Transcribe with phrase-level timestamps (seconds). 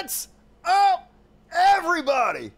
[0.00, 0.28] What's
[0.64, 1.12] up,
[1.52, 2.52] everybody?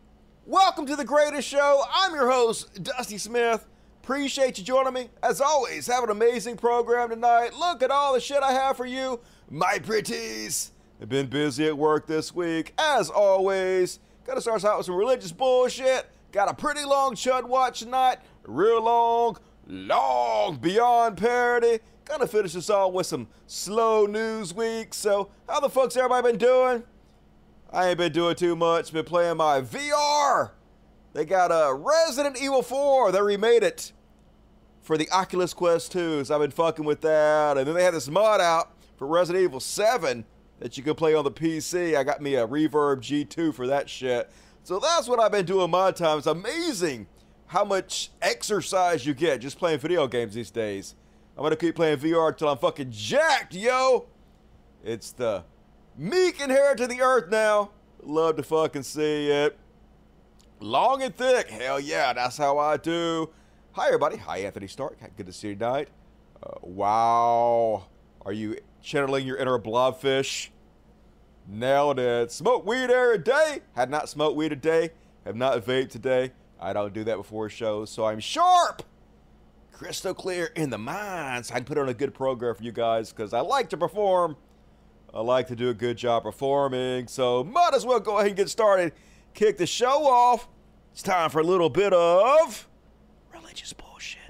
[0.47, 1.83] Welcome to the greatest show.
[1.93, 3.67] I'm your host, Dusty Smith.
[4.01, 5.09] Appreciate you joining me.
[5.25, 7.53] As always, have an amazing program tonight.
[7.53, 9.19] Look at all the shit I have for you,
[9.51, 10.71] my pretties.
[11.01, 13.99] I've been busy at work this week, as always.
[14.25, 16.07] Gotta start us out with some religious bullshit.
[16.31, 18.19] Got a pretty long chud watch tonight.
[18.45, 21.81] Real long, long beyond parody.
[22.05, 24.95] Gonna finish this all with some slow news week.
[24.95, 26.85] So, how the fuck's everybody been doing?
[27.73, 28.93] I ain't been doing too much.
[28.93, 30.51] Been playing my VR.
[31.15, 33.13] They got a uh, Resident Evil 4.
[33.13, 33.93] They remade it
[34.83, 36.25] for the Oculus Quest 2.
[36.25, 37.57] So I've been fucking with that.
[37.57, 40.25] And then they had this mod out for Resident Evil 7
[40.61, 41.97] that you can play on the PC.
[41.97, 44.31] I got me a Reverb G2 for that shit.
[44.65, 46.19] So that's what I've been doing my time.
[46.19, 47.07] It's amazing
[47.47, 50.95] how much exercise you get just playing video games these days.
[51.37, 54.07] I'm gonna keep playing VR until I'm fucking jacked, yo.
[54.85, 55.45] It's the
[55.97, 57.71] meek inherit to the earth now.
[58.03, 59.57] Love to fucking see it.
[60.61, 61.51] Long and thick.
[61.51, 63.31] Hell yeah, that's how I do.
[63.73, 64.17] Hi everybody.
[64.17, 64.99] Hi Anthony Stark.
[65.17, 65.89] Good to see you tonight.
[66.43, 67.87] Uh, wow.
[68.25, 70.49] Are you channeling your inner blobfish?
[71.49, 72.31] Nailed it.
[72.31, 73.61] Smoke weed every day.
[73.75, 74.91] Had not smoked weed today.
[75.25, 76.33] Have not vaped today.
[76.61, 78.85] I don't do that before shows, so I'm sharp
[79.73, 82.71] crystal clear in the mind so I can put on a good program for you
[82.71, 84.37] guys because I like to perform.
[85.15, 87.07] I like to do a good job performing.
[87.07, 88.93] So might as well go ahead and get started.
[89.35, 90.49] Kick the show off.
[90.93, 92.69] It's time for a little bit of
[93.33, 94.22] religious bullshit.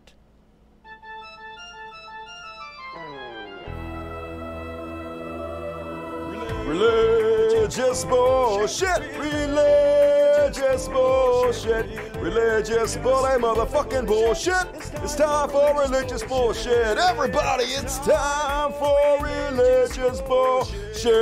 [6.67, 9.19] Religious bullshit.
[9.19, 11.87] Religious bullshit.
[12.17, 14.67] Religious bully motherfucking bullshit.
[15.03, 16.99] It's time for religious bullshit.
[16.99, 21.13] Everybody, it's time for religious bullshit.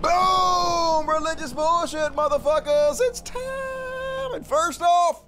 [0.00, 1.08] Boom!
[1.08, 3.00] Religious bullshit, motherfuckers.
[3.02, 4.34] It's time.
[4.34, 5.24] And first off,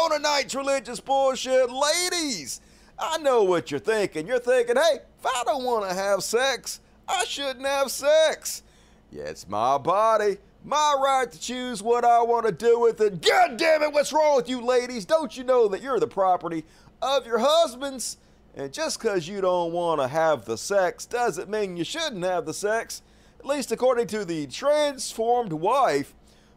[0.00, 2.60] on tonight's religious bullshit, ladies,
[2.98, 4.26] I know what you're thinking.
[4.26, 8.62] You're thinking, hey, if I don't want to have sex, I shouldn't have sex.
[9.10, 13.22] Yeah, it's my body, my right to choose what I want to do with it.
[13.22, 15.04] God damn it, what's wrong with you ladies?
[15.04, 16.64] Don't you know that you're the property
[17.00, 18.18] of your husbands?
[18.54, 22.44] And just because you don't want to have the sex doesn't mean you shouldn't have
[22.44, 23.02] the sex.
[23.38, 26.14] At least according to the transformed wife,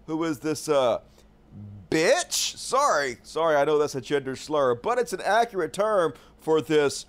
[0.07, 1.01] who is this, uh,
[1.91, 2.57] bitch?
[2.57, 7.05] Sorry, sorry, I know that's a gender slur, but it's an accurate term for this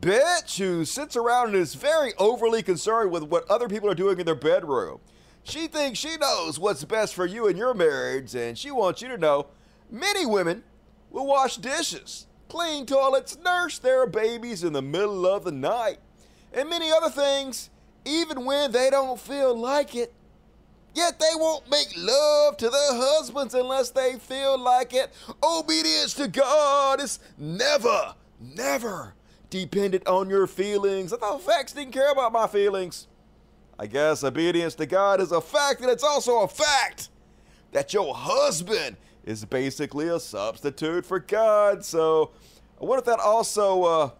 [0.00, 4.18] bitch who sits around and is very overly concerned with what other people are doing
[4.18, 5.00] in their bedroom.
[5.42, 9.08] She thinks she knows what's best for you and your marriage, and she wants you
[9.08, 9.46] to know
[9.90, 10.64] many women
[11.10, 15.98] will wash dishes, clean toilets, nurse their babies in the middle of the night,
[16.52, 17.70] and many other things,
[18.04, 20.12] even when they don't feel like it.
[20.94, 25.12] Yet they won't make love to their husbands unless they feel like it.
[25.42, 29.14] Obedience to God is never, never
[29.50, 31.12] dependent on your feelings.
[31.12, 33.08] I thought facts didn't care about my feelings.
[33.78, 37.10] I guess obedience to God is a fact, and it's also a fact
[37.72, 41.84] that your husband is basically a substitute for God.
[41.84, 42.30] So
[42.78, 44.10] wonder if that also uh,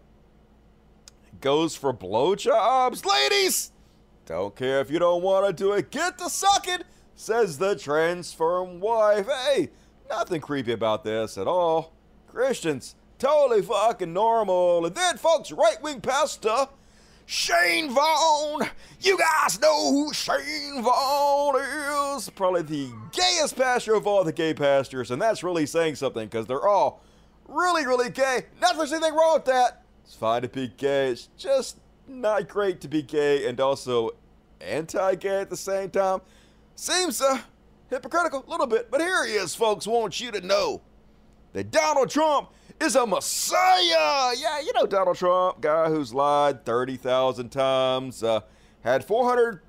[1.41, 3.07] goes for blowjobs.
[3.07, 3.73] Ladies,
[4.27, 5.91] don't care if you don't want to do it.
[5.91, 6.83] Get to sucking,
[7.15, 9.27] says the transformed wife.
[9.27, 9.71] Hey,
[10.11, 11.95] nothing creepy about this at all.
[12.27, 14.85] Christians, Totally fucking normal.
[14.85, 16.69] And then, folks, right wing pastor
[17.27, 18.69] Shane Vaughn.
[19.01, 22.31] You guys know who Shane Vaughn is.
[22.31, 25.11] Probably the gayest pastor of all the gay pastors.
[25.11, 27.03] And that's really saying something because they're all
[27.49, 28.47] really, really gay.
[28.61, 29.83] Not there's anything wrong with that.
[30.05, 31.11] It's fine to be gay.
[31.11, 34.11] It's just not great to be gay and also
[34.61, 36.21] anti gay at the same time.
[36.77, 37.39] Seems uh,
[37.91, 38.91] hypocritical a little bit.
[38.91, 39.87] But here he is, folks.
[39.87, 40.81] Want you to know
[41.55, 42.51] that Donald Trump
[42.81, 44.35] is a messiah.
[44.37, 48.41] Yeah, you know Donald Trump, guy who's lied 30,000 times, uh,
[48.83, 49.61] had 400%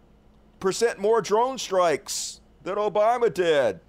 [0.97, 3.79] more drone strikes than Obama did.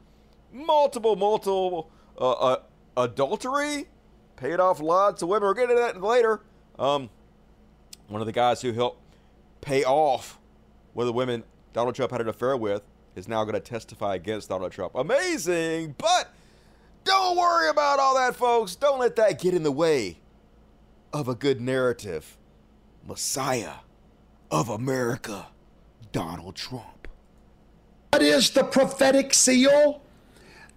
[0.53, 2.57] Multiple, multiple uh, uh,
[2.97, 3.87] adultery,
[4.37, 5.47] paid off lots of women.
[5.47, 6.41] We'll get into that later.
[6.79, 7.11] Um,
[8.09, 9.03] one of the guys who helped
[9.61, 10.39] pay off
[10.95, 12.83] one of the women Donald Trump had an affair with
[13.15, 14.95] is now going to testify against Donald Trump.
[14.95, 16.18] Amazing, but
[17.09, 18.77] don't worry about all that, folks.
[18.77, 20.19] Don't let that get in the way
[21.13, 22.37] of a good narrative.
[23.07, 23.77] Messiah
[24.51, 25.47] of America,
[26.13, 27.09] Donald Trump.
[28.13, 30.03] What is the prophetic seal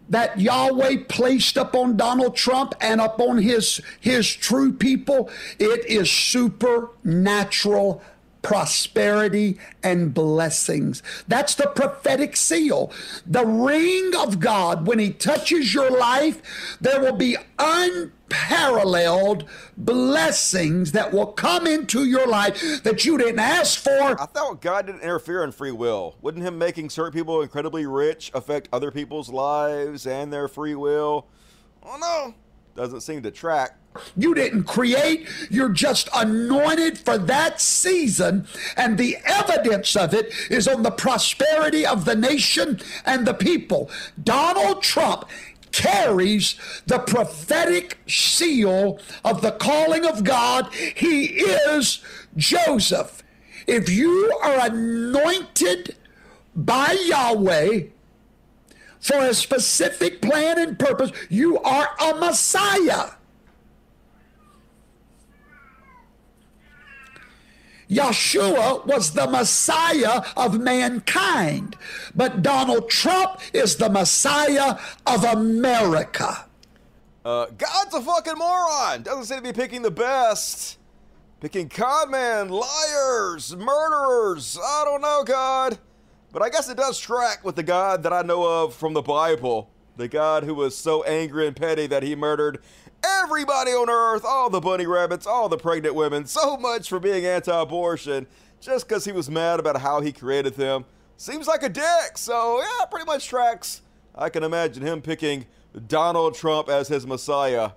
[0.09, 5.29] that Yahweh placed upon Donald Trump and upon his, his true people?
[5.59, 8.01] It is supernatural
[8.41, 11.03] prosperity and blessings.
[11.27, 12.91] That's the prophetic seal.
[13.25, 19.45] The ring of God, when He touches your life, there will be unparalleled
[19.77, 24.19] blessings that will come into your life that you didn't ask for.
[24.19, 26.15] I thought God didn't interfere in free will.
[26.21, 31.27] Wouldn't Him making certain people incredibly rich affect other people's lives and their free will?
[31.83, 32.33] Oh no,
[32.75, 33.77] doesn't seem to track.
[34.15, 38.47] You didn't create, you're just anointed for that season,
[38.77, 43.89] and the evidence of it is on the prosperity of the nation and the people.
[44.23, 45.27] Donald Trump
[45.71, 46.55] carries
[46.85, 50.73] the prophetic seal of the calling of God.
[50.73, 52.03] He is
[52.35, 53.23] Joseph.
[53.67, 55.95] If you are anointed
[56.55, 57.83] by Yahweh
[58.99, 63.11] for a specific plan and purpose, you are a Messiah.
[67.91, 71.75] Yeshua was the Messiah of mankind,
[72.15, 76.45] but Donald Trump is the Messiah of America.
[77.25, 79.03] Uh, God's a fucking moron.
[79.03, 80.77] Doesn't seem to be picking the best.
[81.41, 84.57] Picking conmen, liars, murderers.
[84.63, 85.77] I don't know, God.
[86.31, 89.01] But I guess it does track with the God that I know of from the
[89.01, 89.69] Bible.
[89.97, 92.59] The God who was so angry and petty that he murdered
[93.03, 97.25] everybody on earth, all the bunny rabbits, all the pregnant women, so much for being
[97.25, 98.27] anti abortion,
[98.59, 100.85] just because he was mad about how he created them.
[101.17, 103.81] Seems like a dick, so yeah, pretty much tracks.
[104.15, 105.45] I can imagine him picking
[105.87, 107.71] Donald Trump as his messiah.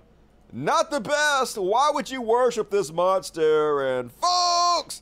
[0.51, 1.57] Not the best.
[1.57, 3.99] Why would you worship this monster?
[3.99, 5.01] And folks,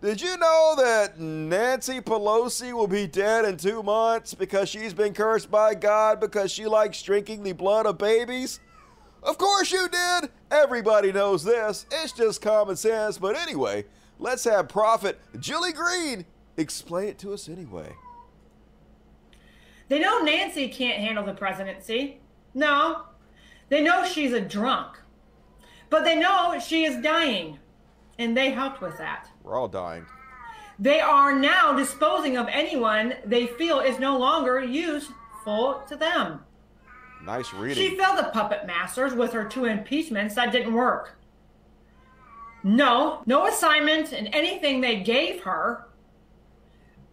[0.00, 5.14] did you know that Nancy Pelosi will be dead in two months because she's been
[5.14, 8.60] cursed by God because she likes drinking the blood of babies?
[9.22, 10.30] Of course you did!
[10.50, 11.86] Everybody knows this.
[11.90, 13.18] It's just common sense.
[13.18, 13.84] But anyway,
[14.18, 16.24] let's have Prophet Julie Green
[16.56, 17.94] explain it to us anyway.
[19.88, 22.20] They know Nancy can't handle the presidency.
[22.54, 23.02] No.
[23.68, 24.96] They know she's a drunk.
[25.90, 27.58] But they know she is dying.
[28.18, 29.28] And they helped with that.
[29.42, 30.06] We're all dying.
[30.78, 36.40] They are now disposing of anyone they feel is no longer useful to them.
[37.24, 37.82] Nice reading.
[37.82, 41.18] She failed the puppet masters with her two impeachments that didn't work.
[42.64, 45.86] No, no assignment and anything they gave her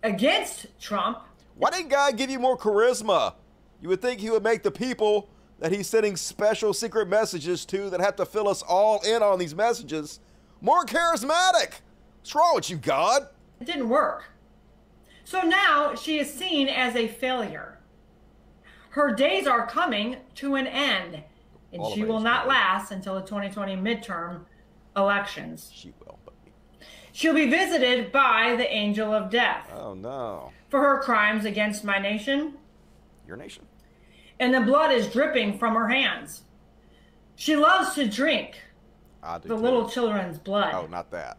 [0.04, 1.20] against Trump.
[1.56, 3.34] Why didn't God give you more charisma?
[3.82, 5.30] You would think he would make the people
[5.60, 9.40] that he's sending special secret messages to that have to fill us all in on
[9.40, 10.20] these messages
[10.62, 11.82] more charismatic.
[12.20, 13.28] What's wrong with you, God?
[13.60, 14.26] It didn't work.
[15.24, 17.79] So now she is seen as a failure.
[18.92, 21.24] Her days are coming to an end,
[21.72, 24.42] and All she will not last until the 2020 midterm
[24.96, 25.72] elections.
[25.74, 26.20] She will,
[27.12, 31.98] She'll be visited by the angel of death oh no, for her crimes against my
[32.00, 32.54] nation,
[33.28, 33.66] your nation.
[34.40, 36.44] and the blood is dripping from her hands.
[37.36, 38.62] She loves to drink
[39.22, 39.56] the too.
[39.56, 40.74] little children's blood.
[40.74, 41.38] Oh, not that.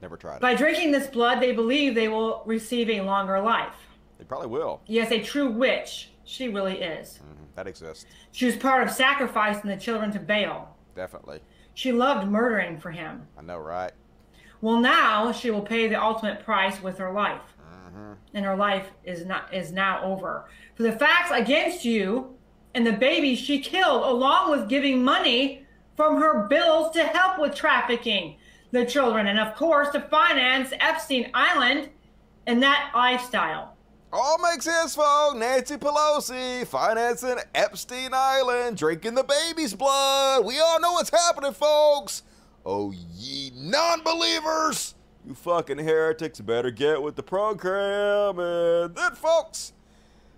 [0.00, 0.40] Never tried it.
[0.42, 3.74] By drinking this blood, they believe they will receive a longer life.
[4.18, 4.80] They probably will.
[4.86, 6.10] Yes, a true witch.
[6.24, 7.20] She really is.
[7.22, 8.06] Mhm, That exists.
[8.32, 10.76] She was part of sacrificing the children to Baal.
[10.94, 11.40] Definitely.
[11.74, 13.26] She loved murdering for him.
[13.38, 13.92] I know, right?
[14.60, 17.42] Well, now she will pay the ultimate price with her life.
[17.60, 18.12] Mm-hmm.
[18.32, 20.46] And her life is not is now over.
[20.74, 22.34] For the facts against you
[22.74, 25.64] and the baby she killed, along with giving money
[25.96, 28.36] from her bills to help with trafficking
[28.72, 31.90] the children, and of course to finance Epstein Island
[32.46, 33.73] and that lifestyle.
[34.16, 35.34] All makes sense, folks.
[35.36, 40.44] Nancy Pelosi financing Epstein Island, drinking the baby's blood.
[40.44, 42.22] We all know what's happening, folks.
[42.64, 44.94] Oh, ye non believers.
[45.26, 48.38] You fucking heretics better get with the program.
[48.38, 49.72] And then, folks,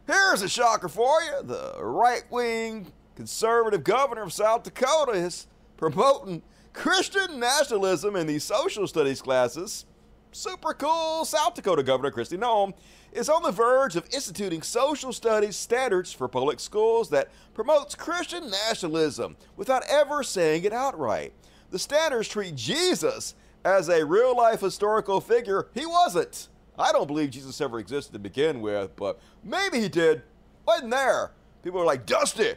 [0.06, 1.42] here's a shocker for you.
[1.42, 6.40] The right wing conservative governor of South Dakota is promoting
[6.73, 9.85] Christian nationalism in the social studies classes.
[10.33, 11.25] Super cool.
[11.25, 12.75] South Dakota Governor Kristi Noem
[13.16, 18.50] is on the verge of instituting social studies standards for public schools that promotes Christian
[18.50, 21.32] nationalism without ever saying it outright.
[21.70, 25.68] The standards treat Jesus as a real life historical figure.
[25.75, 26.49] He wasn't.
[26.78, 30.23] I don't believe Jesus ever existed to begin with, but maybe he did.
[30.66, 31.32] Wasn't there.
[31.62, 32.54] People are like, Dusty,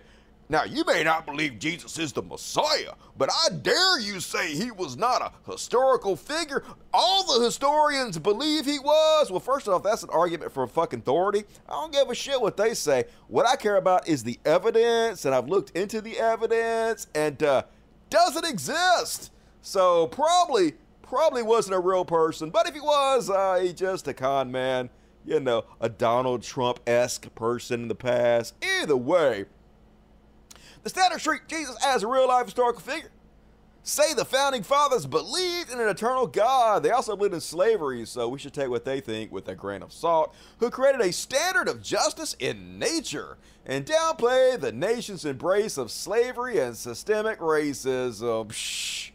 [0.49, 4.71] now you may not believe Jesus is the Messiah, but I dare you say he
[4.71, 6.63] was not a historical figure.
[6.91, 9.29] All the historians believe he was.
[9.29, 11.43] Well, first off, that's an argument for a fucking authority.
[11.67, 13.05] I don't give a shit what they say.
[13.27, 17.63] What I care about is the evidence, and I've looked into the evidence, and uh,
[18.09, 19.31] doesn't exist.
[19.61, 24.15] So probably, probably wasn't a real person, but if he was, uh, he just a
[24.15, 24.89] con man.
[25.25, 28.55] You know, a Donald Trump esque person in the past.
[28.63, 29.45] Either way,
[30.83, 33.11] the standards treat Jesus as a real life historical figure.
[33.83, 36.83] Say the founding fathers believed in an eternal God.
[36.83, 39.81] They also believed in slavery, so we should take what they think with a grain
[39.81, 45.77] of salt, who created a standard of justice in nature and downplay the nation's embrace
[45.77, 48.51] of slavery and systemic racism.
[48.51, 49.11] Shh.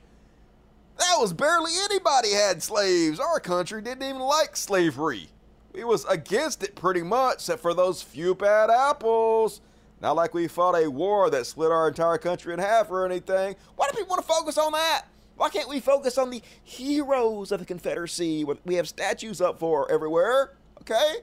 [0.99, 3.21] That was barely anybody had slaves.
[3.21, 5.29] Our country didn't even like slavery.
[5.73, 9.61] We was against it pretty much, except for those few bad apples.
[10.05, 13.57] Not like we fought a war that split our entire country in half or anything.
[13.75, 15.07] Why do people want to focus on that?
[15.37, 19.91] Why can't we focus on the heroes of the Confederacy we have statues up for
[19.91, 20.57] everywhere?
[20.83, 21.15] Okay?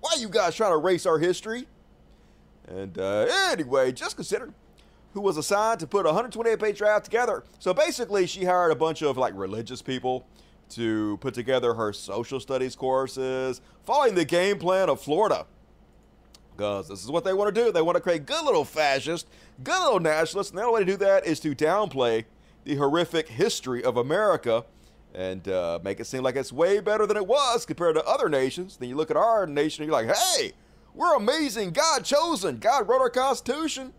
[0.00, 1.68] Why you guys trying to erase our history?
[2.66, 4.52] And uh, anyway, just consider
[5.12, 7.44] who was assigned to put a 128 page draft together.
[7.60, 10.26] So basically, she hired a bunch of like religious people
[10.70, 15.46] to put together her social studies courses, following the game plan of Florida
[16.58, 17.70] because this is what they want to do.
[17.70, 19.30] They want to create good little fascists,
[19.62, 22.24] good little nationalists, and the only way to do that is to downplay
[22.64, 24.64] the horrific history of America
[25.14, 28.28] and uh, make it seem like it's way better than it was compared to other
[28.28, 28.76] nations.
[28.76, 30.52] Then you look at our nation and you're like, hey,
[30.94, 32.58] we're amazing, God chosen.
[32.58, 33.92] God wrote our Constitution,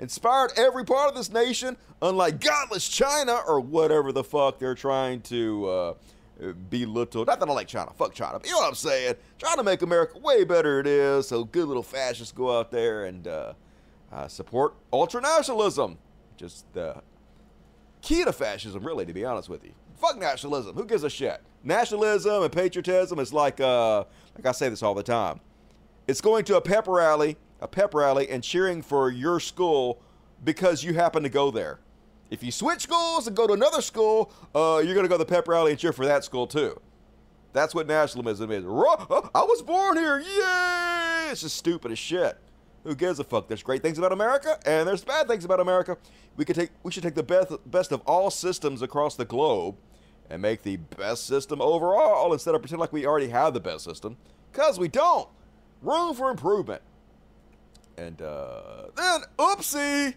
[0.00, 5.20] inspired every part of this nation, unlike godless China or whatever the fuck they're trying
[5.22, 5.68] to.
[5.68, 5.94] Uh,
[6.68, 7.24] belittle.
[7.24, 7.92] Not that I like China.
[7.96, 8.38] Fuck China.
[8.38, 9.14] But you know what I'm saying?
[9.38, 11.28] Trying to make America way better it is.
[11.28, 13.52] So good little fascists go out there and uh,
[14.12, 15.96] uh, support ultranationalism.
[16.36, 17.02] Just the
[18.00, 19.72] key to fascism, really, to be honest with you.
[19.96, 20.74] Fuck nationalism.
[20.74, 21.42] Who gives a shit?
[21.62, 24.04] Nationalism and patriotism is like, uh,
[24.34, 25.40] like I say this all the time.
[26.08, 30.00] It's going to a pep rally, a pep rally, and cheering for your school
[30.42, 31.80] because you happen to go there.
[32.30, 35.24] If you switch schools and go to another school, uh, you're going to go to
[35.24, 36.80] the pep rally and cheer for that school too.
[37.52, 38.64] That's what nationalism is.
[38.64, 40.20] I was born here.
[40.20, 41.28] Yay!
[41.30, 42.38] It's just stupid as shit.
[42.84, 43.48] Who gives a fuck?
[43.48, 45.98] There's great things about America and there's bad things about America.
[46.36, 49.76] We could take we should take the best best of all systems across the globe
[50.30, 53.84] and make the best system overall instead of pretend like we already have the best
[53.84, 54.16] system.
[54.52, 55.28] Cause we don't.
[55.82, 56.82] Room for improvement.
[57.98, 60.14] And uh, then oopsie.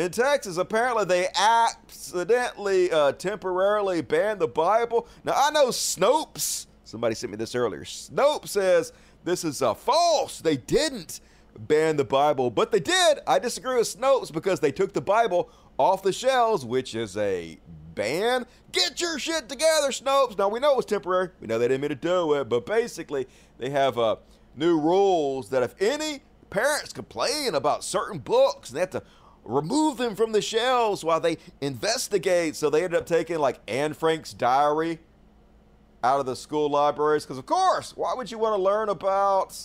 [0.00, 5.06] In Texas, apparently they accidentally, uh, temporarily banned the Bible.
[5.24, 7.84] Now, I know Snopes, somebody sent me this earlier.
[7.84, 10.40] Snopes says this is uh, false.
[10.40, 11.20] They didn't
[11.58, 13.18] ban the Bible, but they did.
[13.26, 17.58] I disagree with Snopes because they took the Bible off the shelves, which is a
[17.94, 18.46] ban.
[18.72, 20.38] Get your shit together, Snopes.
[20.38, 21.28] Now, we know it was temporary.
[21.42, 23.28] We know they didn't mean to do it, but basically,
[23.58, 24.16] they have uh,
[24.56, 29.02] new rules that if any parents complain about certain books, they have to
[29.44, 32.56] remove them from the shelves while they investigate.
[32.56, 34.98] So they ended up taking like Anne Frank's diary
[36.02, 37.24] out of the school libraries.
[37.24, 39.56] Because, of course, why would you want to learn about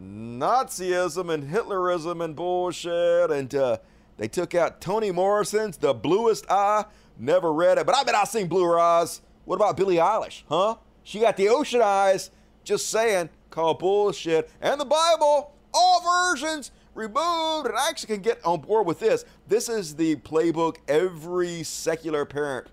[0.00, 3.30] Nazism and Hitlerism and bullshit?
[3.30, 3.78] And uh,
[4.16, 6.84] they took out Toni Morrison's The Bluest Eye.
[7.18, 9.22] Never read it, but I bet I've seen Bluer Eyes.
[9.46, 10.42] What about Billie Eilish?
[10.48, 10.76] Huh?
[11.02, 12.30] She got the ocean eyes.
[12.64, 14.50] Just saying, call bullshit.
[14.60, 17.66] And the Bible, all versions removed.
[17.66, 19.24] And I actually can get on board with this.
[19.46, 22.68] This is the playbook every secular parent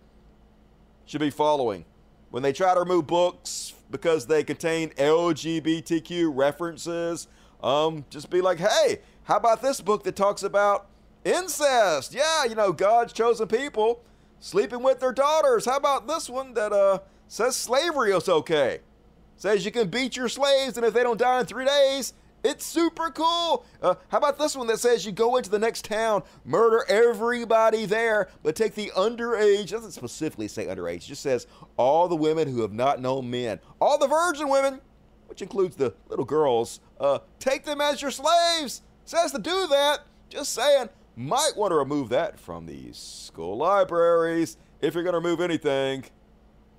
[1.05, 1.85] should be following.
[2.31, 7.27] When they try to remove books because they contain LGBTQ references,
[7.61, 10.87] um, just be like, hey, how about this book that talks about
[11.23, 12.13] incest?
[12.13, 14.01] Yeah, you know, God's chosen people
[14.39, 15.65] sleeping with their daughters.
[15.65, 18.79] How about this one that uh, says slavery is okay?
[19.37, 22.13] Says you can beat your slaves, and if they don't die in three days,
[22.43, 23.65] it's super cool.
[23.81, 27.85] Uh, how about this one that says you go into the next town, murder everybody
[27.85, 31.47] there, but take the underage, doesn't specifically say underage, it just says
[31.77, 34.81] all the women who have not known men, all the virgin women,
[35.27, 38.81] which includes the little girls, uh, take them as your slaves.
[39.05, 40.01] Says to do that.
[40.29, 45.19] Just saying, might want to remove that from these school libraries if you're going to
[45.19, 46.05] remove anything.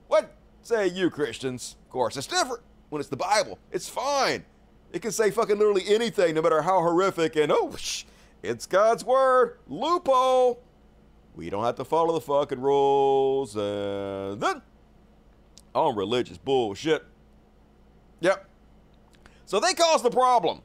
[0.08, 1.76] What say you, Christians?
[1.84, 3.58] Of course, it's different when it's the Bible.
[3.70, 4.44] It's fine.
[4.94, 7.34] It can say fucking literally anything, no matter how horrific.
[7.34, 7.74] And oh,
[8.44, 9.58] it's God's word.
[9.66, 10.62] Loophole.
[11.34, 13.56] We don't have to follow the fucking rules.
[13.56, 14.62] And then
[15.74, 17.04] on religious bullshit.
[18.20, 18.48] Yep.
[19.46, 20.62] So they caused the problem.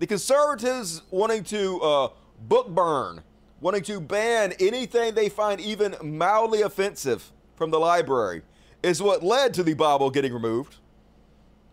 [0.00, 2.08] The conservatives wanting to uh,
[2.40, 3.22] book burn,
[3.60, 8.42] wanting to ban anything they find even mildly offensive from the library,
[8.82, 10.78] is what led to the Bible getting removed.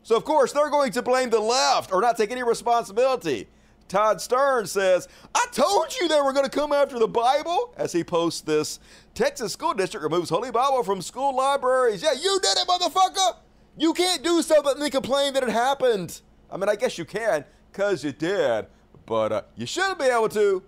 [0.04, 3.48] So, of course, they're going to blame the left or not take any responsibility.
[3.88, 7.94] Todd Starnes says, I told you they were going to come after the Bible as
[7.94, 8.80] he posts this.
[9.14, 12.04] Texas school district removes Holy Bible from school libraries.
[12.04, 13.38] Yeah, you did it, motherfucker!
[13.78, 16.22] You can't do something and then complain that it happened.
[16.52, 18.68] I mean, I guess you can, because you did,
[19.06, 20.64] but uh, you shouldn't be able to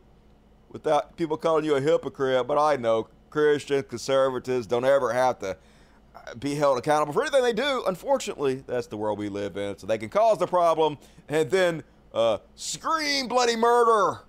[0.70, 2.48] without people calling you a hypocrite.
[2.48, 5.58] But I know Christians, conservatives don't ever have to
[6.40, 7.84] be held accountable for anything they do.
[7.88, 9.78] Unfortunately, that's the world we live in.
[9.78, 10.98] So they can cause the problem
[11.30, 14.22] and then uh, scream bloody murder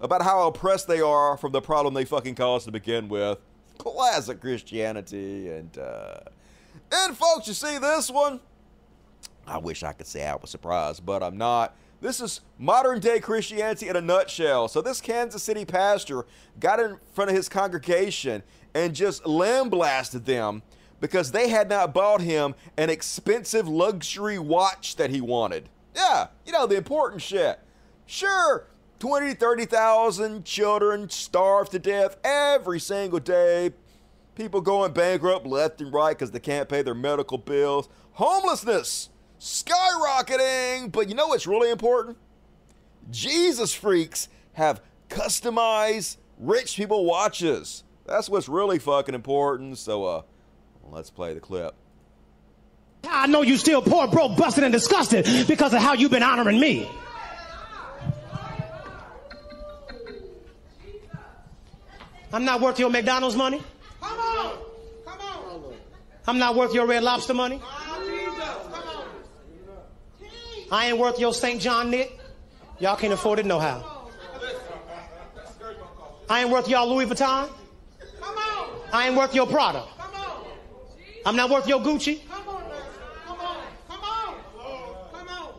[0.00, 3.38] about how oppressed they are from the problem they fucking caused to begin with.
[3.78, 5.48] Classic Christianity.
[5.48, 6.20] And, uh,
[6.92, 8.40] and folks, you see this one?
[9.46, 11.76] I wish I could say I was surprised, but I'm not.
[12.00, 14.68] This is modern day Christianity in a nutshell.
[14.68, 16.24] So, this Kansas City pastor
[16.58, 18.42] got in front of his congregation
[18.74, 20.62] and just lambasted them
[21.00, 25.68] because they had not bought him an expensive luxury watch that he wanted.
[25.94, 27.58] Yeah, you know, the important shit.
[28.06, 28.66] Sure,
[28.98, 33.72] 20, 30,000 children starve to death every single day.
[34.34, 37.88] People going bankrupt left and right because they can't pay their medical bills.
[38.12, 40.92] Homelessness skyrocketing.
[40.92, 42.18] But you know what's really important?
[43.10, 47.84] Jesus freaks have customized rich people watches.
[48.06, 49.78] That's what's really fucking important.
[49.78, 50.22] So, uh,
[50.92, 51.74] let's play the clip.
[53.08, 56.60] I know you still poor, broke, busted, and disgusted because of how you've been honoring
[56.60, 56.88] me.
[62.32, 63.60] I'm not worth your McDonald's money.
[64.00, 64.58] Come on.
[65.04, 65.74] Come on.
[66.28, 67.60] I'm not worth your Red Lobster money.
[67.62, 70.28] Oh, Come on.
[70.70, 71.60] I ain't worth your St.
[71.60, 72.12] John knit.
[72.78, 74.08] Y'all can't afford it no how.
[76.28, 77.48] I ain't worth y'all Louis Vuitton.
[78.20, 78.80] Come on.
[78.92, 79.84] I ain't worth your Prada.
[81.24, 82.20] I'm not worth your Gucci.
[82.28, 82.62] Come on.
[83.26, 83.64] Come on.
[83.88, 84.34] Come on.
[85.12, 85.54] Come on.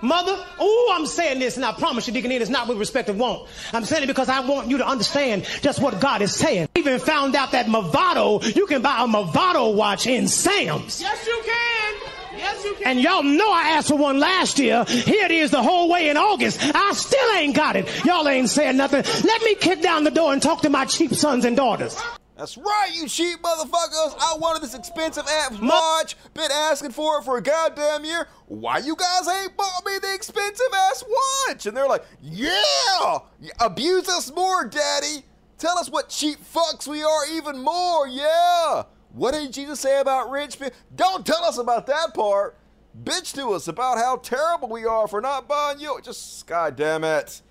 [0.00, 3.18] Mother, oh, I'm saying this, and I promise you, Deacon it's not with respect and
[3.18, 3.48] want.
[3.72, 6.68] I'm saying it because I want you to understand just what God is saying.
[6.76, 11.00] I even found out that Movado, you can buy a Movado watch in Sam's.
[11.00, 11.94] Yes, you can.
[12.38, 12.86] Yes, you can.
[12.86, 14.84] And y'all know I asked for one last year.
[14.84, 16.60] Here it is the whole way in August.
[16.62, 18.04] I still ain't got it.
[18.04, 19.02] Y'all ain't saying nothing.
[19.24, 22.00] Let me kick down the door and talk to my cheap sons and daughters.
[22.38, 24.14] That's right, you cheap motherfuckers.
[24.20, 26.16] I wanted this expensive ass watch.
[26.34, 28.28] Been asking for it for a goddamn year.
[28.46, 31.02] Why you guys ain't bought me the expensive ass
[31.48, 31.66] watch?
[31.66, 33.18] And they're like, yeah,
[33.58, 35.24] abuse us more, daddy.
[35.58, 38.84] Tell us what cheap fucks we are even more, yeah.
[39.12, 40.76] What did Jesus say about rich people?
[40.94, 42.56] Don't tell us about that part.
[43.02, 45.98] Bitch to us about how terrible we are for not buying you.
[46.04, 47.42] Just, god damn it.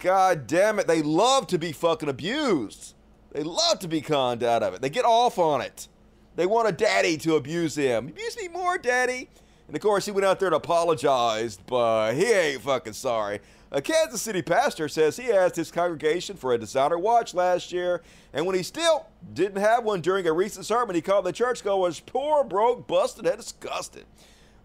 [0.00, 0.88] God damn it.
[0.88, 2.94] They love to be fucking abused.
[3.32, 4.82] They love to be conned out of it.
[4.82, 5.88] They get off on it.
[6.36, 8.08] They want a daddy to abuse him.
[8.08, 9.28] Abuse me more, daddy.
[9.66, 13.40] And of course, he went out there and apologized, but he ain't fucking sorry.
[13.70, 18.02] A Kansas City pastor says he asked his congregation for a designer watch last year,
[18.34, 22.00] and when he still didn't have one during a recent sermon, he called the churchgoers
[22.00, 24.04] poor, broke, busted, and disgusted.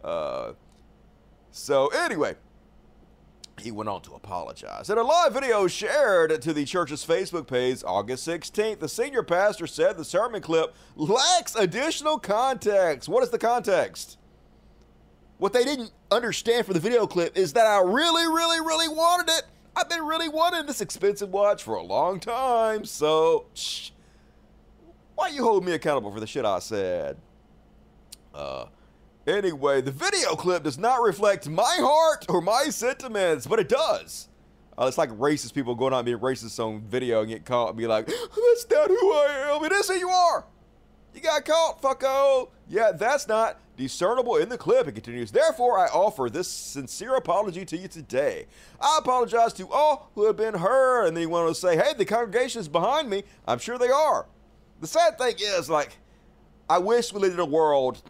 [0.03, 0.51] Uh,
[1.51, 2.35] so, anyway,
[3.61, 4.89] he went on to apologize.
[4.89, 9.65] In a live video shared to the church's Facebook page August 16th, the senior pastor
[9.65, 13.09] said the sermon clip lacks additional context.
[13.09, 14.17] What is the context?
[15.39, 19.31] What they didn't understand from the video clip is that I really, really, really wanted
[19.31, 19.43] it.
[19.75, 23.91] I've been really wanting this expensive watch for a long time, so shh.
[25.15, 27.17] why you hold me accountable for the shit I said?
[28.33, 28.65] Uh,
[29.27, 34.29] Anyway, the video clip does not reflect my heart or my sentiments, but it does.
[34.79, 37.69] Uh, it's like racist people going out and being racist on video and get caught
[37.69, 39.65] and be like, that's not who I am.
[39.65, 40.45] It is who you are.
[41.13, 42.51] You got caught, fucko.
[42.69, 44.87] Yeah, that's not discernible in the clip.
[44.87, 48.45] It continues, therefore, I offer this sincere apology to you today.
[48.79, 51.07] I apologize to all who have been hurt.
[51.07, 53.23] And then he went on to say, hey, the congregation is behind me.
[53.45, 54.27] I'm sure they are.
[54.79, 55.97] The sad thing is, like,
[56.69, 58.01] I wish we lived in a world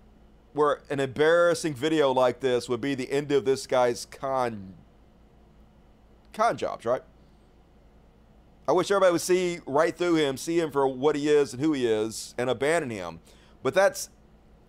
[0.57, 4.73] where an embarrassing video like this would be the end of this guy's con
[6.33, 7.01] con jobs, right?
[8.67, 11.61] I wish everybody would see right through him, see him for what he is and
[11.61, 13.21] who he is, and abandon him.
[13.63, 14.09] But that's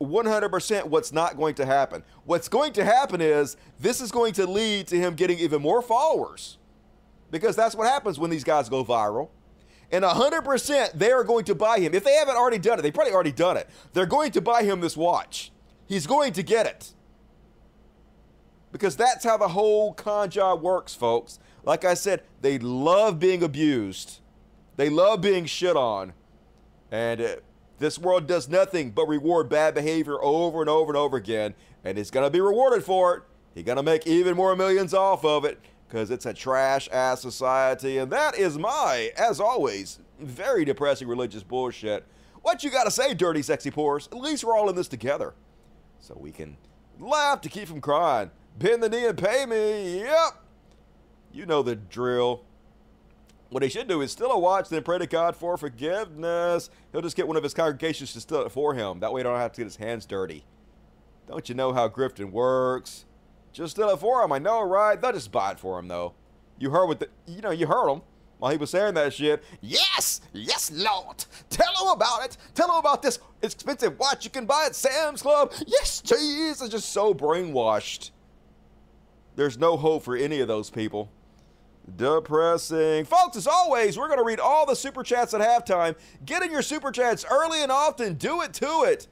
[0.01, 2.05] 100% what's not going to happen.
[2.25, 5.83] What's going to happen is this is going to lead to him getting even more
[5.83, 6.59] followers.
[7.31, 9.31] Because that's what happens when these guys go viral.
[9.91, 11.93] And 100% they are going to buy him.
[11.93, 13.69] If they haven't already done it, they probably already done it.
[13.95, 15.51] They're going to buy him this watch.
[15.89, 16.93] He's going to get it.
[18.71, 21.39] Because that's how the whole con job works, folks.
[21.65, 24.21] Like I said, they love being abused.
[24.77, 26.13] They love being shit on.
[26.91, 27.37] And uh,
[27.79, 31.55] this world does nothing but reward bad behavior over and over and over again.
[31.83, 33.23] And he's going to be rewarded for it
[33.59, 37.99] He's gonna make even more millions off of it because it's a trash ass society,
[37.99, 42.07] and that is my, as always, very depressing religious bullshit.
[42.43, 44.09] What you gotta say, dirty, sexy pores?
[44.13, 45.35] At least we're all in this together,
[46.01, 46.57] so we can
[46.99, 48.31] laugh to keep from crying.
[48.59, 50.01] Bend the knee and pay me.
[50.01, 50.43] Yep,
[51.33, 52.45] you know the drill.
[53.51, 56.69] What he should do is still a watch, then pray to God for forgiveness.
[56.93, 59.01] He'll just get one of his congregations to steal it for him.
[59.01, 60.45] That way, he don't have to get his hands dirty.
[61.27, 63.07] Don't you know how grifting works?
[63.53, 64.33] Just steal it for him.
[64.33, 65.01] I know, right?
[65.01, 66.15] They'll just buy it for him, though.
[66.59, 68.03] You heard what the, you know, you heard him
[68.39, 69.43] while he was saying that shit.
[69.61, 71.25] Yes, yes, Lord.
[71.51, 72.37] Tell him about it.
[72.55, 75.53] Tell him about this expensive watch you can buy at Sam's Club.
[75.67, 76.69] Yes, Jesus.
[76.69, 78.11] Just so brainwashed.
[79.37, 81.11] There's no hope for any of those people.
[81.97, 83.05] Depressing.
[83.05, 85.95] Folks, as always, we're going to read all the super chats at halftime.
[86.25, 88.15] Get in your super chats early and often.
[88.15, 89.07] Do it to it.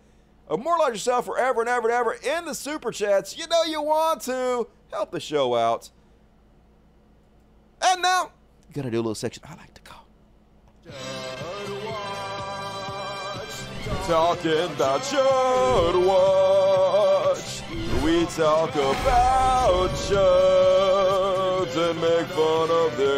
[0.51, 3.37] Immortalize yourself forever and ever and ever in the super chats.
[3.37, 4.69] You know you want to.
[4.93, 5.91] Help the show out.
[7.83, 8.33] And now,
[8.77, 10.07] gonna do a little section I like to call.
[14.07, 17.63] Talking about Chud Watch.
[18.05, 23.17] We talk about chuds and make fun of them.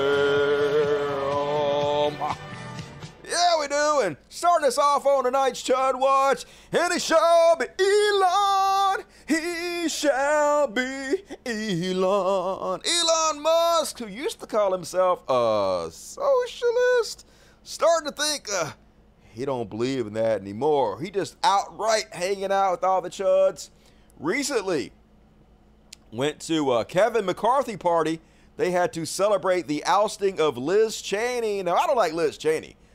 [3.29, 4.01] Yeah, we do.
[4.05, 9.05] And starting us off on tonight's Chud Watch, and shall be Elon.
[9.29, 12.81] He shall be Elon.
[12.83, 17.27] Elon Musk, who used to call himself a socialist,
[17.63, 18.73] starting to think uh,
[19.29, 20.99] he don't believe in that anymore.
[21.01, 23.69] He just outright hanging out with all the chuds.
[24.19, 24.93] Recently,
[26.11, 28.21] went to a Kevin McCarthy party.
[28.57, 31.63] They had to celebrate the ousting of Liz Cheney.
[31.63, 32.88] Now, I don't like Liz Cheney, uh,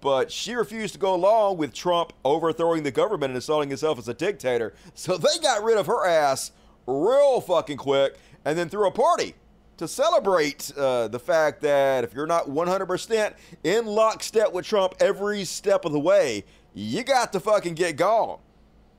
[0.00, 4.08] but she refused to go along with Trump overthrowing the government and installing himself as
[4.08, 4.74] a dictator.
[4.94, 6.52] So they got rid of her ass
[6.86, 9.34] real fucking quick and then threw a party
[9.76, 15.44] to celebrate uh, the fact that if you're not 100% in lockstep with Trump every
[15.44, 16.44] step of the way,
[16.74, 18.38] you got to fucking get gone.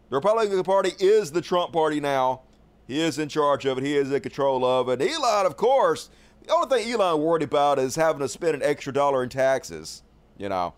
[0.09, 2.41] The Republican Party is the Trump Party now.
[2.87, 3.83] He is in charge of it.
[3.83, 5.01] He is in control of it.
[5.01, 6.09] Elon, of course,
[6.45, 10.03] the only thing Elon worried about is having to spend an extra dollar in taxes,
[10.37, 10.73] you know,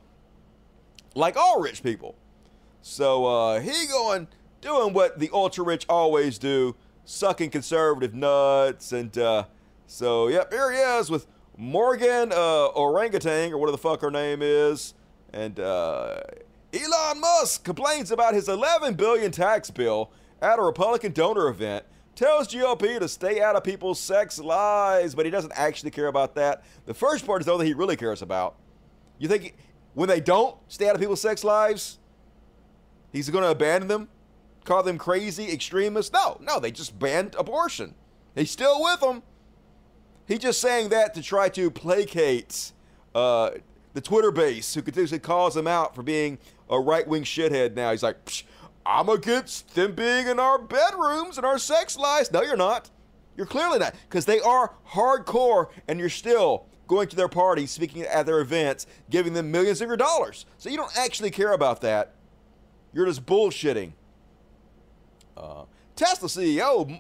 [1.16, 2.16] like all rich people.
[2.82, 4.28] So uh, he going
[4.62, 8.92] doing what the ultra rich always do, sucking conservative nuts.
[8.92, 9.46] And uh,
[9.88, 14.42] so, yep, here he is with Morgan uh, Orangutan, or whatever the fuck her name
[14.42, 14.94] is.
[15.34, 16.22] And uh,
[16.74, 21.86] Elon Musk complains about his 11 billion tax bill at a Republican donor event.
[22.16, 26.36] Tells GOP to stay out of people's sex lives, but he doesn't actually care about
[26.36, 26.64] that.
[26.86, 28.56] The first part is though that he really cares about.
[29.20, 29.56] You think
[29.94, 32.00] when they don't stay out of people's sex lives,
[33.12, 34.10] he's going to abandon them,
[34.64, 36.12] call them crazy extremists?
[36.12, 37.94] No, no, they just banned abortion.
[38.34, 39.22] He's still with them.
[40.26, 42.72] He's just saying that to try to placate
[43.14, 43.52] uh,
[43.94, 46.38] the Twitter base who continuously calls him out for being
[46.70, 47.92] a right wing shithead now.
[47.92, 48.46] He's like,
[48.86, 52.32] I'm against them being in our bedrooms and our sex lives.
[52.32, 52.90] No, you're not.
[53.36, 53.96] You're clearly not.
[54.08, 58.86] Because they are hardcore and you're still going to their parties, speaking at their events,
[59.10, 60.46] giving them millions of your dollars.
[60.58, 62.16] So you don't actually care about that.
[62.92, 63.94] You're just bullshitting.
[65.38, 65.64] Uh,
[65.96, 67.00] Tesla CEO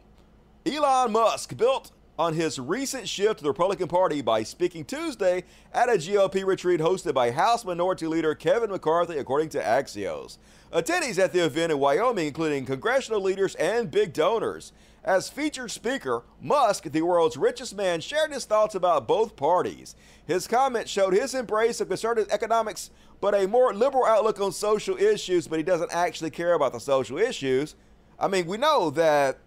[0.66, 5.90] Elon Musk built on his recent shift to the Republican Party by speaking Tuesday at
[5.90, 10.38] a GOP retreat hosted by House Minority Leader Kevin McCarthy, according to Axios.
[10.72, 14.74] Attendees at the event in Wyoming, including congressional leaders and big donors.
[15.04, 19.96] As featured speaker, Musk, the world's richest man, shared his thoughts about both parties.
[20.26, 24.98] His comments showed his embrace of conservative economics, but a more liberal outlook on social
[24.98, 27.76] issues, but he doesn't actually care about the social issues.
[28.20, 29.40] I mean, we know that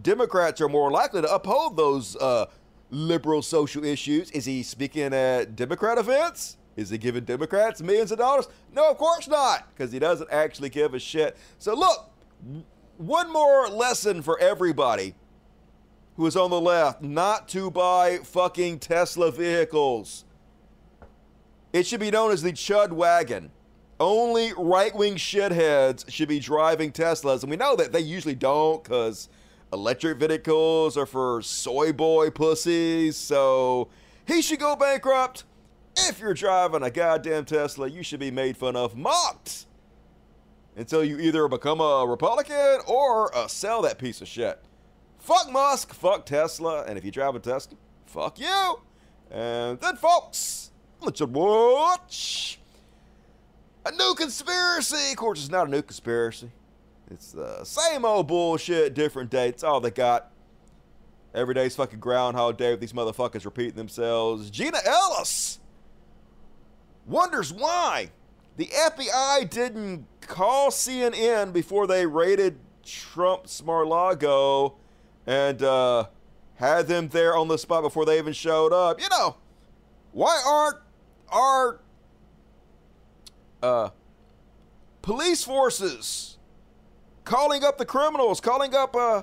[0.00, 2.46] Democrats are more likely to uphold those uh,
[2.90, 4.30] liberal social issues.
[4.30, 6.56] Is he speaking at Democrat events?
[6.76, 8.48] Is he giving Democrats millions of dollars?
[8.72, 11.36] No, of course not, because he doesn't actually give a shit.
[11.58, 12.10] So, look,
[12.98, 15.14] one more lesson for everybody
[16.16, 20.24] who is on the left not to buy fucking Tesla vehicles.
[21.72, 23.50] It should be known as the Chud Wagon.
[24.00, 28.82] Only right wing shitheads should be driving Teslas, and we know that they usually don't
[28.82, 29.28] because
[29.72, 33.88] electric vehicles are for soy boy pussies, so
[34.26, 35.44] he should go bankrupt.
[35.96, 39.65] If you're driving a goddamn Tesla, you should be made fun of, mocked,
[40.76, 44.62] until you either become a Republican or uh, sell that piece of shit.
[45.18, 48.80] Fuck Musk, fuck Tesla, and if you drive a Tesla, fuck you.
[49.30, 52.60] And then, folks, let's watch
[53.84, 55.10] a new conspiracy.
[55.10, 56.50] Of course, it's not a new conspiracy.
[57.10, 60.30] It's the same old bullshit, different dates, all they got.
[61.34, 64.50] Every day's fucking Groundhog Day with these motherfuckers repeating themselves.
[64.50, 65.60] Jenna Ellis
[67.06, 68.10] wonders why
[68.56, 74.76] the FBI didn't call CNN before they raided Trump's Mar-Lago
[75.26, 76.06] and uh,
[76.54, 79.00] had them there on the spot before they even showed up.
[79.00, 79.36] You know,
[80.12, 80.78] why aren't
[81.28, 81.80] our
[83.62, 83.90] uh,
[85.02, 86.38] police forces
[87.24, 89.22] calling up the criminals, calling up uh,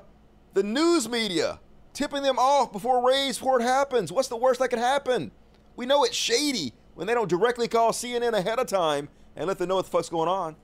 [0.53, 1.59] the news media,
[1.93, 4.11] tipping them off before raids, before it happens?
[4.11, 5.31] What's the worst that could happen?
[5.75, 9.57] We know it's shady when they don't directly call CNN ahead of time and let
[9.57, 10.55] them know what the fuck's going on.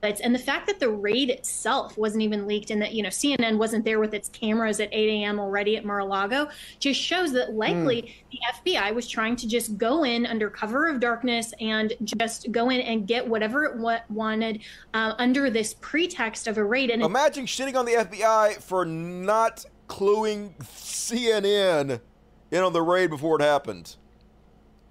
[0.00, 3.58] And the fact that the raid itself wasn't even leaked and that, you know, CNN
[3.58, 5.40] wasn't there with its cameras at 8 a.m.
[5.40, 8.12] already at Mar-a-Lago just shows that likely mm.
[8.30, 12.70] the FBI was trying to just go in under cover of darkness and just go
[12.70, 13.76] in and get whatever it
[14.08, 14.60] wanted
[14.94, 16.90] uh, under this pretext of a raid.
[16.90, 22.00] And Imagine shitting on the FBI for not cluing CNN
[22.52, 23.96] in on the raid before it happened.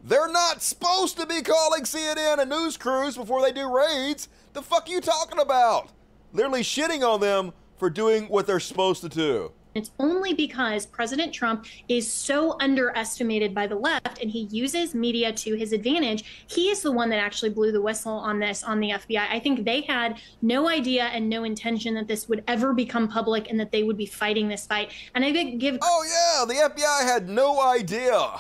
[0.08, 4.30] They're not supposed to be calling CNN and news crews before they do raids.
[4.54, 5.90] The fuck are you talking about?
[6.32, 9.52] Literally shitting on them for doing what they're supposed to do.
[9.76, 15.34] It's only because President Trump is so underestimated by the left and he uses media
[15.34, 16.46] to his advantage.
[16.48, 19.28] He is the one that actually blew the whistle on this on the FBI.
[19.30, 23.50] I think they had no idea and no intention that this would ever become public
[23.50, 24.94] and that they would be fighting this fight.
[25.16, 28.40] And I think give Oh yeah, the FBI had no idea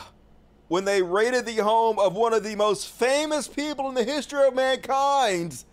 [0.67, 4.45] when they raided the home of one of the most famous people in the history
[4.45, 5.63] of mankind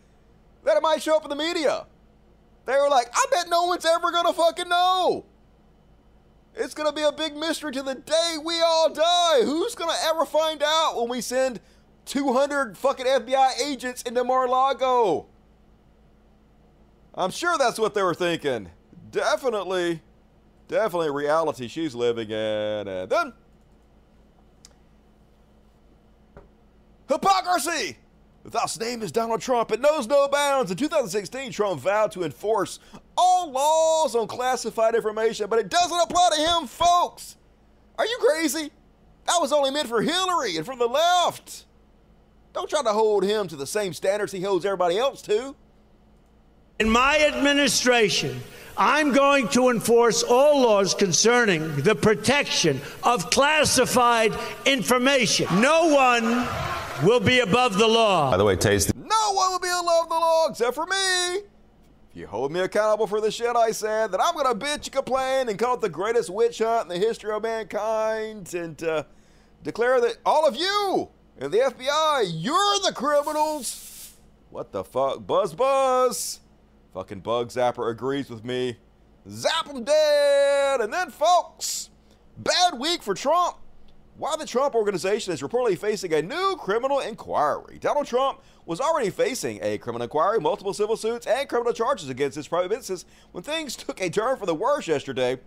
[0.64, 1.86] that it might show up in the media.
[2.66, 5.26] They were like, I bet no one's ever gonna fucking know.
[6.54, 9.42] It's gonna be a big mystery to the day we all die.
[9.42, 11.60] Who's gonna ever find out when we send
[12.06, 15.26] 200 fucking FBI agents into Mar-Lago?
[17.14, 18.70] I'm sure that's what they were thinking.
[19.10, 20.00] Definitely,
[20.68, 22.88] definitely reality she's living in.
[22.88, 23.32] And then,
[27.08, 27.96] hypocrisy!
[28.44, 29.72] The Thus, name is Donald Trump.
[29.72, 30.70] It knows no bounds.
[30.70, 32.78] In 2016, Trump vowed to enforce
[33.16, 37.36] all laws on classified information, but it doesn't apply to him, folks.
[37.98, 38.70] Are you crazy?
[39.26, 41.64] That was only meant for Hillary and for the left.
[42.52, 45.56] Don't try to hold him to the same standards he holds everybody else to.
[46.78, 48.42] In my administration,
[48.76, 54.34] I'm going to enforce all laws concerning the protection of classified
[54.66, 55.46] information.
[55.60, 56.46] No one
[57.02, 58.30] will be above the law.
[58.30, 58.94] By the way, Taste.
[58.94, 61.36] No one will be above the law except for me.
[62.10, 64.92] If you hold me accountable for the shit I said, then I'm gonna bitch and
[64.92, 69.02] complain and call it the greatest witch hunt in the history of mankind and uh,
[69.62, 74.16] declare that all of you and the FBI, you're the criminals.
[74.50, 75.26] What the fuck?
[75.26, 76.40] Buzz buzz.
[76.92, 78.76] Fucking bug zapper agrees with me.
[79.28, 80.80] Zap him dead.
[80.80, 81.90] And then, folks,
[82.38, 83.56] bad week for Trump.
[84.16, 89.10] While the Trump organization is reportedly facing a new criminal inquiry, Donald Trump was already
[89.10, 93.42] facing a criminal inquiry, multiple civil suits, and criminal charges against his private businesses when
[93.42, 95.40] things took a turn for the worse yesterday.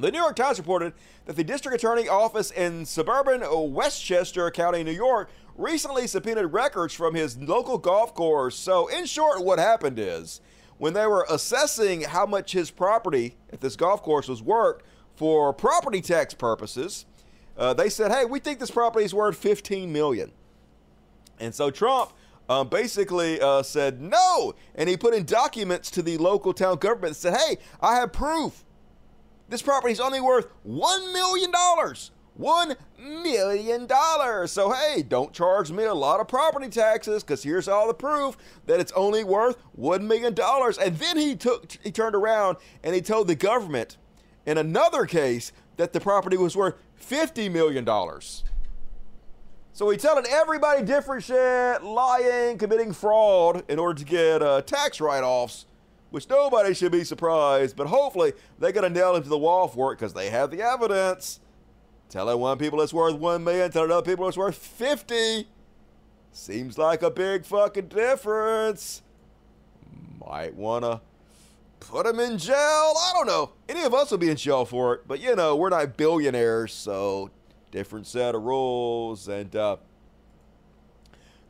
[0.00, 0.94] The New York Times reported
[1.26, 7.14] that the district attorney office in suburban Westchester County, New York, recently subpoenaed records from
[7.14, 8.56] his local golf course.
[8.56, 10.40] So, in short, what happened is
[10.78, 14.82] when they were assessing how much his property at this golf course was worth
[15.14, 17.04] for property tax purposes,
[17.60, 20.32] uh, they said, "Hey, we think this property is worth 15 million."
[21.38, 22.12] And so Trump
[22.48, 27.08] um, basically uh, said no, and he put in documents to the local town government
[27.08, 28.64] and said, "Hey, I have proof.
[29.50, 32.10] This property is only worth one million dollars.
[32.34, 34.52] One million dollars.
[34.52, 38.38] So hey, don't charge me a lot of property taxes because here's all the proof
[38.64, 42.94] that it's only worth one million dollars." And then he took, he turned around and
[42.94, 43.98] he told the government
[44.46, 47.84] in another case that the property was worth $50 million.
[49.72, 55.00] So he's telling everybody different shit, lying, committing fraud in order to get uh, tax
[55.00, 55.66] write offs,
[56.10, 59.68] which nobody should be surprised, but hopefully they're going to nail him to the wall
[59.68, 61.40] for it because they have the evidence.
[62.08, 65.46] Telling one people it's worth 1 million, telling other people it's worth 50.
[66.32, 69.02] Seems like a big fucking difference.
[70.20, 71.00] Might want to
[71.80, 72.54] put him in jail.
[72.54, 73.52] I don't know.
[73.68, 76.72] Any of us will be in jail for it, but you know, we're not billionaires,
[76.72, 77.30] so
[77.70, 79.28] different set of rules.
[79.28, 79.76] And uh,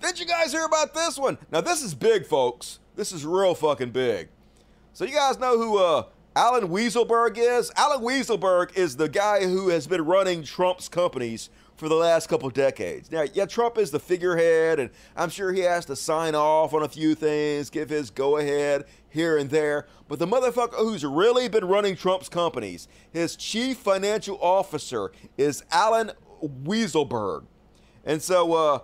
[0.00, 1.38] did you guys hear about this one?
[1.50, 2.78] Now, this is big, folks.
[2.96, 4.28] This is real fucking big.
[4.92, 7.70] So, you guys know who uh, Allen Weisselberg is?
[7.76, 12.48] Allen Weisselberg is the guy who has been running Trump's companies for the last couple
[12.50, 13.10] decades.
[13.10, 16.82] Now, yeah, Trump is the figurehead, and I'm sure he has to sign off on
[16.82, 19.86] a few things, give his go ahead here and there.
[20.06, 26.12] But the motherfucker who's really been running Trump's companies, his chief financial officer is Allen
[26.42, 27.46] Weisselberg.
[28.04, 28.78] And so, uh,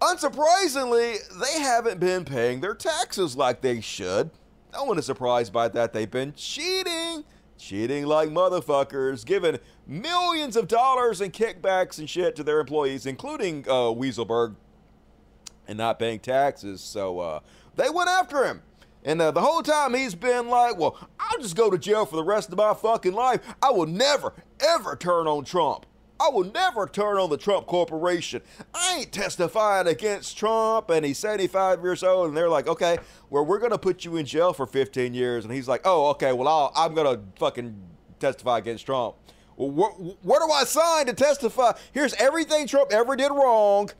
[0.00, 4.30] unsurprisingly, they haven't been paying their taxes like they should.
[4.72, 5.92] No one is surprised by that.
[5.92, 7.24] They've been cheating,
[7.58, 13.64] cheating like motherfuckers, giving millions of dollars in kickbacks and shit to their employees, including
[13.68, 14.56] uh, Weisselberg,
[15.68, 16.80] and not paying taxes.
[16.80, 17.40] So uh,
[17.76, 18.62] they went after him.
[19.04, 22.16] And uh, the whole time he's been like, well, I'll just go to jail for
[22.16, 23.40] the rest of my fucking life.
[23.62, 25.86] I will never, ever turn on Trump.
[26.18, 28.40] I will never turn on the Trump Corporation.
[28.74, 33.44] I ain't testifying against Trump, and he's 75 years old, and they're like, okay, well,
[33.44, 35.44] we're going to put you in jail for 15 years.
[35.44, 37.80] And he's like, oh, okay, well, I'll, I'm going to fucking
[38.18, 39.16] testify against Trump.
[39.56, 41.72] Well, wh- where do I sign to testify?
[41.92, 43.90] Here's everything Trump ever did wrong.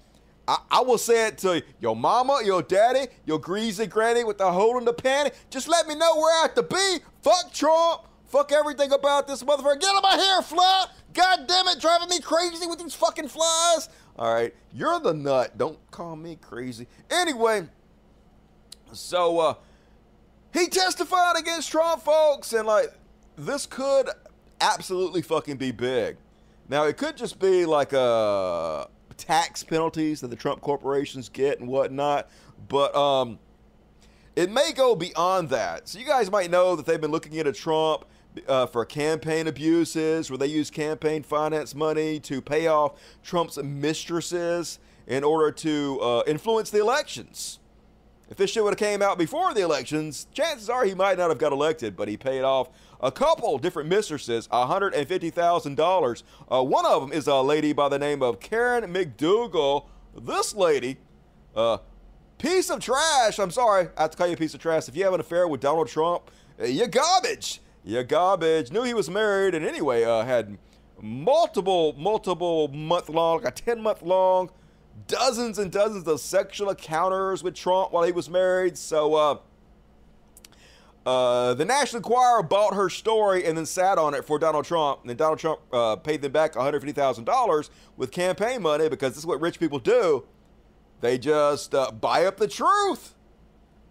[0.46, 4.50] I, I will say it to your mama, your daddy, your greasy granny with the
[4.52, 5.32] hole in the panty.
[5.50, 6.98] Just let me know where I have to be.
[7.22, 8.02] Fuck Trump.
[8.26, 9.80] Fuck everything about this motherfucker.
[9.80, 10.86] Get out of my hair, fly.
[11.14, 13.88] God damn it, driving me crazy with these fucking flies.
[14.18, 15.56] All right, you're the nut.
[15.56, 16.86] Don't call me crazy.
[17.10, 17.66] Anyway,
[18.92, 19.54] so uh,
[20.52, 22.92] he testified against Trump, folks, and like
[23.36, 24.10] this could
[24.60, 26.16] absolutely fucking be big.
[26.68, 31.68] Now it could just be like uh, tax penalties that the Trump corporations get and
[31.68, 32.28] whatnot,
[32.68, 33.38] but um,
[34.34, 35.88] it may go beyond that.
[35.88, 38.04] So you guys might know that they've been looking into Trump
[38.46, 44.78] uh, for campaign abuses, where they use campaign finance money to pay off Trump's mistresses
[45.06, 47.60] in order to uh, influence the elections.
[48.28, 51.28] If this shit would have came out before the elections, chances are he might not
[51.28, 52.68] have got elected, but he paid off
[53.00, 56.22] a couple different mistresses $150,000.
[56.50, 59.86] Uh, one of them is a lady by the name of Karen McDougal.
[60.18, 60.96] This lady,
[61.54, 61.78] uh,
[62.38, 63.38] piece of trash.
[63.38, 64.88] I'm sorry, I have to call you a piece of trash.
[64.88, 66.30] If you have an affair with Donald Trump,
[66.62, 67.60] you're garbage.
[67.84, 68.72] You're garbage.
[68.72, 70.58] Knew he was married, and anyway, uh, had
[71.00, 74.50] multiple, multiple month long, like a 10 month long,
[75.06, 78.76] dozens and dozens of sexual encounters with Trump while he was married.
[78.78, 79.38] So, uh,
[81.06, 85.02] uh, the National Enquirer bought her story and then sat on it for Donald Trump.
[85.02, 89.26] And then Donald Trump uh, paid them back $150,000 with campaign money because this is
[89.26, 90.24] what rich people do.
[91.00, 93.14] They just uh, buy up the truth.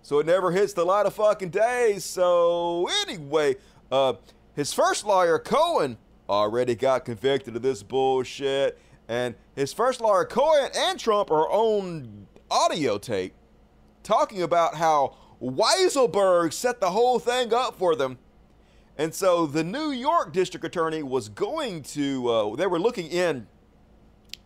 [0.01, 1.99] So it never hits the light of fucking day.
[1.99, 3.55] So, anyway,
[3.89, 4.15] uh,
[4.53, 5.97] his first lawyer, Cohen,
[6.27, 8.77] already got convicted of this bullshit.
[9.07, 13.33] And his first lawyer, Cohen, and Trump are on audio tape
[14.03, 18.17] talking about how Weisselberg set the whole thing up for them.
[18.97, 23.47] And so the New York district attorney was going to, uh, they were looking in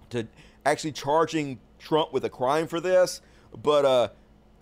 [0.10, 0.28] to
[0.65, 3.21] actually charging Trump with a crime for this.
[3.62, 4.10] But uh,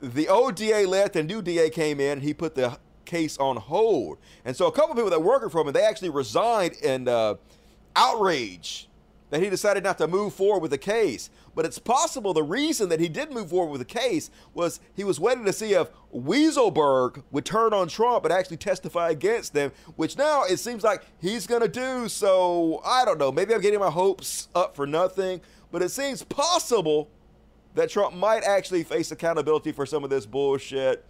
[0.01, 3.55] the old DA left and new DA came in and he put the case on
[3.55, 4.17] hold.
[4.43, 7.35] And so a couple people that working for him, they actually resigned in uh,
[7.95, 8.89] outrage
[9.29, 11.29] that he decided not to move forward with the case.
[11.57, 15.03] But it's possible the reason that he did move forward with the case was he
[15.03, 19.71] was waiting to see if Weisselberg would turn on Trump and actually testify against them,
[19.95, 22.09] which now it seems like he's going to do.
[22.09, 23.31] So I don't know.
[23.31, 25.41] Maybe I'm getting my hopes up for nothing,
[25.71, 27.09] but it seems possible
[27.73, 31.03] that Trump might actually face accountability for some of this bullshit.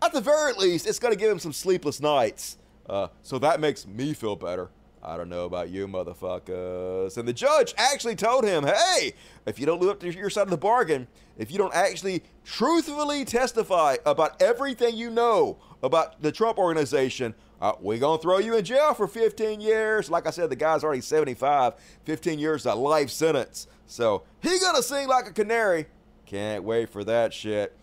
[0.00, 2.56] At the very least, it's going to give him some sleepless nights.
[2.88, 4.70] Uh, so that makes me feel better.
[5.06, 7.16] I don't know about you, motherfuckers.
[7.16, 9.12] And the judge actually told him, hey,
[9.46, 11.06] if you don't live up to your side of the bargain,
[11.38, 17.74] if you don't actually truthfully testify about everything you know about the Trump organization, uh,
[17.80, 20.10] we're going to throw you in jail for 15 years.
[20.10, 21.74] Like I said, the guy's already 75.
[22.04, 23.68] 15 years, a life sentence.
[23.86, 25.86] So he going to sing like a canary.
[26.26, 27.76] Can't wait for that shit.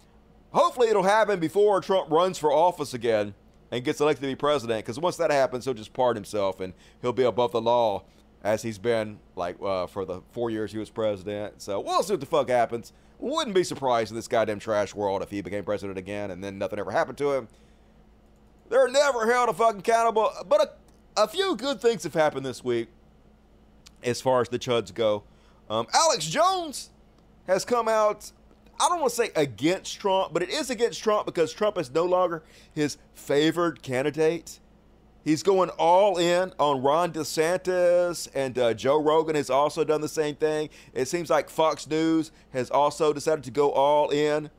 [0.52, 3.34] Hopefully, it'll happen before Trump runs for office again
[3.74, 4.86] and gets elected to be president.
[4.86, 8.04] Because once that happens, he'll just pardon himself and he'll be above the law
[8.44, 11.60] as he's been like uh, for the four years he was president.
[11.60, 12.94] So we'll see what the fuck happens.
[13.18, 16.60] Wouldn't be surprised in this goddamn trash world if he became president again and then
[16.60, 17.48] nothing ever happened to him.
[18.70, 20.32] They're never held a fucking accountable.
[20.48, 20.78] But
[21.18, 22.90] a, a few good things have happened this week
[24.04, 25.24] as far as the chuds go.
[25.68, 26.92] Um, Alex Jones
[27.48, 28.32] has come out
[28.80, 31.92] I don't want to say against Trump, but it is against Trump because Trump is
[31.92, 32.44] no longer
[32.74, 34.60] his favored candidate.
[35.24, 40.10] He's going all in on Ron DeSantis, and uh, Joe Rogan has also done the
[40.10, 40.70] same thing.
[40.94, 44.50] It seems like Fox News has also decided to go all in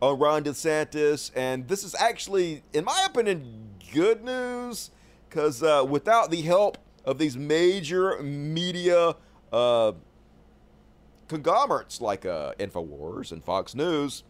[0.00, 4.90] on Ron DeSantis, and this is actually, in my opinion, good news
[5.28, 9.16] because uh, without the help of these major media
[9.52, 9.92] uh,
[11.32, 14.22] conglomerates like uh, Infowars and Fox News,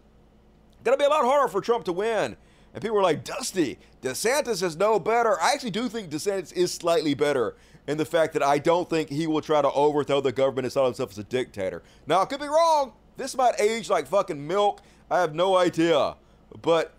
[0.84, 2.36] gonna be a lot harder for Trump to win.
[2.72, 5.38] And people were like, Dusty, DeSantis is no better.
[5.40, 9.10] I actually do think DeSantis is slightly better in the fact that I don't think
[9.10, 11.82] he will try to overthrow the government and sell himself as a dictator.
[12.06, 12.92] Now, I could be wrong.
[13.16, 14.80] This might age like fucking milk.
[15.10, 16.16] I have no idea.
[16.62, 16.94] But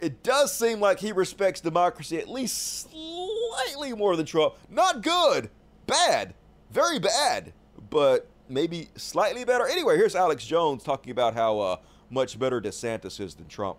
[0.00, 4.54] it does seem like he respects democracy at least slightly more than Trump.
[4.68, 5.50] Not good,
[5.86, 6.34] bad,
[6.70, 7.52] very bad,
[7.90, 9.66] but maybe slightly better.
[9.66, 11.76] Anyway, here's Alex Jones talking about how uh,
[12.10, 13.78] much better DeSantis is than Trump.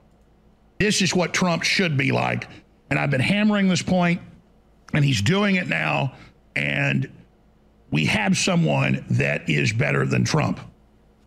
[0.80, 2.47] This is what Trump should be like.
[2.89, 4.22] And I've been hammering this point,
[4.93, 6.13] and he's doing it now.
[6.55, 7.09] And
[7.91, 10.59] we have someone that is better than Trump,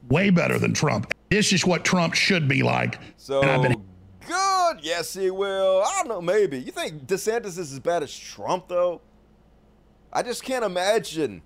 [0.09, 1.13] way better than Trump.
[1.31, 2.99] This is what Trump should be like.
[3.17, 3.85] So and I've been
[4.27, 4.81] good.
[4.83, 5.83] Yes, he will.
[5.85, 6.23] I don't know.
[6.23, 9.01] Maybe you think DeSantis is as bad as Trump, though.
[10.13, 11.43] I just can't imagine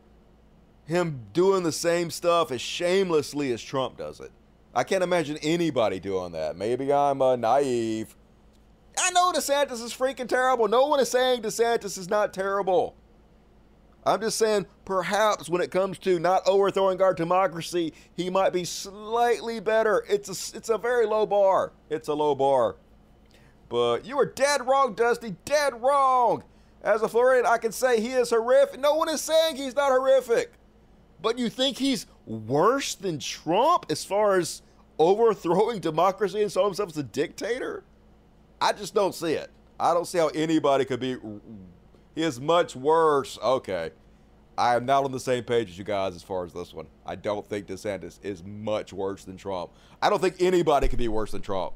[0.85, 4.30] him doing the same stuff as shamelessly as Trump does it.
[4.74, 6.57] I can't imagine anybody doing that.
[6.57, 8.16] Maybe I'm uh, naive.
[8.99, 10.68] I know DeSantis is freaking terrible.
[10.68, 12.97] No one is saying DeSantis is not terrible.
[14.05, 18.64] I'm just saying, perhaps when it comes to not overthrowing our democracy, he might be
[18.64, 20.05] slightly better.
[20.09, 21.72] It's a, it's a very low bar.
[21.89, 22.76] It's a low bar.
[23.68, 25.37] But you are dead wrong, Dusty.
[25.45, 26.43] Dead wrong.
[26.83, 28.80] As a Floridian, I can say he is horrific.
[28.80, 30.53] No one is saying he's not horrific.
[31.22, 34.62] But you think he's worse than Trump as far as
[34.98, 37.84] overthrowing democracy and saw himself as a dictator?
[38.60, 39.50] I just don't see it.
[39.78, 41.16] I don't see how anybody could be
[42.14, 43.38] he is much worse.
[43.42, 43.90] Okay.
[44.58, 46.86] I am not on the same page as you guys as far as this one.
[47.06, 49.70] I don't think DeSantis is much worse than Trump.
[50.02, 51.72] I don't think anybody could be worse than Trump.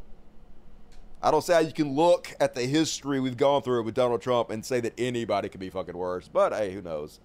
[1.23, 4.21] I don't see how you can look at the history we've gone through with Donald
[4.21, 6.29] Trump and say that anybody could be fucking worse.
[6.29, 7.19] But hey, who knows?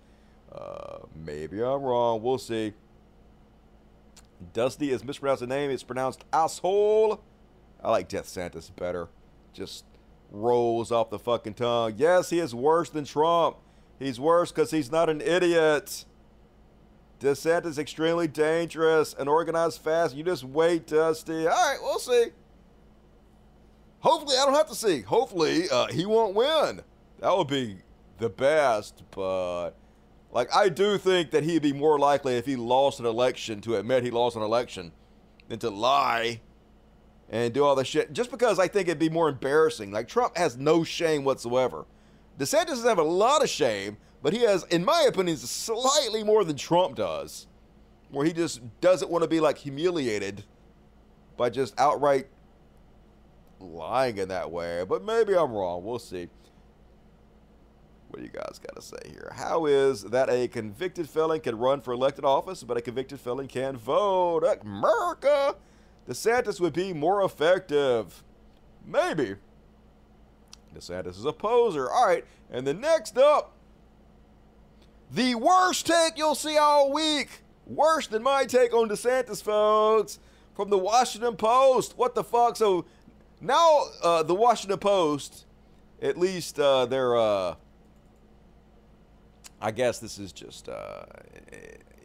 [0.52, 2.22] Uh, maybe I'm wrong.
[2.22, 2.74] We'll see.
[4.54, 5.72] Dusty is mispronounced the name.
[5.72, 7.22] It's pronounced asshole.
[7.84, 9.08] I like Death Santis better.
[9.54, 9.86] Just
[10.32, 11.94] rolls off the fucking tongue.
[11.98, 13.58] Yes, he is worse than Trump.
[14.00, 16.06] He's worse because he's not an idiot.
[17.20, 20.16] DeSantis extremely dangerous and organized fast.
[20.16, 21.46] You just wait, Dusty.
[21.46, 22.28] All right, we'll see.
[24.00, 25.02] Hopefully, I don't have to see.
[25.02, 26.82] Hopefully, uh, he won't win.
[27.20, 27.78] That would be
[28.18, 29.72] the best, but
[30.32, 33.76] like I do think that he'd be more likely if he lost an election to
[33.76, 34.92] admit he lost an election
[35.50, 36.42] than to lie
[37.30, 39.92] and do all this shit just because I think it'd be more embarrassing.
[39.92, 41.86] Like Trump has no shame whatsoever.
[42.40, 46.44] DeSantis doesn't have a lot of shame, but he has, in my opinion, slightly more
[46.44, 47.48] than Trump does,
[48.10, 50.44] where he just doesn't want to be like humiliated
[51.38, 52.28] by just outright
[53.60, 54.84] lying in that way.
[54.88, 55.84] But maybe I'm wrong.
[55.84, 56.30] We'll see.
[58.12, 59.32] What do you guys got to say here?
[59.34, 63.48] How is that a convicted felon can run for elected office, but a convicted felon
[63.48, 64.44] can vote?
[64.62, 65.56] America!
[66.10, 68.22] DeSantis would be more effective.
[68.86, 69.36] Maybe.
[70.76, 71.90] DeSantis is a poser.
[71.90, 72.26] All right.
[72.52, 73.54] And then next up,
[75.10, 77.30] the worst take you'll see all week.
[77.66, 80.20] Worse than my take on DeSantis, folks.
[80.54, 81.98] From the Washington Post.
[81.98, 82.58] What the fuck?
[82.58, 82.84] So
[83.40, 85.46] now uh, the Washington Post,
[86.02, 87.56] at least uh, they're, uh,
[89.62, 91.04] I guess this is just, uh,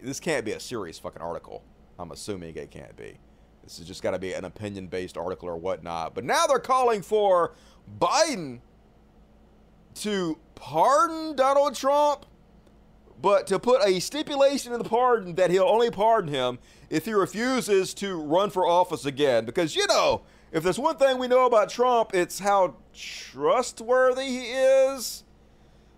[0.02, 1.62] this can't be a serious fucking article.
[1.98, 3.18] I'm assuming it can't be.
[3.64, 6.14] This has just got to be an opinion based article or whatnot.
[6.14, 7.54] But now they're calling for
[7.98, 8.60] Biden
[9.96, 12.26] to pardon Donald Trump,
[13.20, 16.58] but to put a stipulation in the pardon that he'll only pardon him
[16.90, 19.46] if he refuses to run for office again.
[19.46, 24.42] Because, you know, if there's one thing we know about Trump, it's how trustworthy he
[24.50, 25.24] is.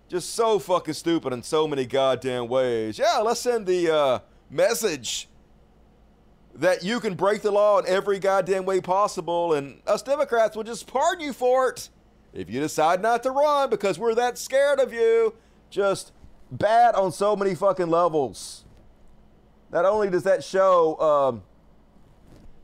[0.09, 2.97] Just so fucking stupid in so many goddamn ways.
[2.97, 5.29] Yeah, let's send the uh, message
[6.55, 10.63] that you can break the law in every goddamn way possible, and us Democrats will
[10.63, 11.91] just pardon you for it
[12.33, 15.35] if you decide not to run because we're that scared of you.
[15.69, 16.11] Just
[16.51, 18.65] bad on so many fucking levels.
[19.71, 21.43] Not only does that show um,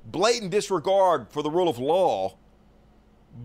[0.04, 2.38] blatant disregard for the rule of law,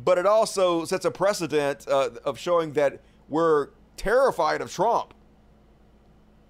[0.03, 3.69] but it also sets a precedent uh, of showing that we're
[4.01, 5.13] terrified of Trump.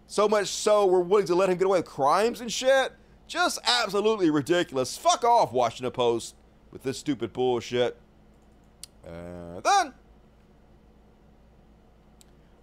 [0.07, 2.93] So much so we're willing to let him get away with crimes and shit.
[3.27, 4.97] Just absolutely ridiculous.
[4.97, 6.37] Fuck off, Washington Post,
[6.71, 7.97] with this stupid bullshit.
[9.05, 9.95] And then.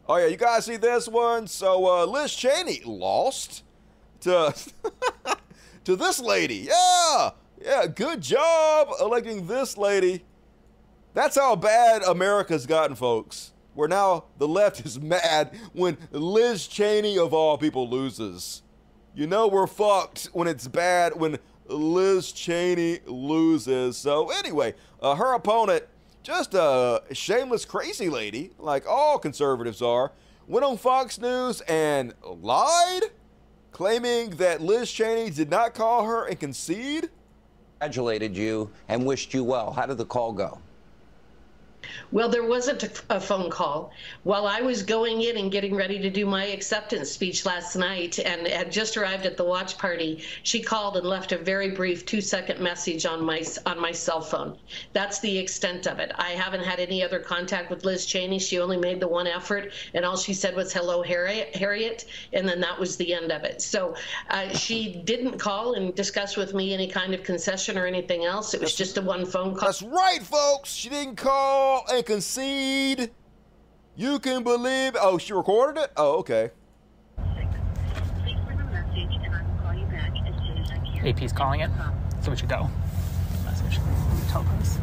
[0.07, 1.47] Oh, yeah, you guys see this one?
[1.47, 3.63] So, uh, Liz Cheney lost
[4.21, 4.55] to,
[5.83, 6.69] to this lady.
[6.69, 7.31] Yeah,
[7.61, 10.23] yeah, good job electing this lady.
[11.13, 13.51] That's how bad America's gotten, folks.
[13.77, 18.63] Where now the left is mad when Liz Cheney, of all people, loses.
[19.13, 23.95] you know we're fucked when it's bad when Liz Cheney loses.
[23.95, 25.83] So anyway, uh, her opponent,
[26.23, 30.11] just a shameless crazy lady, like all conservatives are,
[30.47, 33.03] went on Fox News and lied,
[33.71, 37.11] claiming that Liz Cheney did not call her and concede.
[37.79, 39.71] Congratulated you and wished you well.
[39.71, 40.59] How did the call go?
[42.11, 43.91] Well, there wasn't a, phone call.
[44.23, 48.19] While I was going in and getting ready to do my acceptance speech last night
[48.19, 52.05] and had just arrived at the watch party, she called and left a very brief
[52.05, 54.57] two-second message on my on my cell phone.
[54.93, 56.11] That's the extent of it.
[56.15, 58.39] I haven't had any other contact with Liz Cheney.
[58.39, 62.47] She only made the one effort, and all she said was "Hello, Harriet,", Harriet and
[62.47, 63.61] then that was the end of it.
[63.61, 63.95] So
[64.29, 68.53] uh, she didn't call and discuss with me any kind of concession or anything else.
[68.53, 69.67] It was just a one phone call.
[69.67, 70.73] That's right, folks.
[70.73, 73.11] She didn't call and concede.
[73.95, 74.95] You can believe.
[74.99, 75.91] Oh, she recorded it?
[75.97, 76.51] Oh, okay.
[81.03, 81.69] AP's calling it,
[82.21, 82.69] so we should go.
[83.45, 83.79] Message.
[84.27, 84.77] Topos.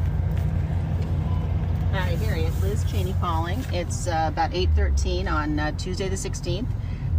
[1.92, 2.52] Hi, Harriet.
[2.60, 3.62] Liz Cheney calling.
[3.72, 6.66] It's uh, about 8:13 on uh, Tuesday the 16th.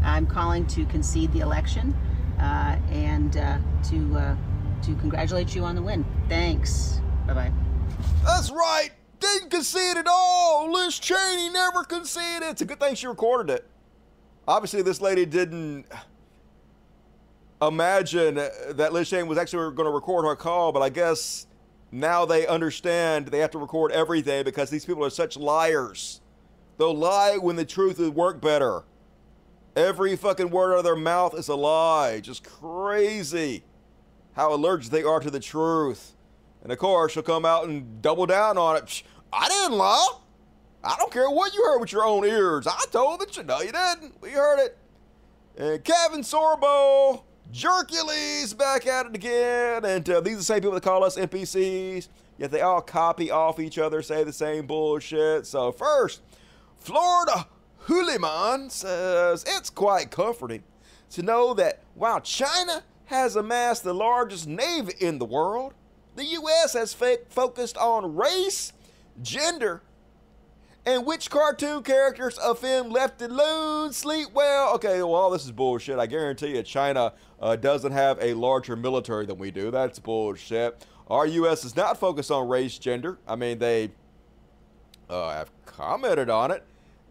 [0.03, 1.95] I'm calling to concede the election
[2.39, 3.57] uh, and uh,
[3.89, 4.35] to uh,
[4.83, 6.03] to congratulate you on the win.
[6.27, 6.99] Thanks.
[7.27, 7.51] Bye bye.
[8.23, 10.71] That's right didn't concede it at all.
[10.71, 12.49] Liz Cheney never conceded.
[12.49, 13.67] It's a good thing she recorded it.
[14.47, 15.85] Obviously, this lady didn't
[17.61, 21.47] imagine that Liz Cheney was actually going to record her call, but I guess
[21.91, 26.21] now they understand they have to record everything because these people are such liars.
[26.77, 28.83] They'll lie when the truth would work better.
[29.75, 32.19] Every fucking word out of their mouth is a lie.
[32.19, 33.63] Just crazy
[34.33, 36.14] how allergic they are to the truth.
[36.65, 39.03] And of course, she'll come out and double down on it.
[39.31, 40.17] I didn't lie.
[40.83, 42.65] I don't care what you heard with your own ears.
[42.65, 43.43] I told that you.
[43.43, 44.19] No, you didn't.
[44.19, 44.75] We heard it.
[45.55, 47.21] And Kevin Sorbo,
[47.53, 49.85] Jerkules back at it again.
[49.85, 52.07] And uh, these are the same people that call us NPCs.
[52.39, 55.45] Yet they all copy off each other, say the same bullshit.
[55.45, 56.23] So, first,
[56.79, 57.45] Florida
[57.85, 60.63] Huliman says it's quite comforting
[61.11, 65.75] to know that while China has amassed the largest navy in the world,
[66.15, 66.73] the U.S.
[66.73, 68.73] has focused on race,
[69.21, 69.81] gender,
[70.85, 74.75] and which cartoon characters of him left alone sleep well.
[74.75, 75.97] Okay, well, this is bullshit.
[75.97, 79.71] I guarantee you, China uh, doesn't have a larger military than we do.
[79.71, 80.85] That's bullshit.
[81.07, 81.65] Our U.S.
[81.65, 83.17] is not focused on race, gender.
[83.27, 83.91] I mean, they
[85.09, 86.63] uh, have commented on it.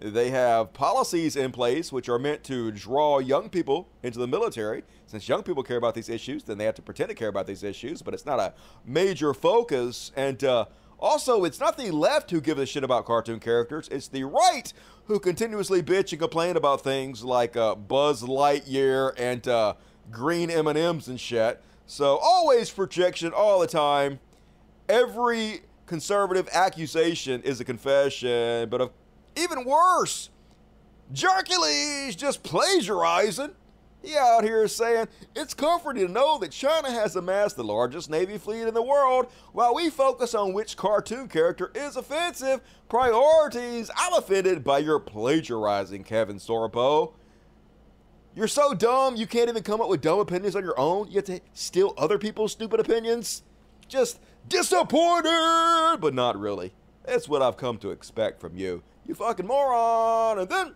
[0.04, 4.82] They have policies in place which are meant to draw young people into the military.
[5.06, 7.46] Since young people care about these issues, then they have to pretend to care about
[7.46, 8.52] these issues, but it's not a
[8.84, 10.12] major focus.
[10.14, 10.66] And uh,
[10.98, 14.70] also, it's not the left who give a shit about cartoon characters, it's the right
[15.06, 19.72] who continuously bitch and complain about things like uh, Buzz Lightyear and uh,
[20.10, 21.62] green M&Ms and shit.
[21.86, 24.20] So always projection all the time.
[24.86, 28.90] Every conservative accusation is a confession, but of
[29.36, 30.30] even worse,
[31.12, 33.54] Jerkules just plagiarizing.
[34.02, 38.36] He out here saying it's comforting to know that China has amassed the largest Navy
[38.36, 42.60] fleet in the world while we focus on which cartoon character is offensive.
[42.90, 43.90] Priorities.
[43.96, 47.14] I'm offended by your plagiarizing, Kevin Sorbo.
[48.34, 51.08] You're so dumb you can't even come up with dumb opinions on your own.
[51.08, 53.42] You have to steal other people's stupid opinions.
[53.88, 56.74] Just disappointed, but not really.
[57.06, 60.38] That's what I've come to expect from you you fucking moron.
[60.38, 60.74] And then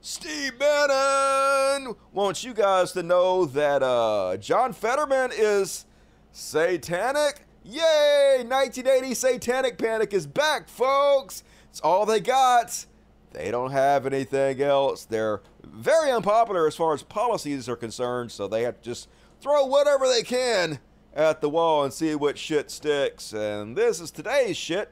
[0.00, 5.86] Steve Bannon wants you guys to know that uh, John Fetterman is
[6.32, 7.46] satanic.
[7.64, 8.44] Yay!
[8.44, 11.44] 1980 Satanic Panic is back, folks.
[11.70, 12.86] It's all they got.
[13.32, 15.04] They don't have anything else.
[15.04, 19.08] They're very unpopular as far as policies are concerned, so they have to just
[19.40, 20.80] throw whatever they can
[21.14, 23.32] at the wall and see what shit sticks.
[23.32, 24.90] And this is today's shit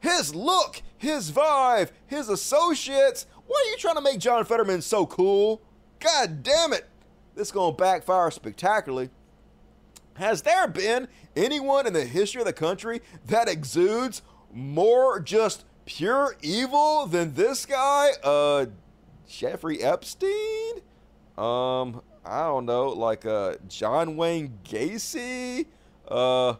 [0.00, 3.26] his look, his vibe, his associates.
[3.46, 5.60] Why are you trying to make John Fetterman so cool?
[5.98, 6.86] God damn it.
[7.34, 9.10] This is going to backfire spectacularly.
[10.14, 14.22] Has there been anyone in the history of the country that exudes
[14.52, 18.10] more just pure evil than this guy?
[18.22, 18.66] Uh,
[19.28, 20.82] Jeffrey Epstein?
[21.38, 25.66] Um, I don't know, like uh, John Wayne Gacy?
[26.06, 26.54] Uh,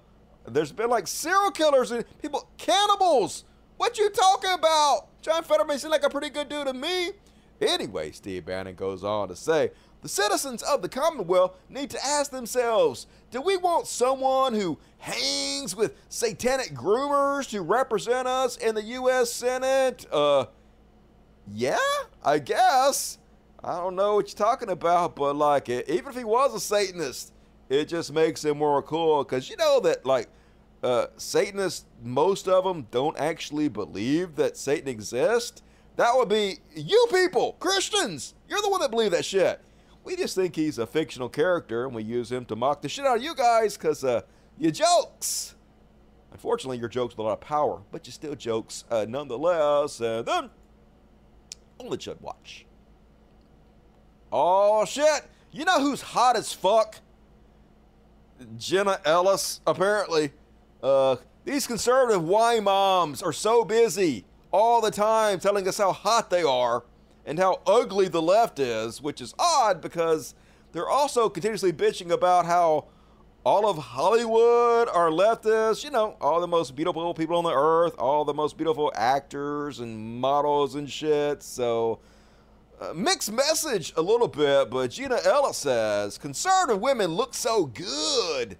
[0.47, 3.45] there's been like serial killers and people, cannibals.
[3.76, 5.09] What you talking about?
[5.22, 7.12] John Fetterman seemed like a pretty good dude to me.
[7.61, 9.70] Anyway, Steve Bannon goes on to say,
[10.03, 15.76] the citizens of the Commonwealth need to ask themselves, do we want someone who hangs
[15.76, 19.30] with satanic groomers to represent us in the U.S.
[19.30, 20.07] Senate?
[20.11, 20.47] Uh,
[21.53, 21.78] yeah,
[22.24, 23.18] I guess.
[23.62, 27.32] I don't know what you're talking about, but like, even if he was a Satanist,
[27.71, 30.29] it just makes him more cool because you know that like
[30.83, 35.62] uh, Satanists, most of them don't actually believe that Satan exists.
[35.97, 38.35] That would be you people, Christians.
[38.49, 39.61] You're the one that believe that shit.
[40.03, 43.07] We just think he's a fictional character and we use him to mock the shit
[43.07, 44.23] out of you guys because uh,
[44.59, 45.55] you jokes.
[46.33, 50.01] Unfortunately, your jokes with a lot of power, but you still jokes uh, nonetheless.
[50.01, 50.51] And then,
[51.79, 52.66] only should watch.
[54.33, 55.25] Oh shit!
[55.53, 56.97] You know who's hot as fuck?
[58.57, 60.32] Jenna Ellis, apparently.
[60.82, 66.30] Uh, these conservative wine moms are so busy all the time telling us how hot
[66.30, 66.84] they are
[67.26, 70.34] and how ugly the left is, which is odd because
[70.72, 72.86] they're also continuously bitching about how
[73.45, 77.95] all of Hollywood are leftists, you know, all the most beautiful people on the earth,
[77.99, 81.43] all the most beautiful actors and models and shit.
[81.43, 82.01] So,
[82.81, 88.57] uh, mixed message a little bit, but Jenna Ellis says conservative women look so good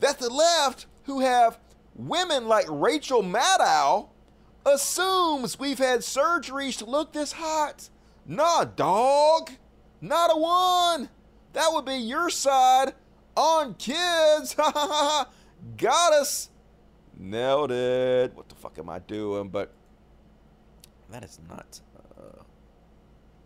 [0.00, 1.58] that the left, who have
[1.94, 4.08] women like Rachel Maddow,
[4.64, 7.88] assumes we've had surgeries to look this hot.
[8.26, 9.50] Nah, dog.
[10.00, 11.08] Not a one.
[11.54, 12.94] That would be your side
[13.36, 14.54] on kids.
[14.58, 15.28] Ha ha ha!
[15.76, 16.50] Got us.
[17.16, 18.32] Nailed it.
[18.34, 19.48] What the fuck am I doing?
[19.48, 19.72] But
[21.10, 21.80] that is not.
[22.16, 22.42] Uh,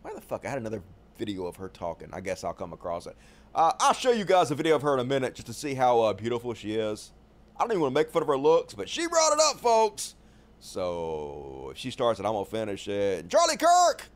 [0.03, 0.45] why the fuck?
[0.45, 0.83] I had another
[1.17, 2.09] video of her talking.
[2.13, 3.17] I guess I'll come across it.
[3.55, 5.75] Uh, I'll show you guys a video of her in a minute just to see
[5.75, 7.13] how uh, beautiful she is.
[7.57, 9.61] I don't even want to make fun of her looks, but she brought it up,
[9.61, 10.15] folks.
[10.59, 13.29] So if she starts it, I'm going to finish it.
[13.29, 14.09] Charlie Kirk,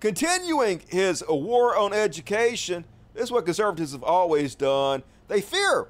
[0.00, 2.84] continuing his war on education.
[3.14, 5.02] This is what conservatives have always done.
[5.28, 5.88] They fear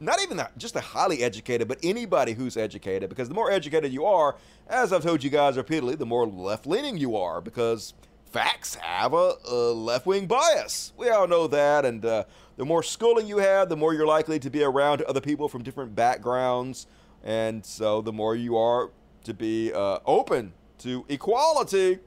[0.00, 3.92] not even that, just the highly educated, but anybody who's educated, because the more educated
[3.92, 4.36] you are,
[4.68, 7.94] as I've told you guys repeatedly, the more left leaning you are, because
[8.26, 10.92] facts have a, a left wing bias.
[10.96, 11.84] We all know that.
[11.84, 12.24] And uh,
[12.56, 15.62] the more schooling you have, the more you're likely to be around other people from
[15.62, 16.86] different backgrounds.
[17.24, 18.90] And so the more you are
[19.24, 21.98] to be uh, open to equality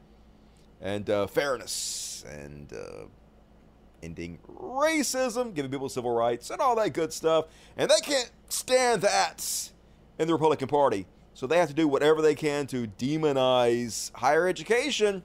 [0.79, 3.05] and uh, fairness and uh,
[4.03, 7.45] ending racism, giving people civil rights, and all that good stuff.
[7.77, 9.71] And they can't stand that
[10.19, 11.05] in the Republican Party.
[11.33, 15.23] So they have to do whatever they can to demonize higher education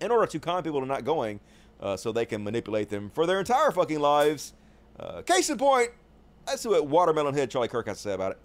[0.00, 1.40] in order to con people to not going
[1.80, 4.54] uh, so they can manipulate them for their entire fucking lives.
[4.98, 5.90] Uh, case in point,
[6.56, 8.38] see what Watermelon Head Charlie Kirk has to say about it.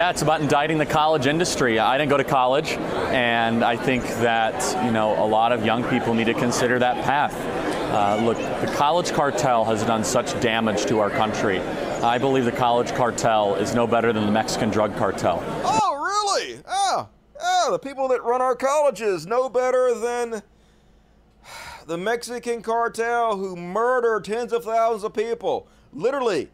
[0.00, 1.78] Yeah, it's about indicting the college industry.
[1.78, 5.84] I didn't go to college, and I think that you know a lot of young
[5.84, 7.32] people need to consider that path.
[7.96, 11.60] Uh, look, the college cartel has done such damage to our country.
[12.02, 15.42] I believe the college cartel is no better than the Mexican drug cartel.
[15.64, 15.94] Oh,
[16.36, 16.60] really?
[16.68, 17.08] Oh,
[17.42, 20.42] oh, the people that run our colleges no better than
[21.86, 25.66] the Mexican cartel who murder tens of thousands of people.
[25.94, 26.50] Literally,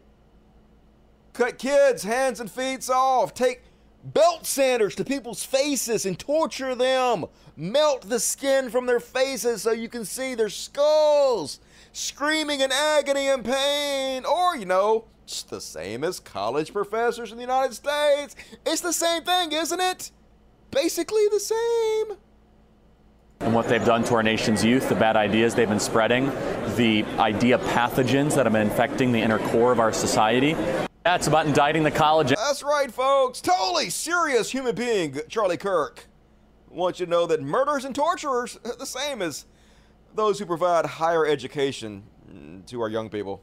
[1.33, 3.63] cut kids' hands and feet off, take
[4.03, 7.25] belt sanders to people's faces and torture them,
[7.55, 11.59] melt the skin from their faces so you can see their skulls,
[11.93, 14.25] screaming in agony and pain.
[14.25, 18.35] Or, you know, it's the same as college professors in the United States.
[18.65, 20.11] It's the same thing, isn't it?
[20.71, 22.17] Basically the same
[23.43, 26.27] and what they've done to our nation's youth, the bad ideas they've been spreading,
[26.75, 30.55] the idea pathogens that have been infecting the inner core of our society.
[31.03, 32.29] That's about indicting the college.
[32.29, 33.41] That's right, folks.
[33.41, 36.07] Totally serious human being, Charlie Kirk.
[36.71, 39.45] I want you to know that murderers and torturers are the same as
[40.15, 42.03] those who provide higher education
[42.67, 43.41] to our young people.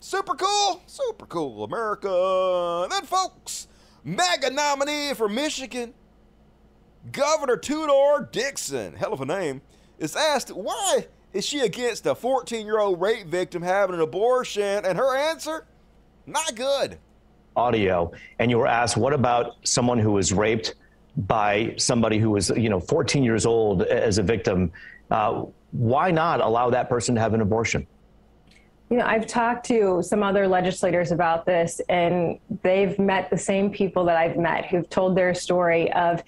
[0.00, 2.82] Super cool, super cool, America.
[2.82, 3.68] And then, folks,
[4.04, 5.94] MAGA nominee for Michigan,
[7.12, 9.60] Governor Tudor Dixon, hell of a name,
[9.98, 14.84] is asked why is she against a 14 year old rape victim having an abortion?
[14.84, 15.66] And her answer,
[16.26, 16.98] not good.
[17.56, 20.74] Audio, and you were asked, what about someone who was raped
[21.16, 24.70] by somebody who was, you know, 14 years old as a victim?
[25.10, 27.86] Uh, why not allow that person to have an abortion?
[28.90, 33.70] You know, I've talked to some other legislators about this, and they've met the same
[33.70, 36.22] people that I've met who've told their story of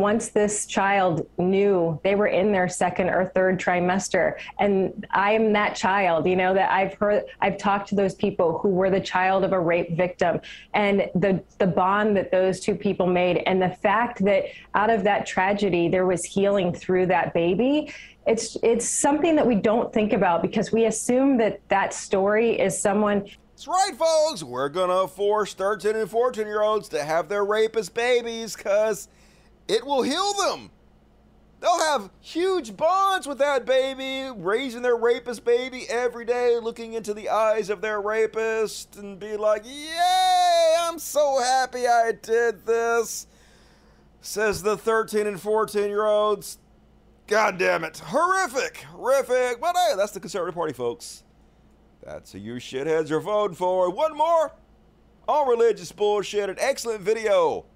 [0.00, 5.52] once this child knew they were in their second or third trimester and i am
[5.52, 9.00] that child you know that i've heard i've talked to those people who were the
[9.00, 10.40] child of a rape victim
[10.74, 14.44] and the the bond that those two people made and the fact that
[14.74, 17.92] out of that tragedy there was healing through that baby
[18.26, 22.78] it's it's something that we don't think about because we assume that that story is
[22.78, 23.26] someone
[23.60, 24.42] that's right, folks.
[24.42, 29.06] We're gonna force 13 and 14 year olds to have their rapist babies because
[29.68, 30.70] it will heal them.
[31.60, 37.12] They'll have huge bonds with that baby, raising their rapist baby every day, looking into
[37.12, 43.26] the eyes of their rapist, and be like, Yay, I'm so happy I did this.
[44.22, 46.58] Says the 13 and 14 year olds.
[47.26, 47.98] God damn it.
[47.98, 48.78] Horrific.
[48.78, 49.60] Horrific.
[49.60, 51.24] But hey, that's the Conservative Party, folks.
[52.02, 53.90] That's who you shitheads are voting for.
[53.90, 54.52] One more
[55.28, 56.50] All religious bullshit.
[56.50, 57.66] An excellent video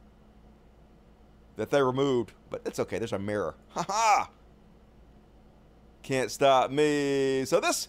[1.57, 2.33] that they removed.
[2.51, 2.99] But it's okay.
[2.99, 3.55] There's a mirror.
[3.71, 4.31] Ha ha.
[6.03, 7.45] Can't stop me.
[7.47, 7.89] So this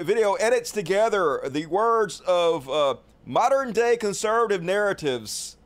[0.00, 2.96] video edits together the words of uh,
[3.26, 5.56] modern day conservative narratives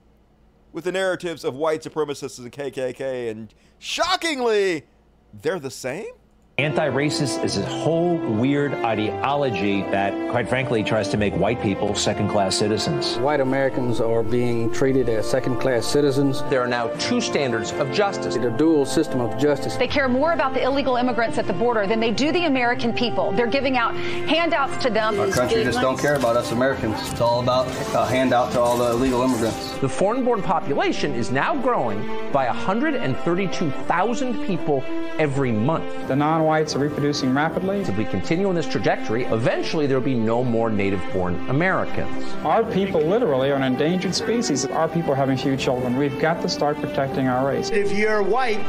[0.73, 3.31] with the narratives of white supremacists and KKK.
[3.31, 4.85] And shockingly,
[5.33, 6.13] they're the same?
[6.57, 12.55] Anti-racist is a whole weird ideology that, quite frankly, tries to make white people second-class
[12.55, 13.19] citizens.
[13.19, 16.45] White Americans are being treated as second-class citizens.
[16.51, 18.37] There are now two standards of justice.
[18.37, 19.75] A dual system of justice.
[19.75, 22.93] They care more about the illegal immigrants at the border than they do the American
[22.93, 23.33] people.
[23.33, 25.19] They're giving out handouts to them.
[25.19, 26.95] Our country just don't care about us Americans.
[27.11, 29.73] It's all about a handout to all the illegal immigrants.
[29.79, 34.85] The foreign-born population is now growing by 132,000 people
[35.19, 36.07] every month.
[36.07, 36.15] The
[36.45, 37.81] non-whites are reproducing rapidly.
[37.81, 42.35] If we continue on this trajectory, eventually there will be no more native-born Americans.
[42.45, 44.67] Our people literally are an endangered species.
[44.67, 45.97] Our people are having few children.
[45.97, 47.71] We've got to start protecting our race.
[47.71, 48.61] If you're white,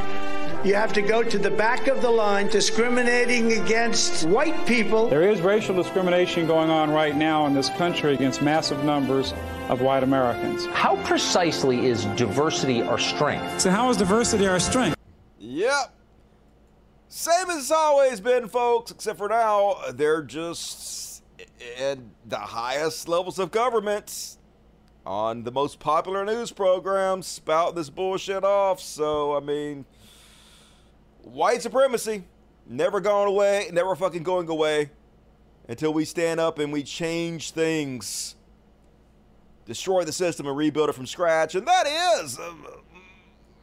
[0.64, 5.10] you have to go to the back of the line discriminating against white people.
[5.10, 9.34] There is racial discrimination going on right now in this country against massive numbers
[9.68, 10.66] of white Americans.
[10.68, 13.60] How precisely is diversity our strength?
[13.60, 14.96] So how is diversity our strength?
[15.40, 15.92] Yep.
[17.18, 21.24] Same as it's always been, folks, except for now, they're just
[21.80, 24.36] at the highest levels of government
[25.06, 28.82] on the most popular news programs spout this bullshit off.
[28.82, 29.86] So, I mean,
[31.22, 32.26] white supremacy
[32.68, 34.92] never going away, never fucking going away
[35.70, 38.36] until we stand up and we change things,
[39.66, 41.56] destroy the system and rebuild it from scratch.
[41.56, 42.52] And that is uh,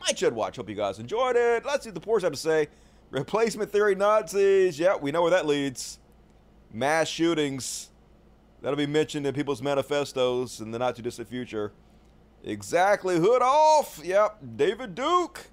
[0.00, 0.56] my Chud Watch.
[0.56, 1.66] Hope you guys enjoyed it.
[1.66, 2.68] Let's see what the poor have to say.
[3.12, 4.78] Replacement theory Nazis.
[4.78, 5.98] Yeah, we know where that leads.
[6.72, 7.90] Mass shootings.
[8.62, 11.72] That'll be mentioned in people's manifestos in the not too distant future.
[12.42, 13.18] Exactly.
[13.18, 14.00] Hood off.
[14.02, 14.38] Yep.
[14.56, 15.50] David Duke.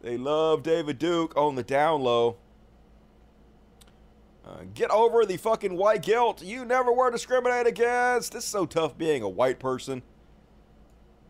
[0.00, 2.38] They love David Duke on the down low.
[4.44, 6.42] Uh, get over the fucking white guilt.
[6.42, 8.32] You never were discriminated against.
[8.32, 10.02] This is so tough being a white person.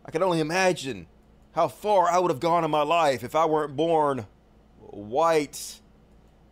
[0.05, 1.07] I can only imagine
[1.51, 4.27] how far I would have gone in my life if I weren't born
[4.95, 5.81] white.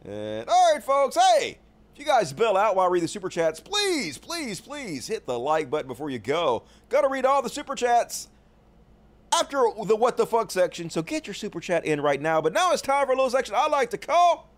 [0.06, 1.16] And all right, folks.
[1.16, 1.58] Hey,
[1.94, 5.26] if you guys bail out while I read the super chats, please, please, please hit
[5.26, 6.64] the like button before you go.
[6.89, 8.30] Gotta read all the super chats
[9.34, 10.89] after the what the fuck section.
[10.89, 12.42] So get your super chat in right now.
[12.42, 14.50] But now it's time for a little section I like to call.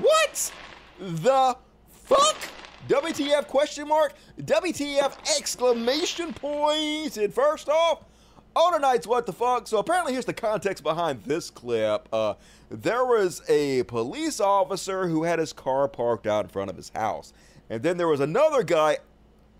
[0.00, 0.52] What
[0.98, 1.56] the
[1.90, 2.36] fuck?
[2.88, 4.14] WTF question mark?
[4.40, 7.16] WTF exclamation point?
[7.16, 8.04] And first off,
[8.56, 9.66] on tonight's What the Fuck.
[9.66, 12.08] So apparently here's the context behind this clip.
[12.12, 12.34] Uh,
[12.70, 16.90] there was a police officer who had his car parked out in front of his
[16.90, 17.32] house.
[17.68, 18.98] And then there was another guy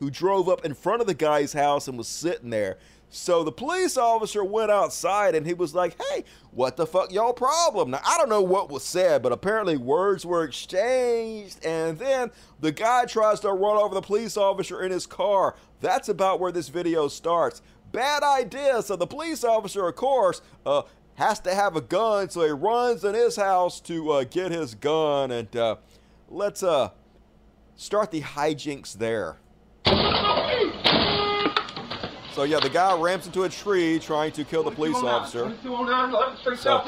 [0.01, 2.78] who drove up in front of the guy's house and was sitting there.
[3.12, 7.32] So the police officer went outside and he was like, hey, what the fuck y'all
[7.32, 7.91] problem?
[7.91, 11.64] Now, I don't know what was said, but apparently words were exchanged.
[11.64, 12.30] And then
[12.61, 15.57] the guy tries to run over the police officer in his car.
[15.80, 17.62] That's about where this video starts.
[17.93, 18.82] Bad idea.
[18.82, 20.82] So the police officer, of course, uh,
[21.14, 22.30] has to have a gun.
[22.30, 25.30] So he runs in his house to uh, get his gun.
[25.30, 25.76] And uh,
[26.28, 26.91] let's uh,
[27.76, 29.36] start the hijinks there.
[32.32, 35.53] So yeah, the guy ramps into a tree trying to kill the police officer.
[36.57, 36.78] So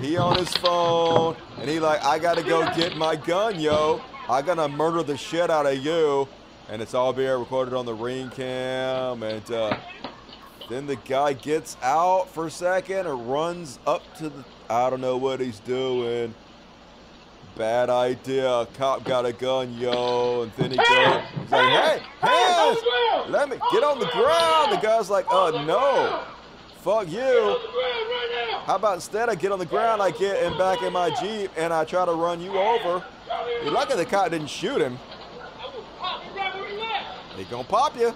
[0.00, 4.02] he on his phone and he like, I gotta go get my gun, yo.
[4.28, 6.28] I gotta murder the shit out of you.
[6.68, 9.22] And it's all being recorded on the ring cam.
[9.22, 9.76] And uh,
[10.68, 14.44] then the guy gets out for a second and runs up to the.
[14.70, 16.34] I don't know what he's doing.
[17.56, 18.66] Bad idea.
[18.74, 20.42] Cop got a gun, yo.
[20.42, 22.78] And then he goes, he's like, hey, hands!
[23.28, 24.72] Let me get on the ground.
[24.72, 26.24] The guy's like, uh, no.
[26.78, 27.58] Fuck you.
[28.64, 31.50] How about instead I get on the ground, I get in back in my Jeep
[31.56, 33.04] and I try to run you over.
[33.62, 34.98] You're lucky the cop didn't shoot him.
[37.36, 38.14] He gonna pop you.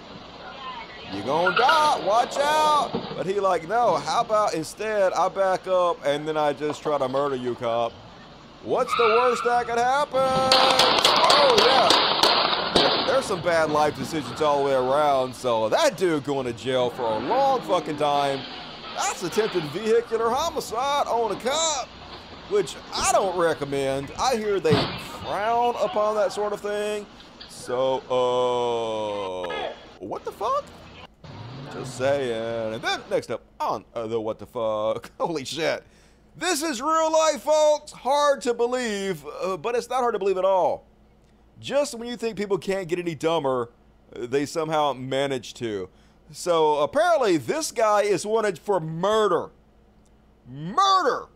[1.13, 2.05] You gonna die.
[2.05, 2.91] Watch out.
[3.15, 6.97] But he like, no, how about instead I back up and then I just try
[6.97, 7.91] to murder you, cop.
[8.63, 10.19] What's the worst that could happen?
[10.21, 13.07] Oh, yeah.
[13.07, 15.33] There's some bad life decisions all the way around.
[15.33, 18.41] So that dude going to jail for a long fucking time.
[18.95, 21.87] That's attempted vehicular homicide on a cop,
[22.49, 24.11] which I don't recommend.
[24.19, 24.73] I hear they
[25.21, 27.05] frown upon that sort of thing.
[27.47, 28.88] So, uh?
[31.79, 32.73] Just saying.
[32.73, 35.11] And then next up on uh, the what the fuck.
[35.19, 35.81] Holy shit.
[36.35, 37.93] This is real life, folks.
[37.93, 40.85] Hard to believe, uh, but it's not hard to believe at all.
[41.61, 43.69] Just when you think people can't get any dumber,
[44.13, 45.87] they somehow manage to.
[46.31, 49.49] So apparently, this guy is wanted for murder.
[50.49, 51.27] Murder!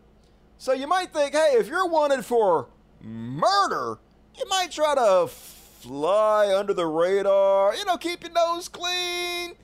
[0.58, 2.68] So you might think, hey, if you're wanted for
[3.00, 3.98] murder,
[4.36, 9.54] you might try to fly under the radar, you know, keep your nose clean,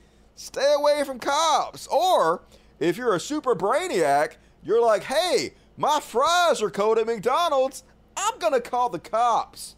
[0.41, 1.87] stay away from cops.
[1.87, 2.43] Or
[2.79, 7.83] if you're a super brainiac, you're like, hey, my fries are cold at McDonald's,
[8.17, 9.75] I'm gonna call the cops.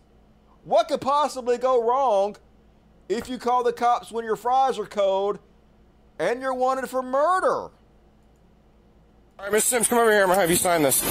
[0.64, 2.38] What could possibly go wrong
[3.10, 5.40] if you call the cops when your fries are cold
[6.18, 7.48] and you're wanted for murder?
[7.48, 7.72] All
[9.40, 9.62] right, Mr.
[9.62, 10.22] Sims, come over here.
[10.22, 11.04] I'm gonna have you sign this.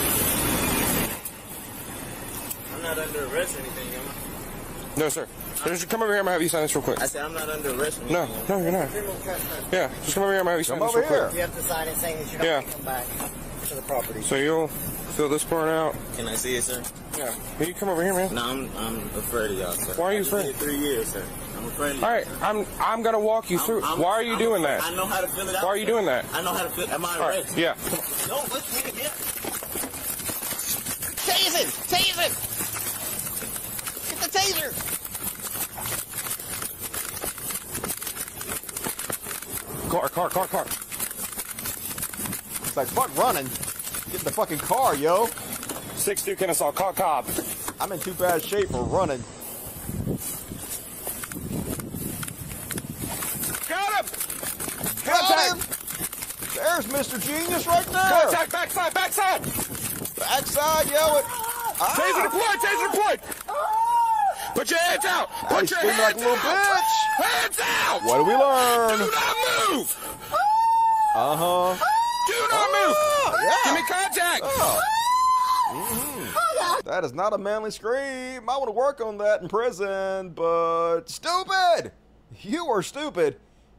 [2.74, 4.98] I'm not under arrest or anything, am I?
[4.98, 5.28] No, sir.
[5.67, 6.19] Just come over here.
[6.21, 7.01] I'm gonna have you sign this real quick.
[7.01, 8.89] I said I'm not under arrest No, no, you're not.
[9.73, 10.41] Yeah, just come over here.
[10.41, 11.23] I'm gonna have you sign Come this over real here.
[11.29, 11.35] quick.
[11.35, 12.63] You have to sign it saying that you're not Yeah.
[12.73, 13.07] come back
[13.69, 14.23] to the property.
[14.23, 15.95] So you'll fill this part out.
[16.17, 16.83] Can I see it, sir?
[17.17, 17.33] Yeah.
[17.59, 18.35] Will you come over here, man?
[18.35, 19.93] No, I'm, I'm afraid of y'all, sir.
[19.95, 20.47] Why are you I just afraid?
[20.47, 21.23] did Three years, sir.
[21.59, 23.83] I'm afraid of All right, I'm I'm gonna walk you through.
[23.85, 24.83] I'm- Why are you I'm doing that?
[24.83, 25.63] I know how to fill it out.
[25.65, 26.25] Why are you doing that?
[26.33, 26.91] I know how to fill it.
[26.91, 27.59] Am I All right, arrested?
[27.59, 27.75] yeah.
[28.29, 29.11] No, let's take it here.
[31.23, 31.67] Taser!
[31.87, 32.29] Taser!
[34.11, 34.99] Get the taser!
[39.93, 40.64] Car, car, car, car.
[40.64, 40.78] It's
[42.78, 43.45] like, fuck running.
[43.45, 45.26] Get in the fucking car, yo.
[45.26, 47.26] 6'2 Kennesaw, call cop.
[47.78, 49.22] I'm in too bad shape for running.
[53.68, 54.07] Got him!
[55.05, 55.59] Got him!
[56.55, 57.20] There's Mr.
[57.20, 58.03] Genius right there!
[58.03, 59.43] Contact, backside, backside!
[60.16, 61.18] Backside, yo!
[61.18, 61.26] It.
[61.76, 63.20] Taser deployed, taser deployed!
[63.47, 64.01] Ah!
[64.55, 65.30] Put your hands out!
[65.48, 66.82] Put your hands like a little out!
[66.82, 67.24] bitch.
[67.24, 68.03] Hands out!
[68.05, 68.98] What do we learn?
[68.98, 69.36] Do not
[69.70, 70.18] move!
[71.14, 71.84] Uh huh.
[72.28, 72.96] Do not move!
[73.44, 73.57] yeah.
[73.64, 74.44] Give me contact!
[75.72, 76.84] Mhm.
[76.84, 78.48] That is not a manly scream.
[78.48, 81.92] I want to work on that in prison, but stupid!
[82.40, 83.36] You are stupid.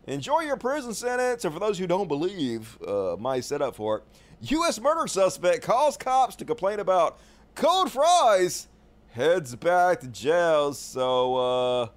[0.08, 4.04] Enjoy your prison sentence, and for those who don't believe uh, my setup for it,
[4.42, 4.80] U.S.
[4.82, 7.20] murder suspect calls cops to complain about
[7.56, 8.68] cold fries,
[9.14, 10.74] heads back to jail.
[10.74, 11.88] So, uh,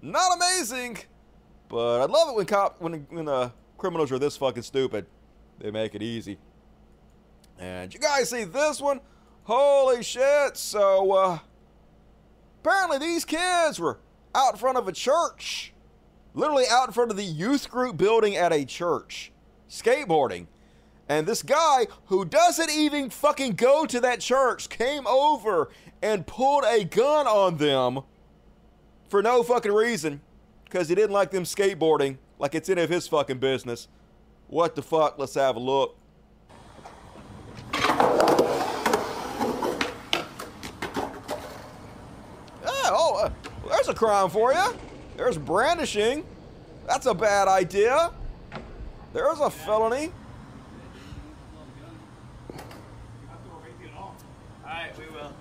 [0.00, 0.98] not amazing,
[1.68, 5.06] but I love it when cop when when uh, criminals are this fucking stupid.
[5.58, 6.38] They make it easy.
[7.58, 9.00] And you guys see this one?
[9.44, 10.56] Holy shit.
[10.56, 11.38] So, uh,
[12.62, 13.98] apparently these kids were
[14.34, 15.72] out in front of a church.
[16.34, 19.32] Literally out in front of the youth group building at a church,
[19.70, 20.46] skateboarding.
[21.08, 25.70] And this guy who doesn't even fucking go to that church came over
[26.02, 28.00] and pulled a gun on them
[29.08, 30.20] for no fucking reason
[30.64, 33.88] because he didn't like them skateboarding like it's any of his fucking business.
[34.48, 35.18] What the fuck?
[35.18, 35.96] Let's have a look.
[42.64, 43.30] Yeah, oh, uh,
[43.68, 44.74] there's a crime for you.
[45.16, 46.24] There's brandishing.
[46.86, 48.12] That's a bad idea.
[49.12, 50.12] There's a felony.
[54.62, 55.32] Alright, we will.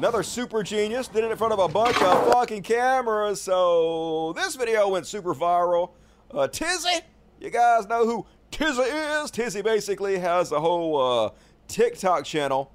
[0.00, 3.38] Another super genius did it in front of a bunch of fucking cameras.
[3.38, 5.90] So this video went super viral.
[6.30, 7.02] Uh, Tizzy,
[7.38, 9.30] you guys know who Tizzy is?
[9.30, 10.96] Tizzy basically has a whole
[11.26, 11.30] uh,
[11.68, 12.72] TikTok channel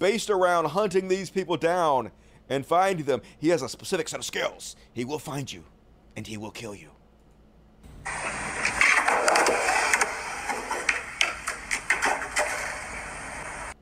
[0.00, 2.10] based around hunting these people down
[2.48, 3.22] and finding them.
[3.38, 4.74] He has a specific set of skills.
[4.92, 5.62] He will find you
[6.16, 6.90] and he will kill you.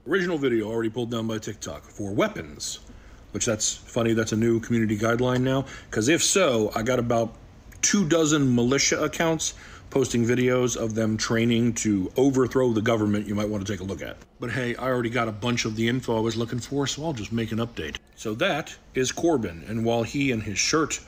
[0.07, 2.81] Original video already pulled down by TikTok for weapons,
[3.31, 4.13] which that's funny.
[4.13, 5.65] That's a new community guideline now.
[5.89, 7.35] Because if so, I got about
[7.81, 9.55] two dozen militia accounts
[9.89, 13.85] posting videos of them training to overthrow the government you might want to take a
[13.85, 14.19] look at.
[14.41, 17.03] But hey, I already got a bunch of the info I was looking for, so
[17.03, 17.97] I'll just make an update.
[18.15, 21.01] So that is Corbin, and while he and his shirt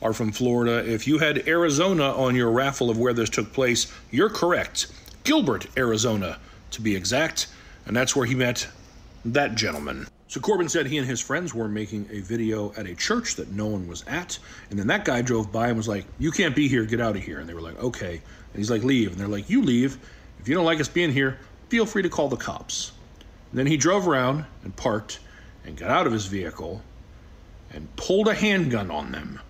[0.00, 3.92] are from Florida, if you had Arizona on your raffle of where this took place,
[4.12, 4.92] you're correct.
[5.24, 6.38] Gilbert, Arizona,
[6.70, 7.48] to be exact,
[7.86, 8.66] and that's where he met
[9.24, 10.06] that gentleman.
[10.28, 13.52] So Corbin said he and his friends were making a video at a church that
[13.52, 14.38] no one was at,
[14.70, 16.84] and then that guy drove by and was like, "You can't be here.
[16.84, 19.28] Get out of here." And they were like, "Okay." And he's like, "Leave." And they're
[19.28, 19.98] like, "You leave.
[20.40, 22.92] If you don't like us being here, feel free to call the cops."
[23.50, 25.20] And then he drove around and parked
[25.64, 26.82] and got out of his vehicle
[27.70, 29.40] and pulled a handgun on them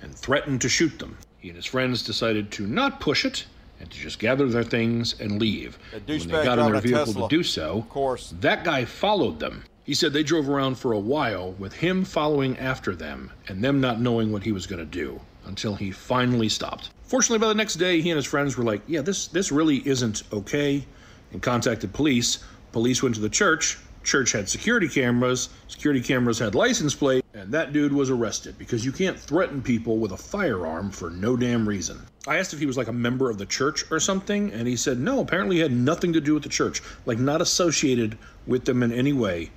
[0.00, 1.18] and threatened to shoot them.
[1.38, 3.46] He and his friends decided to not push it
[3.80, 5.78] and to just gather their things and leave.
[5.92, 7.28] When they got in their vehicle Tesla.
[7.28, 8.34] to do so, Of course.
[8.40, 9.64] that guy followed them.
[9.84, 13.80] He said they drove around for a while with him following after them and them
[13.80, 16.90] not knowing what he was going to do until he finally stopped.
[17.04, 19.86] Fortunately, by the next day, he and his friends were like, "Yeah, this this really
[19.88, 20.84] isn't okay,"
[21.32, 22.40] and contacted police.
[22.72, 23.78] Police went to the church.
[24.08, 25.50] Church had security cameras.
[25.66, 29.98] Security cameras had license plate, and that dude was arrested because you can't threaten people
[29.98, 32.00] with a firearm for no damn reason.
[32.26, 34.76] I asked if he was like a member of the church or something, and he
[34.76, 35.20] said no.
[35.20, 38.92] Apparently, he had nothing to do with the church, like not associated with them in
[38.92, 39.50] any way.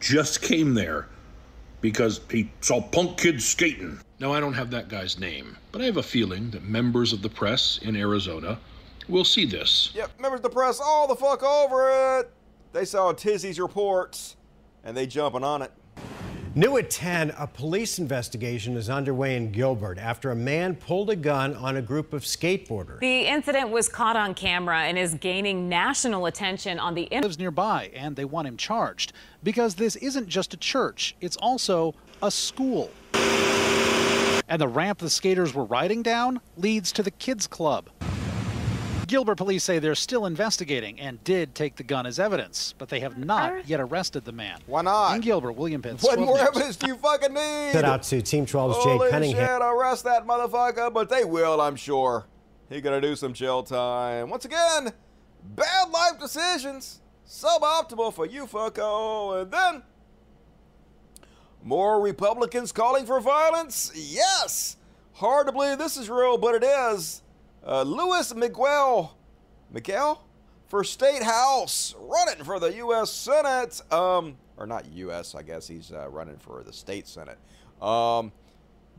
[0.00, 1.06] Just came there
[1.80, 4.00] because he saw punk kids skating.
[4.18, 7.22] Now, I don't have that guy's name, but I have a feeling that members of
[7.22, 8.58] the press in Arizona
[9.08, 9.92] will see this.
[9.94, 12.32] Yep, members of the press all the fuck over it.
[12.74, 14.34] They saw Tizzy's reports
[14.82, 15.70] and they jumping on it.
[16.56, 21.14] New at 10, a police investigation is underway in Gilbert after a man pulled a
[21.14, 22.98] gun on a group of skateboarders.
[22.98, 27.22] The incident was caught on camera and is gaining national attention on the internet.
[27.22, 29.12] lives nearby and they want him charged
[29.44, 31.94] because this isn't just a church, it's also
[32.24, 32.90] a school.
[34.48, 37.88] And the ramp the skaters were riding down leads to the kids club.
[39.06, 43.00] Gilbert police say they're still investigating and did take the gun as evidence, but they
[43.00, 44.58] have not yet arrested the man.
[44.66, 45.14] Why not?
[45.14, 46.02] In Gilbert, William Pitts.
[46.02, 46.48] What more News.
[46.48, 47.72] evidence do you fucking need?
[47.72, 49.60] Shout out to Team 12's Jay Holy Cunningham.
[49.60, 52.26] shit, arrest that motherfucker, but they will, I'm sure.
[52.68, 54.30] He gonna do some jail time.
[54.30, 54.92] Once again,
[55.54, 57.00] bad life decisions.
[57.28, 59.42] Suboptimal for you, fucko.
[59.42, 59.82] And then,
[61.62, 63.92] more Republicans calling for violence?
[63.94, 64.76] Yes!
[65.14, 67.22] Hard to believe this is real, but it is.
[67.66, 69.16] Uh, Louis Miguel,
[69.70, 70.22] Miguel?
[70.66, 73.10] For State House, running for the U.S.
[73.10, 73.80] Senate.
[73.92, 77.38] Um, or not U.S., I guess he's uh, running for the State Senate.
[77.80, 78.32] Um,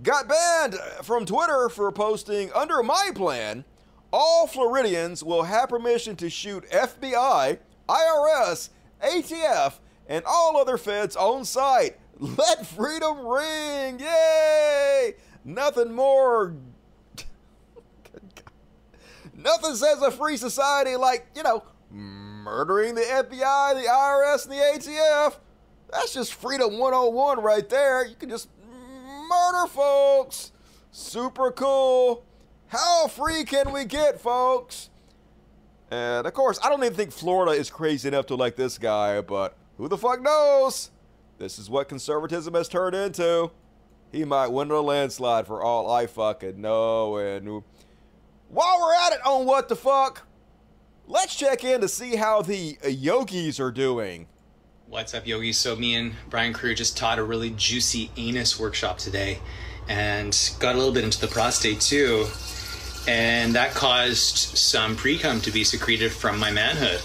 [0.03, 3.65] got banned from Twitter for posting under my plan.
[4.13, 7.57] All Floridians will have permission to shoot FBI,
[7.89, 8.69] IRS,
[9.03, 9.73] ATF,
[10.07, 11.97] and all other feds on site.
[12.19, 13.99] Let freedom ring!
[13.99, 15.15] Yay!
[15.43, 16.55] Nothing more.
[19.35, 24.91] Nothing says a free society like, you know, murdering the FBI, the IRS, and the
[24.91, 25.37] ATF.
[25.91, 28.05] That's just freedom 101 right there.
[28.05, 28.49] You can just
[29.27, 30.51] murder folks.
[30.91, 32.23] Super cool.
[32.67, 34.89] How free can we get, folks?
[35.91, 39.21] And of course, I don't even think Florida is crazy enough to like this guy,
[39.21, 40.91] but who the fuck knows?
[41.37, 43.51] This is what conservatism has turned into.
[44.11, 47.17] He might win a landslide for all I fucking know.
[47.17, 47.63] And
[48.49, 50.27] while we're at it on what the fuck,
[51.07, 54.27] let's check in to see how the yogis are doing.
[54.87, 55.57] What's up, yogis?
[55.57, 59.39] So, me and Brian Crew just taught a really juicy anus workshop today
[59.89, 62.27] and got a little bit into the prostate too.
[63.07, 67.01] And that caused some pre cum to be secreted from my manhood.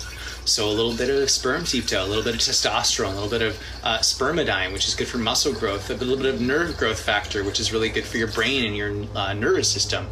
[0.51, 3.40] So, a little bit of sperm septa, a little bit of testosterone, a little bit
[3.40, 6.98] of uh, spermidine, which is good for muscle growth, a little bit of nerve growth
[7.01, 10.07] factor, which is really good for your brain and your uh, nervous system.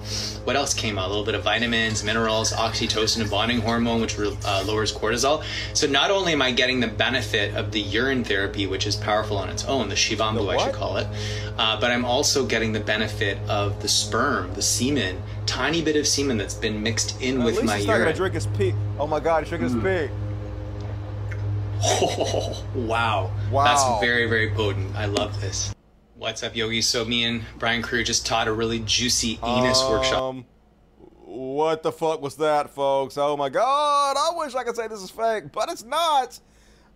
[0.44, 1.06] What else came out?
[1.06, 5.42] A little bit of vitamins, minerals, oxytocin, and bonding hormone, which uh, lowers cortisol.
[5.74, 9.38] So, not only am I getting the benefit of the urine therapy, which is powerful
[9.38, 11.08] on its own, the Shivambu, I should call it,
[11.58, 16.06] uh, but I'm also getting the benefit of the sperm, the semen, tiny bit of
[16.06, 18.16] semen that's been mixed in At with least my he's not gonna urine.
[18.16, 18.72] drink his pee.
[19.00, 20.14] Oh my god, he drinking his pee.
[21.82, 23.30] Oh, wow.
[23.50, 23.64] Wow.
[23.64, 24.94] That's very, very potent.
[24.96, 25.74] I love this.
[26.16, 26.82] What's up, Yogi?
[26.82, 30.22] So, me and Brian Crew just taught a really juicy anus workshop.
[30.22, 30.46] Um,
[31.24, 33.16] what the fuck was that, folks?
[33.16, 36.40] Oh my god, I wish I could say this is fake, but it's not.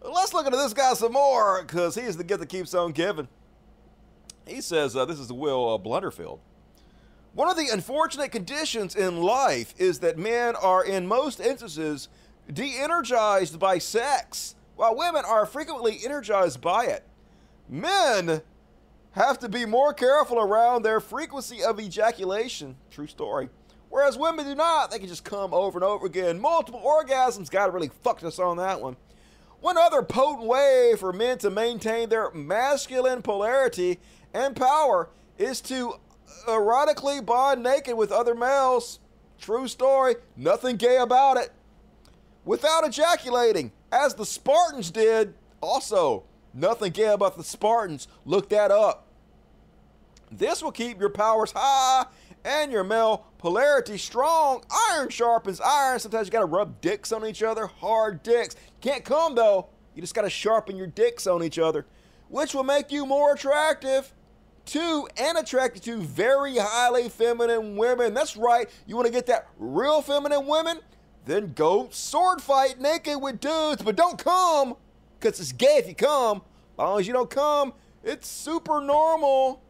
[0.02, 2.92] Let's look into this guy some more, because he is the gift that keeps on
[2.92, 3.28] giving.
[4.46, 6.40] He says, uh, this is Will uh, Blunderfield.
[7.34, 12.08] One of the unfortunate conditions in life is that men are, in most instances,
[12.52, 17.04] de energized by sex, while women are frequently energized by it.
[17.68, 18.42] Men
[19.12, 22.74] have to be more careful around their frequency of ejaculation.
[22.90, 23.48] True story.
[23.90, 24.90] Whereas women do not.
[24.90, 26.40] They can just come over and over again.
[26.40, 27.48] Multiple orgasms.
[27.48, 28.96] Gotta really fucked us on that one.
[29.60, 34.00] One other potent way for men to maintain their masculine polarity
[34.34, 35.94] and power is to
[36.48, 38.98] erotically bond naked with other males.
[39.40, 40.16] True story.
[40.36, 41.52] Nothing gay about it.
[42.44, 45.34] Without ejaculating, as the Spartans did.
[45.60, 48.08] Also, nothing gay about the Spartans.
[48.24, 49.06] Look that up.
[50.32, 52.06] This will keep your powers high
[52.44, 54.64] and your male polarity strong.
[54.90, 56.00] Iron sharpens iron.
[56.00, 58.56] Sometimes you gotta rub dicks on each other, hard dicks.
[58.80, 59.68] Can't come though.
[59.94, 61.86] You just gotta sharpen your dicks on each other,
[62.28, 64.12] which will make you more attractive.
[64.64, 68.14] to and attracted to very highly feminine women.
[68.14, 68.70] That's right.
[68.86, 70.78] You want to get that real feminine women?
[71.24, 74.74] Then go sword fight naked with dudes, but don't come,
[75.18, 76.42] because it's gay if you come.
[76.74, 79.62] As long as you don't come, it's super normal.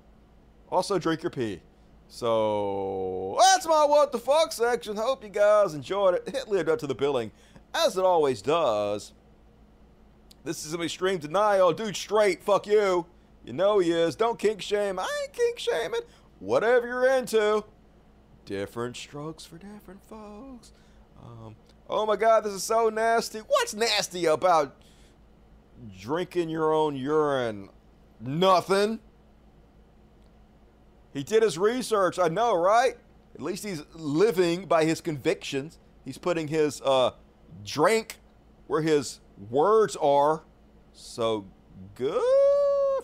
[0.71, 1.61] Also, drink your pee.
[2.09, 4.97] So that's my what the fuck section.
[4.97, 6.29] Hope you guys enjoyed it.
[6.35, 7.31] It lived up to the billing,
[7.75, 9.13] as it always does.
[10.45, 11.73] This is some extreme denial.
[11.73, 12.43] Dude, straight.
[12.43, 13.07] Fuck you.
[13.45, 14.17] You know he is.
[14.17, 14.99] Don't kink shame.
[14.99, 16.01] I ain't kink shaming.
[16.41, 17.65] Whatever you're into.
[18.45, 20.73] Different strokes for different folks.
[21.23, 21.57] Um,
[21.89, 23.39] oh my god, this is so nasty.
[23.41, 24.77] What's nasty about
[25.99, 27.69] drinking your own urine?
[28.21, 29.01] Nothing.
[31.13, 32.19] He did his research.
[32.19, 32.97] I know, right?
[33.35, 35.79] At least he's living by his convictions.
[36.05, 37.13] He's putting his uh,
[37.65, 38.19] drink
[38.67, 39.21] where his
[39.51, 40.43] words are.
[40.93, 41.47] So
[41.95, 42.23] good.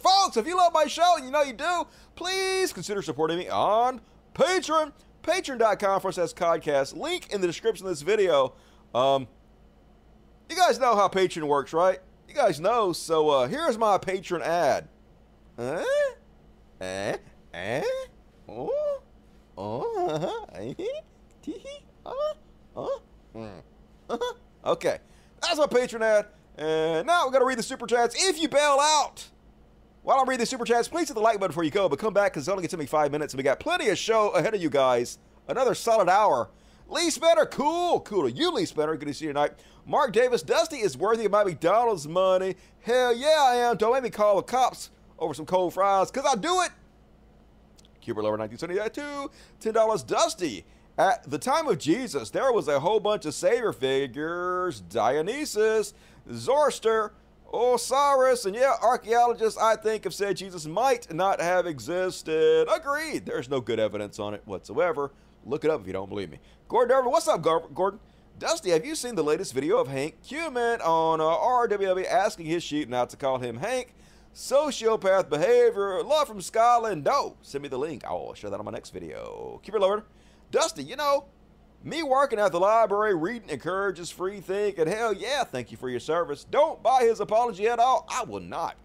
[0.00, 3.48] Folks, if you love my show, and you know you do, please consider supporting me
[3.48, 4.00] on
[4.34, 4.92] Patreon.
[5.22, 6.96] Patreon.com forward slash podcast.
[6.96, 8.54] Link in the description of this video.
[8.94, 9.26] Um,
[10.48, 11.98] you guys know how Patreon works, right?
[12.28, 12.92] You guys know.
[12.92, 14.88] So uh, here's my patron ad.
[15.58, 15.84] Eh?
[16.80, 17.16] Eh?
[17.54, 17.82] Eh?
[18.48, 19.00] Oh?
[19.56, 20.08] Oh?
[20.08, 20.46] Uh-huh.
[20.54, 20.74] Eh?
[22.06, 22.12] Uh?
[22.76, 22.88] Uh?
[23.34, 23.62] Mm.
[24.08, 24.34] Uh-huh.
[24.64, 24.98] Okay.
[25.42, 26.26] That's my patron ad.
[26.56, 28.16] And now we're going to read the super chats.
[28.18, 29.28] If you bail out
[30.02, 31.98] while I'm reading the super chats, please hit the like button before you go, but
[31.98, 33.98] come back because it's only going to me five minutes and we got plenty of
[33.98, 35.18] show ahead of you guys.
[35.48, 36.48] Another solid hour.
[36.88, 38.00] Lee Spencer, cool.
[38.00, 38.96] Cool to you, Lee Spencer.
[38.96, 39.52] Good to see you tonight.
[39.86, 42.56] Mark Davis, Dusty is worthy of my McDonald's money.
[42.80, 43.76] Hell yeah, I am.
[43.76, 46.70] Don't make me call the cops over some cold fries because I do it.
[48.00, 49.30] Cuber Lover 1972,
[49.70, 50.06] $10.
[50.06, 50.64] Dusty.
[50.96, 55.94] At the time of Jesus, there was a whole bunch of savior figures Dionysus,
[56.32, 57.12] Zoroaster,
[57.52, 62.68] Osiris, and yeah, archaeologists, I think, have said Jesus might not have existed.
[62.74, 63.24] Agreed.
[63.24, 65.12] There's no good evidence on it whatsoever.
[65.44, 66.40] Look it up if you don't believe me.
[66.68, 68.00] Gordon Dervin, what's up, Gordon?
[68.38, 72.62] Dusty, have you seen the latest video of Hank Kunneman on uh, RWW asking his
[72.62, 73.94] sheep not to call him Hank?
[74.34, 76.02] Sociopath behavior.
[76.04, 77.02] Love from Scotland.
[77.02, 77.36] No.
[77.42, 78.04] Send me the link.
[78.04, 79.60] I'll show that on my next video.
[79.64, 80.04] Keep it lower.
[80.52, 81.24] Dusty, you know,
[81.84, 84.88] me working at the library reading encourages free thinking.
[84.88, 86.44] Hell yeah, thank you for your service.
[86.44, 88.06] Don't buy his apology at all.
[88.08, 88.76] I will not.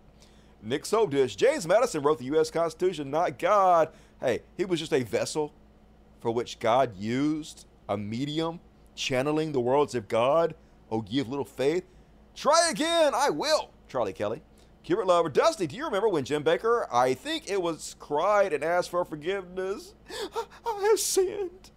[0.61, 1.35] Nick Soapdish.
[1.35, 2.51] James Madison wrote the U.S.
[2.51, 3.89] Constitution, not God.
[4.21, 5.53] Hey, he was just a vessel
[6.21, 8.61] for which God used, a medium,
[8.95, 10.55] channeling the words of God.
[10.89, 11.83] Oh, of little faith.
[12.35, 13.13] Try again.
[13.15, 13.71] I will.
[13.89, 14.41] Charlie Kelly.
[14.83, 15.29] Cubert Lover.
[15.29, 19.03] Dusty, do you remember when Jim Bakker, I think it was, cried and asked for
[19.03, 19.95] forgiveness?
[20.65, 21.71] I have sinned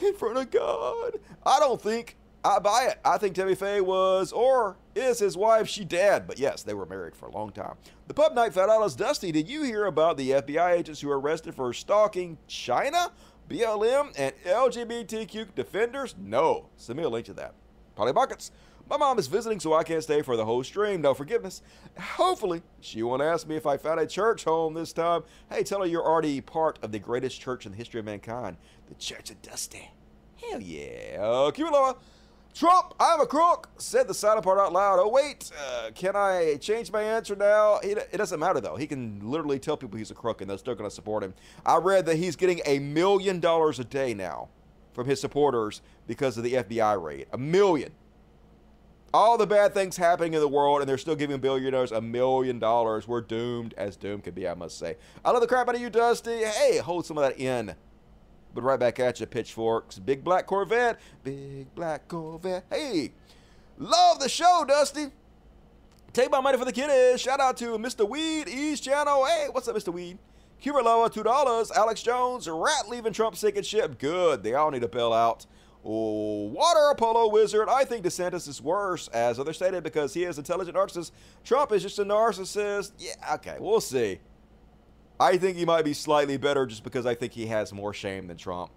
[0.00, 1.18] in front of God.
[1.44, 3.00] I don't think I buy it.
[3.04, 5.68] I think Tammy Faye was or is his wife.
[5.68, 7.74] She dead, but yes, they were married for a long time.
[8.06, 8.94] The pub night out dollars.
[8.94, 13.10] Dusty, did you hear about the FBI agents who were arrested for stalking China,
[13.48, 16.14] BLM, and LGBTQ defenders?
[16.18, 16.68] No.
[16.76, 17.54] Send me a link to that.
[17.96, 18.52] Polly Buckets.
[18.88, 21.00] My mom is visiting, so I can't stay for the whole stream.
[21.00, 21.60] No forgiveness.
[21.98, 25.24] Hopefully, she won't ask me if I found a church home this time.
[25.50, 28.56] Hey, tell her you're already part of the greatest church in the history of mankind,
[28.88, 29.90] the Church of Dusty.
[30.36, 31.18] Hell yeah.
[31.20, 31.96] Uh, Cumulova.
[32.54, 34.98] Trump, I'm a crook, said the silent part out loud.
[34.98, 37.76] Oh, wait, uh, can I change my answer now?
[37.82, 38.76] It, it, doesn't matter, though.
[38.76, 41.34] He can literally tell people he's a crook, and they're still going to support him.
[41.66, 44.48] I read that he's getting a million dollars a day now
[44.94, 47.26] from his supporters because of the FBI raid.
[47.34, 47.92] A million
[49.16, 52.58] all the bad things happening in the world, and they're still giving billionaires a million
[52.58, 53.08] dollars.
[53.08, 54.96] We're doomed as doom can be, I must say.
[55.24, 56.44] I love the crap out of you, Dusty.
[56.44, 57.74] Hey, hold some of that in.
[58.56, 59.98] But right back at you, pitchforks.
[59.98, 60.98] Big black Corvette.
[61.22, 62.64] Big black Corvette.
[62.70, 63.12] Hey,
[63.76, 65.08] love the show, Dusty.
[66.14, 67.20] Take my money for the kiddies.
[67.20, 68.08] Shout out to Mr.
[68.08, 69.26] Weed, East Channel.
[69.26, 69.92] Hey, what's up, Mr.
[69.92, 70.16] Weed?
[70.58, 71.70] Cuba Loa, $2.
[71.76, 73.98] Alex Jones, rat leaving Trump sinking ship.
[73.98, 74.42] Good.
[74.42, 75.44] They all need to bail out.
[75.84, 77.68] Oh, water Apollo wizard.
[77.68, 81.10] I think DeSantis is worse, as others stated, because he is intelligent narcissist.
[81.44, 82.92] Trump is just a narcissist.
[82.98, 84.18] Yeah, okay, we'll see.
[85.18, 88.26] I think he might be slightly better just because I think he has more shame
[88.26, 88.70] than Trump.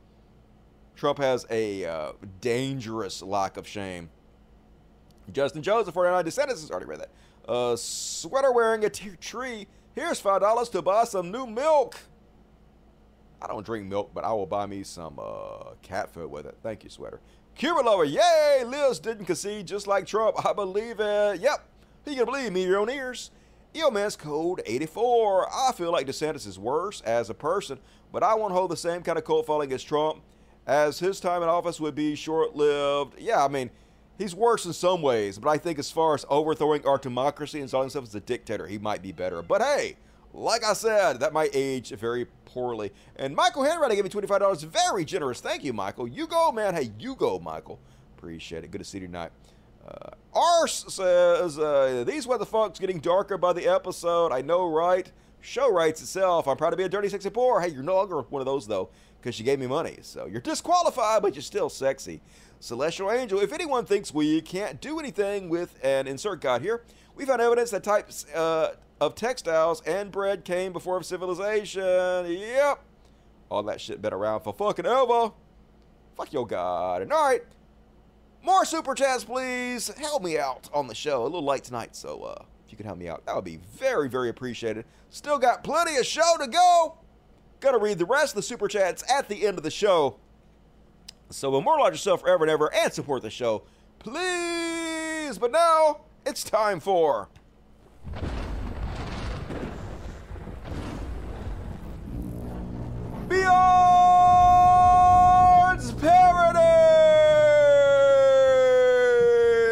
[0.95, 2.11] Trump has a uh,
[2.41, 4.09] dangerous lack of shame.
[5.31, 7.79] Justin Joseph, 49 DeSantis has already read that.
[7.79, 9.67] Sweater wearing a tree.
[9.95, 11.99] Here's $5 to buy some new milk.
[13.41, 16.57] I don't drink milk, but I will buy me some uh, cat food with it.
[16.61, 17.21] Thank you, sweater.
[17.55, 18.63] Cuba lover, yay!
[18.65, 20.45] Liz didn't concede just like Trump.
[20.45, 21.41] I believe it.
[21.41, 21.65] Yep.
[22.05, 23.31] You can believe me, your own ears.
[23.75, 25.47] EOMS code 84.
[25.53, 27.79] I feel like DeSantis is worse as a person,
[28.11, 30.21] but I won't hold the same kind of cult following as Trump,
[30.65, 33.19] as his time in office would be short lived.
[33.19, 33.69] Yeah, I mean,
[34.17, 37.63] he's worse in some ways, but I think as far as overthrowing our democracy and
[37.63, 39.43] installing himself as a dictator, he might be better.
[39.43, 39.97] But hey,
[40.33, 42.91] like I said, that might age very poorly.
[43.17, 44.63] And Michael Henry gave me $25.
[44.65, 45.41] Very generous.
[45.41, 46.07] Thank you, Michael.
[46.07, 46.73] You go, man.
[46.73, 47.79] Hey, you go, Michael.
[48.17, 48.71] Appreciate it.
[48.71, 49.31] Good to see you tonight.
[49.89, 54.31] Uh, Arse says, uh, These weather fucks getting darker by the episode.
[54.31, 55.11] I know, right?
[55.41, 56.47] Show writes itself.
[56.47, 57.61] I'm proud to be a dirty 64.
[57.61, 58.89] Hey, you're no longer one of those, though,
[59.19, 59.97] because you gave me money.
[60.01, 62.21] So you're disqualified, but you're still sexy.
[62.59, 66.83] Celestial Angel, if anyone thinks we can't do anything with an insert God here,
[67.15, 71.81] we found evidence that types uh, of textiles and bread came before civilization.
[72.27, 72.83] Yep.
[73.49, 75.31] All that shit been around for fucking ever.
[76.15, 77.01] Fuck your God.
[77.01, 77.43] And all right.
[78.41, 79.89] More super chats, please.
[79.97, 81.23] Help me out on the show.
[81.23, 83.59] A little late tonight, so uh, if you could help me out, that would be
[83.75, 84.85] very, very appreciated.
[85.09, 86.97] Still got plenty of show to go.
[87.59, 90.17] Gonna read the rest of the super chats at the end of the show.
[91.29, 93.63] So immortalize yourself forever and ever and support the show,
[93.99, 95.37] please.
[95.37, 97.27] But now it's time for.
[103.27, 103.69] Beyond's!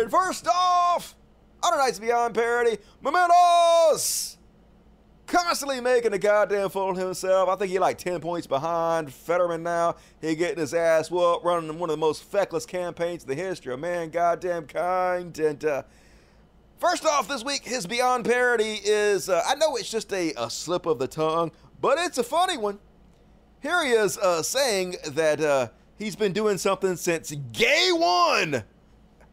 [0.10, 1.16] First off,
[1.88, 4.36] Nights Beyond Parody, Mehmet Oz!
[5.26, 7.48] Constantly making a goddamn fool of himself.
[7.48, 9.96] I think he like 10 points behind Fetterman now.
[10.20, 13.74] He getting his ass whooped, running one of the most feckless campaigns in the history
[13.74, 15.40] of man goddamn kind.
[15.40, 15.84] And uh,
[16.78, 20.50] first off, this week, his Beyond parody is, uh, I know it's just a, a
[20.50, 22.80] slip of the tongue, but it's a funny one.
[23.62, 28.66] Here he is uh, saying that uh, he's been doing something since gay one.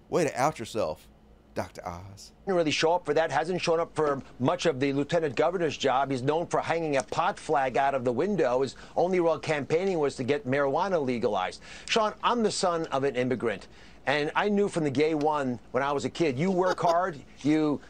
[0.08, 1.08] Way to out yourself,
[1.54, 1.86] Dr.
[1.86, 2.32] Oz.
[2.44, 3.30] Didn't really show up for that.
[3.30, 6.10] Hasn't shown up for much of the lieutenant governor's job.
[6.10, 8.62] He's known for hanging a pot flag out of the window.
[8.62, 11.60] His only real campaigning was to get marijuana legalized.
[11.86, 13.68] Sean, I'm the son of an immigrant.
[14.06, 17.18] And I knew from the gay one when I was a kid, you work hard,
[17.42, 17.80] you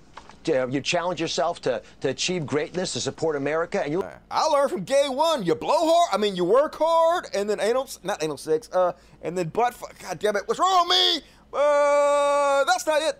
[0.46, 4.04] uh, you challenge yourself to, to achieve greatness, to support America, and you.
[4.30, 5.42] I learned from gay one.
[5.42, 6.10] You blow hard.
[6.12, 8.92] I mean, you work hard, and then anal, not anal sex, uh,
[9.22, 9.74] and then butt.
[10.02, 11.26] God damn it, what's wrong with me?
[11.50, 13.18] Uh, that's not it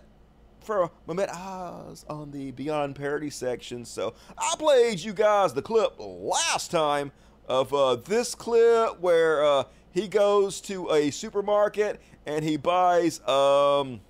[0.65, 3.85] for Mehmet Oz on the Beyond Parody section.
[3.85, 7.11] So I played you guys the clip last time
[7.47, 14.01] of uh, this clip where uh, he goes to a supermarket and he buys um,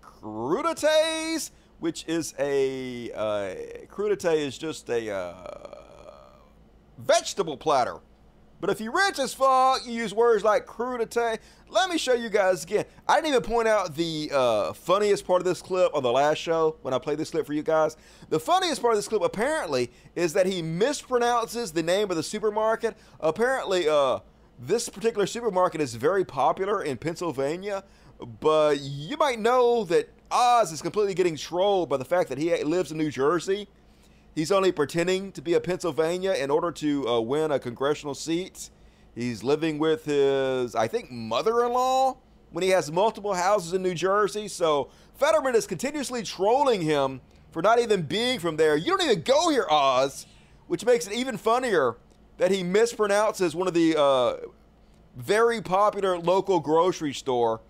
[0.00, 1.50] crudités,
[1.80, 3.54] which is a uh,
[3.88, 5.34] crudité is just a uh,
[6.98, 7.98] vegetable platter.
[8.60, 11.38] But if you're rich as fuck, you use words like crudité.
[11.68, 12.86] Let me show you guys again.
[13.06, 16.38] I didn't even point out the uh, funniest part of this clip on the last
[16.38, 17.96] show when I played this clip for you guys.
[18.30, 22.22] The funniest part of this clip apparently is that he mispronounces the name of the
[22.22, 22.96] supermarket.
[23.20, 24.20] Apparently, uh,
[24.58, 27.84] this particular supermarket is very popular in Pennsylvania,
[28.40, 32.54] but you might know that Oz is completely getting trolled by the fact that he
[32.64, 33.68] lives in New Jersey.
[34.36, 38.68] He's only pretending to be a Pennsylvania in order to uh, win a congressional seat.
[39.14, 42.18] He's living with his, I think, mother in law
[42.50, 44.46] when he has multiple houses in New Jersey.
[44.48, 48.76] So Fetterman is continuously trolling him for not even being from there.
[48.76, 50.26] You don't even go here, Oz,
[50.66, 51.96] which makes it even funnier
[52.36, 54.36] that he mispronounces one of the uh,
[55.16, 57.62] very popular local grocery store.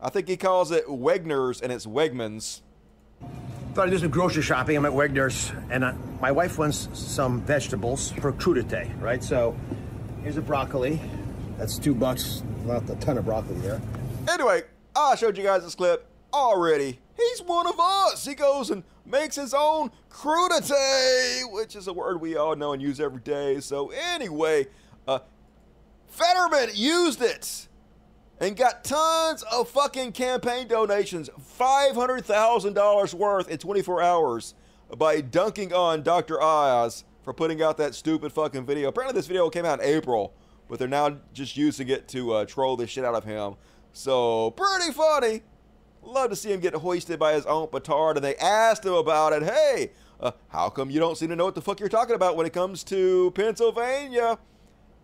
[0.00, 2.60] I think he calls it Wegner's and it's Wegmans.
[3.74, 4.76] Thought I'd do some grocery shopping.
[4.76, 5.82] I'm at Wegner's, and
[6.20, 9.24] my wife wants some vegetables for crudité, right?
[9.24, 9.56] So
[10.22, 11.00] here's a broccoli.
[11.56, 12.42] That's two bucks.
[12.66, 13.80] Not a ton of broccoli there.
[14.28, 17.00] Anyway, I showed you guys this clip already.
[17.16, 18.26] He's one of us.
[18.26, 22.82] He goes and makes his own crudité, which is a word we all know and
[22.82, 23.60] use every day.
[23.60, 24.66] So anyway,
[25.08, 25.20] uh,
[26.08, 27.68] Fetterman used it
[28.42, 34.54] and got tons of fucking campaign donations, $500,000 worth in 24 hours
[34.98, 36.42] by dunking on Dr.
[36.42, 38.88] Oz for putting out that stupid fucking video.
[38.88, 40.34] Apparently, this video came out in April,
[40.68, 43.54] but they're now just using it to uh, troll the shit out of him.
[43.92, 45.42] So, pretty funny.
[46.02, 48.16] Love to see him get hoisted by his own petard.
[48.16, 49.44] And they asked him about it.
[49.44, 52.36] Hey, uh, how come you don't seem to know what the fuck you're talking about
[52.36, 54.36] when it comes to Pennsylvania?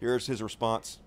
[0.00, 0.98] Here's his response.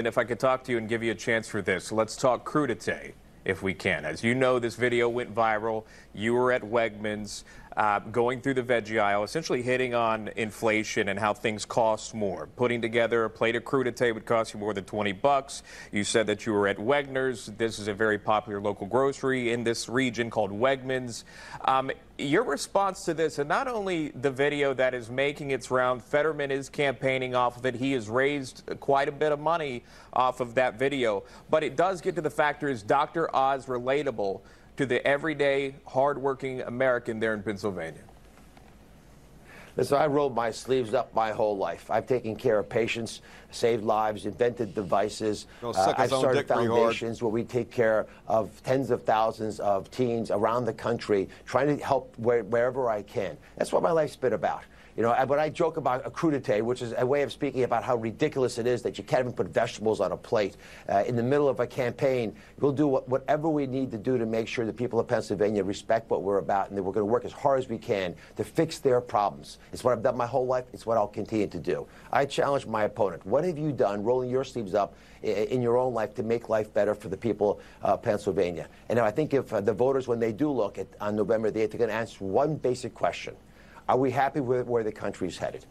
[0.00, 2.16] And if I could talk to you and give you a chance for this, let's
[2.16, 3.12] talk crudité
[3.44, 4.06] if we can.
[4.06, 5.84] As you know, this video went viral.
[6.14, 7.44] You were at Wegmans
[7.76, 12.46] uh, going through the veggie aisle, essentially hitting on inflation and how things cost more.
[12.56, 15.62] Putting together a plate of crudité would cost you more than 20 bucks.
[15.92, 17.46] You said that you were at Wegner's.
[17.58, 21.24] This is a very popular local grocery in this region called Wegmans.
[21.66, 21.90] Um,
[22.20, 26.50] your response to this, and not only the video that is making its round, Fetterman
[26.50, 27.74] is campaigning off of it.
[27.74, 29.82] He has raised quite a bit of money
[30.12, 31.24] off of that video.
[31.48, 33.34] But it does get to the factor is Dr.
[33.34, 34.40] Oz relatable
[34.76, 38.02] to the everyday, hardworking American there in Pennsylvania?
[39.80, 41.90] Listen, I rolled my sleeves up my whole life.
[41.90, 45.46] I've taken care of patients, saved lives, invented devices.
[45.62, 46.80] Uh, I've started dick pretty hard.
[46.80, 51.74] foundations where we take care of tens of thousands of teens around the country, trying
[51.74, 53.38] to help where, wherever I can.
[53.56, 54.64] That's what my life's been about.
[55.00, 57.84] You know, but I joke about a crudité, which is a way of speaking about
[57.84, 60.58] how ridiculous it is that you can't even put vegetables on a plate.
[60.86, 64.18] Uh, in the middle of a campaign, we'll do what, whatever we need to do
[64.18, 67.06] to make sure the people of Pennsylvania respect what we're about, and that we're going
[67.06, 69.56] to work as hard as we can to fix their problems.
[69.72, 70.66] It's what I've done my whole life.
[70.74, 71.86] It's what I'll continue to do.
[72.12, 73.24] I challenge my opponent.
[73.24, 76.74] What have you done, rolling your sleeves up in your own life to make life
[76.74, 78.68] better for the people of Pennsylvania?
[78.90, 81.60] And I think if uh, the voters, when they do look at on November the
[81.60, 83.34] 8th, they're going to answer one basic question.
[83.90, 85.66] Are we happy with where the country is headed?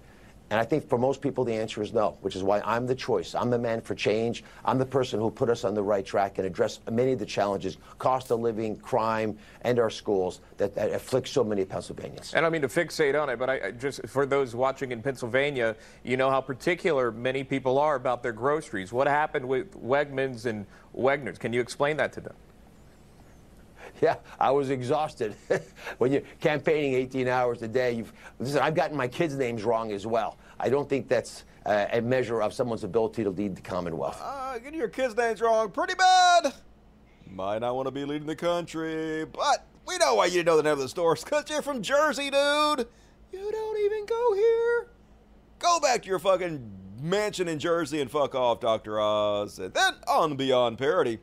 [0.50, 2.96] And I think for most people, the answer is no, which is why I'm the
[2.96, 3.34] choice.
[3.34, 4.44] I'm the man for change.
[4.66, 7.26] I'm the person who put us on the right track and address many of the
[7.26, 12.34] challenges, cost of living, crime, and our schools that, that afflict so many Pennsylvanians.
[12.34, 15.78] And I mean to fixate on it, but I just for those watching in Pennsylvania,
[16.04, 18.92] you know how particular many people are about their groceries.
[18.92, 21.38] What happened with Wegmans and Wegner's?
[21.38, 22.34] Can you explain that to them?
[24.02, 25.36] Yeah, I was exhausted.
[25.98, 29.92] when you're campaigning 18 hours a day, you've, listen, I've gotten my kids' names wrong
[29.92, 30.38] as well.
[30.60, 34.22] I don't think that's uh, a measure of someone's ability to lead the Commonwealth.
[34.24, 36.54] Uh, getting your kids' names wrong, pretty bad.
[37.30, 40.64] Might not want to be leading the country, but we know why you know the
[40.64, 41.24] name of the stores.
[41.24, 42.88] Cause you're from Jersey, dude.
[43.32, 44.88] You don't even go here.
[45.60, 46.72] Go back to your fucking
[47.02, 49.00] mansion in Jersey and fuck off, Dr.
[49.00, 49.60] Oz.
[49.60, 51.20] And then on Beyond Parody.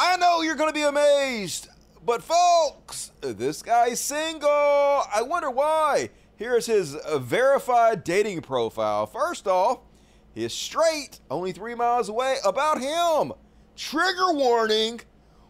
[0.00, 1.68] I know you're going to be amazed,
[2.06, 4.48] but folks, this guy's single.
[4.48, 6.10] I wonder why.
[6.36, 9.06] Here's his verified dating profile.
[9.06, 9.80] First off,
[10.32, 12.36] he's straight, only three miles away.
[12.44, 13.32] About him,
[13.74, 15.00] trigger warning,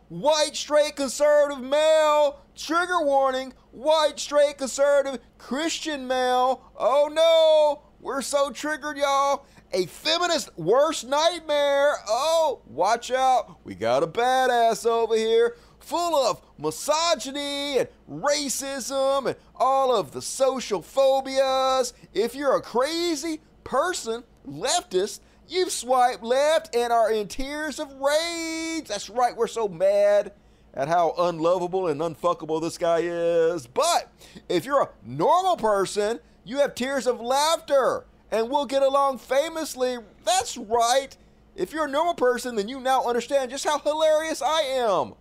[0.09, 2.41] white straight conservative male.
[2.57, 6.73] Trigger warning, white straight conservative Christian male.
[6.75, 9.45] Oh no, we're so triggered, y'all.
[9.73, 11.97] A feminist worst nightmare.
[12.09, 13.59] Oh, watch out.
[13.65, 20.23] We got a badass over here full of misogyny and racism and all of the
[20.23, 21.93] social phobias.
[22.15, 28.87] If you're a crazy person, leftist, you've swiped left and are in tears of rage.
[28.89, 30.33] That's right, we're so mad
[30.73, 33.67] at how unlovable and unfuckable this guy is.
[33.67, 34.11] But
[34.49, 39.99] if you're a normal person, you have tears of laughter and we'll get along famously.
[40.25, 41.17] That's right.
[41.57, 45.15] If you're a normal person, then you now understand just how hilarious I am.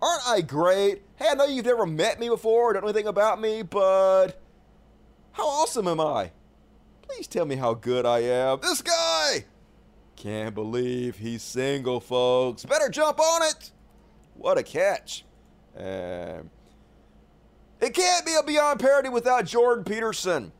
[0.00, 1.02] Aren't I great?
[1.16, 4.40] Hey, I know you've never met me before, don't know anything about me, but
[5.32, 6.30] how awesome am I?
[7.02, 8.60] Please tell me how good I am.
[8.60, 9.46] This guy!
[10.16, 12.64] Can't believe he's single, folks.
[12.64, 13.70] Better jump on it!
[14.34, 15.24] What a catch.
[15.76, 16.50] Um,
[17.80, 20.52] it can't be a Beyond Parody without Jordan Peterson.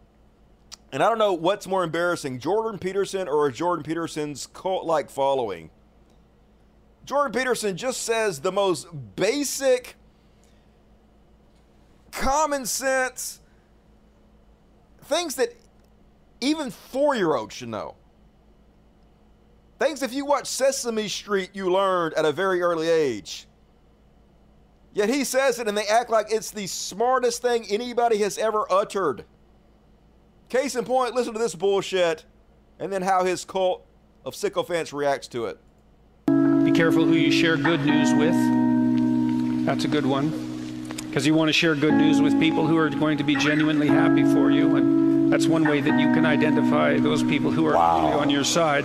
[0.93, 5.71] And I don't know what's more embarrassing, Jordan Peterson or Jordan Peterson's cult like following.
[7.05, 9.97] Jordan Peterson just says the most basic,
[12.11, 13.41] common sense
[15.07, 15.55] things that
[16.41, 17.95] even four year olds should know.
[19.79, 23.47] Things if you watch Sesame Street, you learned at a very early age.
[24.95, 28.65] Yet he says it and they act like it's the smartest thing anybody has ever
[28.73, 29.25] uttered.
[30.48, 32.24] Case in point, listen to this bullshit
[32.78, 33.85] and then how his cult
[34.24, 35.59] of sycophants reacts to it.
[36.64, 39.66] Be careful who you share good news with.
[39.66, 40.31] That's a good one.
[40.98, 43.89] Because you want to share good news with people who are going to be genuinely
[43.89, 44.77] happy for you.
[44.77, 48.44] And that's one way that you can identify those people who are really on your
[48.44, 48.85] side.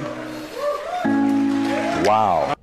[2.07, 2.55] Wow.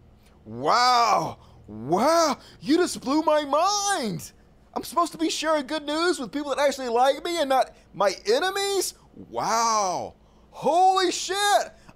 [0.44, 1.38] Wow.
[1.68, 2.38] Wow.
[2.60, 4.32] You just blew my mind.
[4.78, 7.74] I'm supposed to be sharing good news with people that actually like me and not
[7.92, 8.94] my enemies?
[9.28, 10.14] Wow.
[10.50, 11.36] Holy shit.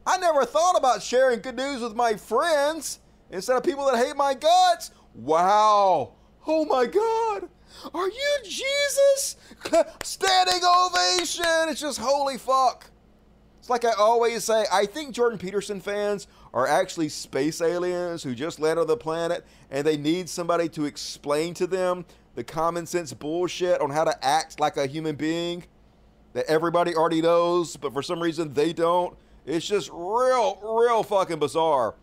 [0.05, 2.99] I never thought about sharing good news with my friends
[3.31, 4.91] instead of people that hate my guts.
[5.15, 6.15] Wow.
[6.45, 7.49] Oh my God.
[7.95, 9.37] Are you Jesus?
[10.03, 11.69] Standing ovation.
[11.69, 12.91] It's just holy fuck.
[13.61, 18.35] It's like I always say, I think Jordan Peterson fans are actually space aliens who
[18.35, 22.05] just landed on the planet and they need somebody to explain to them
[22.35, 25.65] the common sense bullshit on how to act like a human being
[26.33, 29.17] that everybody already knows, but for some reason they don't.
[29.45, 31.95] It's just real, real fucking bizarre.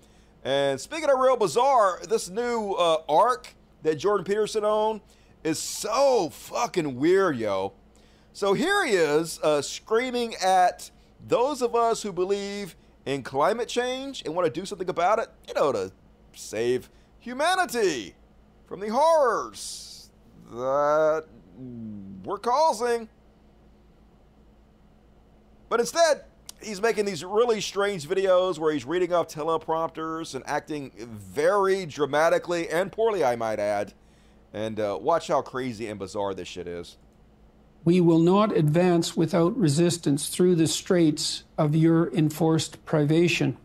[0.43, 5.01] And speaking of real bizarre, this new uh, arc that Jordan Peterson owned
[5.43, 7.73] is so fucking weird, yo.
[8.33, 10.91] So here he is uh, screaming at
[11.27, 12.75] those of us who believe
[13.05, 15.91] in climate change and want to do something about it, you know, to
[16.33, 16.89] save
[17.19, 18.15] humanity
[18.67, 19.88] from the horrors
[20.49, 21.25] that
[22.23, 23.09] we're causing.
[25.69, 26.23] But instead,
[26.61, 32.69] he's making these really strange videos where he's reading off teleprompters and acting very dramatically
[32.69, 33.93] and poorly, I might add.
[34.53, 36.97] And uh, watch how crazy and bizarre this shit is.
[37.85, 43.57] We will not advance without resistance through the straits of your enforced privation.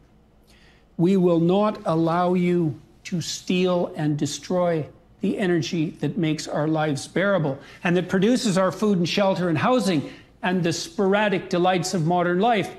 [0.97, 4.87] We will not allow you to steal and destroy
[5.25, 9.57] the energy that makes our lives bearable and that produces our food and shelter and
[9.57, 12.77] housing and the sporadic delights of modern life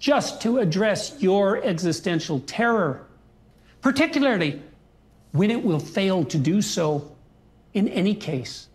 [0.00, 3.06] just to address your existential terror,
[3.82, 4.60] particularly
[5.30, 7.16] when it will fail to do so
[7.72, 8.66] in any case.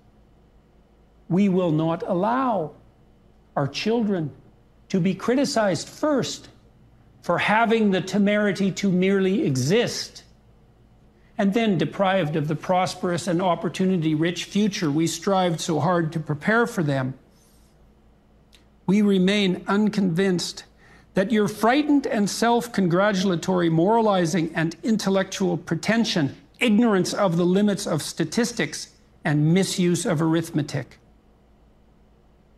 [1.28, 2.76] We will not allow
[3.58, 4.32] our children
[4.88, 6.48] to be criticized first
[7.24, 10.24] for having the temerity to merely exist
[11.42, 16.20] and then deprived of the prosperous and opportunity rich future we strived so hard to
[16.20, 17.16] prepare for them.
[18.86, 20.66] We remain unconvinced
[21.16, 28.04] that your frightened and self congratulatory moralizing and intellectual pretension, ignorance of the limits of
[28.04, 28.94] statistics,
[29.26, 31.00] and misuse of arithmetic.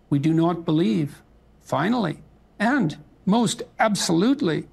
[0.10, 1.22] We do not believe,
[1.62, 2.18] finally,
[2.60, 4.68] and most absolutely,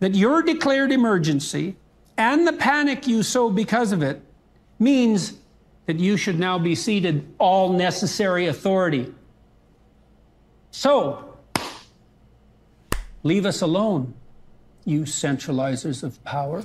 [0.00, 1.76] that your declared emergency
[2.16, 4.22] and the panic you sow because of it
[4.78, 5.34] means
[5.86, 9.12] that you should now be seated all necessary authority.
[10.70, 11.36] So,
[13.22, 14.14] leave us alone,
[14.84, 16.64] you centralizers of power,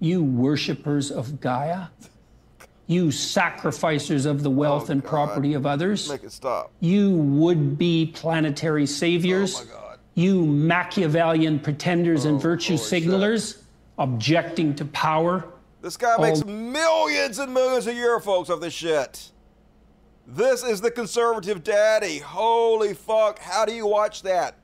[0.00, 1.86] you worshippers of Gaia,
[2.86, 6.72] you sacrificers of the wealth oh, and property of others, Make it stop.
[6.80, 13.63] you would be planetary saviors, oh, you Machiavellian pretenders and oh, virtue signalers
[13.98, 15.44] objecting to power.
[15.82, 19.30] This guy makes All- millions and millions a year, folks, of this shit.
[20.26, 22.18] This is the conservative daddy.
[22.18, 23.38] Holy fuck.
[23.38, 24.56] How do you watch that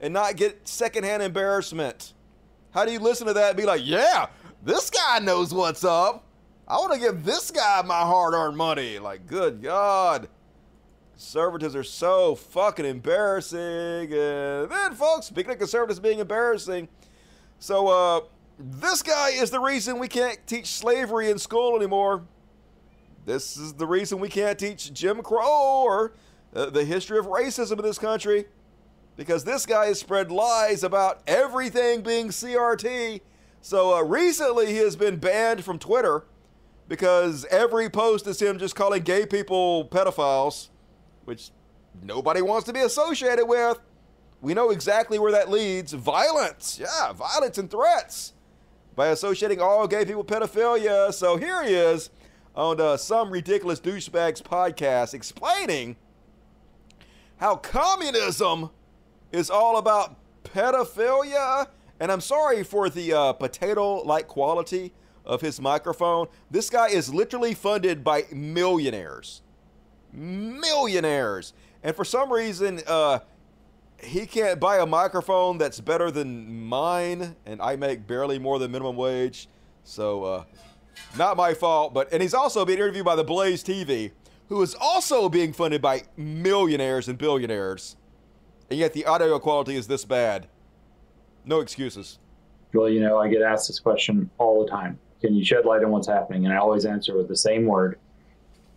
[0.00, 2.12] and not get secondhand embarrassment?
[2.72, 4.26] How do you listen to that and be like, yeah,
[4.62, 6.24] this guy knows what's up?
[6.66, 8.98] I want to give this guy my hard earned money.
[8.98, 10.28] Like, good God.
[11.14, 13.58] Conservatives are so fucking embarrassing.
[14.12, 16.88] And then, folks, speaking of conservatives being embarrassing,
[17.58, 18.20] so, uh,
[18.58, 22.24] this guy is the reason we can't teach slavery in school anymore.
[23.24, 26.12] This is the reason we can't teach Jim Crow or
[26.54, 28.46] uh, the history of racism in this country.
[29.16, 33.20] Because this guy has spread lies about everything being CRT.
[33.60, 36.24] So uh, recently he has been banned from Twitter
[36.88, 40.68] because every post is him just calling gay people pedophiles,
[41.24, 41.50] which
[42.02, 43.78] nobody wants to be associated with.
[44.40, 46.78] We know exactly where that leads violence.
[46.80, 48.34] Yeah, violence and threats
[48.98, 51.14] by associating all gay people with pedophilia.
[51.14, 52.10] So here he is
[52.56, 55.94] on uh, some ridiculous douchebags podcast explaining
[57.36, 58.70] how communism
[59.30, 61.68] is all about pedophilia.
[62.00, 64.92] And I'm sorry for the uh, potato like quality
[65.24, 66.26] of his microphone.
[66.50, 69.42] This guy is literally funded by millionaires.
[70.12, 71.52] Millionaires.
[71.84, 73.20] And for some reason, uh,
[74.02, 78.70] he can't buy a microphone that's better than mine, and I make barely more than
[78.70, 79.48] minimum wage.
[79.84, 80.44] So, uh,
[81.16, 81.94] not my fault.
[81.94, 84.12] But and he's also being interviewed by the Blaze TV,
[84.48, 87.96] who is also being funded by millionaires and billionaires,
[88.70, 90.48] and yet the audio quality is this bad.
[91.44, 92.18] No excuses.
[92.74, 94.98] Well, you know, I get asked this question all the time.
[95.20, 96.44] Can you shed light on what's happening?
[96.44, 97.98] And I always answer with the same word.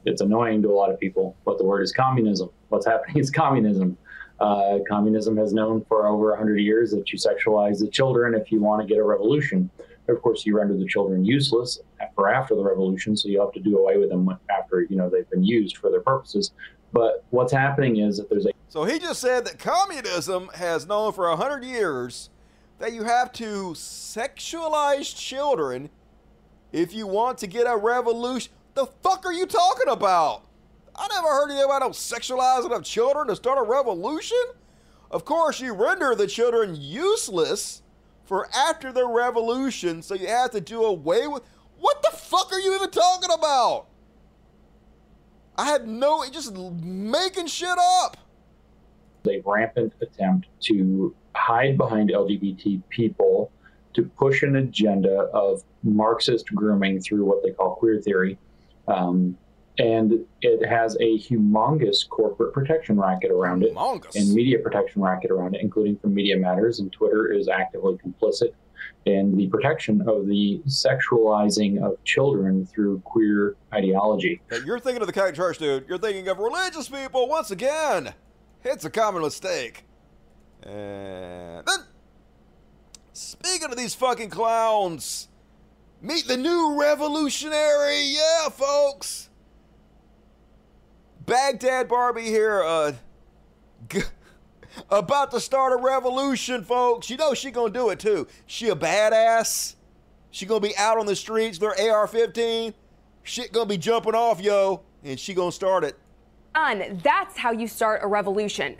[0.05, 2.49] It's annoying to a lot of people, but the word is communism.
[2.69, 3.97] What's happening is communism.
[4.41, 8.59] Uh, communism has known for over 100 years that you sexualize the children if you
[8.59, 9.69] want to get a revolution.
[10.07, 11.79] Of course, you render the children useless
[12.15, 15.11] for after the revolution, so you have to do away with them after you know
[15.11, 16.53] they've been used for their purposes.
[16.91, 21.13] But what's happening is that there's a So he just said that communism has known
[21.13, 22.31] for a hundred years
[22.79, 25.91] that you have to sexualize children
[26.71, 28.51] if you want to get a revolution.
[28.73, 30.45] The fuck are you talking about?
[31.01, 34.37] I never heard anything about sexualizing of children to start a revolution.
[35.09, 37.81] Of course, you render the children useless
[38.23, 41.41] for after the revolution, so you have to do away with.
[41.79, 43.87] What the fuck are you even talking about?
[45.57, 48.17] I had no, just making shit up.
[49.27, 53.51] a rampant attempt to hide behind LGBT people
[53.95, 58.37] to push an agenda of Marxist grooming through what they call queer theory.
[58.87, 59.35] Um,
[59.81, 63.75] and it has a humongous corporate protection racket around it
[64.15, 66.79] and media protection racket around it, including from Media Matters.
[66.79, 68.53] And Twitter is actively complicit
[69.05, 74.39] in the protection of the sexualizing of children through queer ideology.
[74.63, 75.85] You're thinking of the Catholic Church, dude.
[75.89, 78.13] You're thinking of religious people once again.
[78.63, 79.85] It's a common mistake.
[80.61, 81.79] And then,
[83.13, 85.27] speaking of these fucking clowns,
[85.99, 88.01] meet the new revolutionary.
[88.03, 89.30] Yeah, folks.
[91.25, 92.93] Baghdad Barbie here, uh,
[93.89, 94.01] g-
[94.89, 97.09] about to start a revolution, folks.
[97.09, 98.27] You know she gonna do it too.
[98.47, 99.75] She a badass.
[100.31, 102.73] She gonna be out on the streets with her AR-15.
[103.23, 105.97] Shit gonna be jumping off, yo, and she gonna start it.
[106.55, 106.99] Done.
[107.03, 108.77] That's how you start a revolution.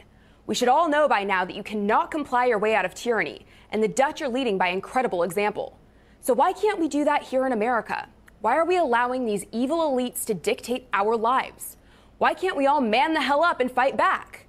[0.48, 3.46] We should all know by now that you cannot comply your way out of tyranny,
[3.70, 5.78] and the Dutch are leading by incredible example.
[6.20, 8.10] So why can't we do that here in America?
[8.42, 11.78] Why are we allowing these evil elites to dictate our lives?
[12.22, 14.46] Why can't we all man the hell up and fight back?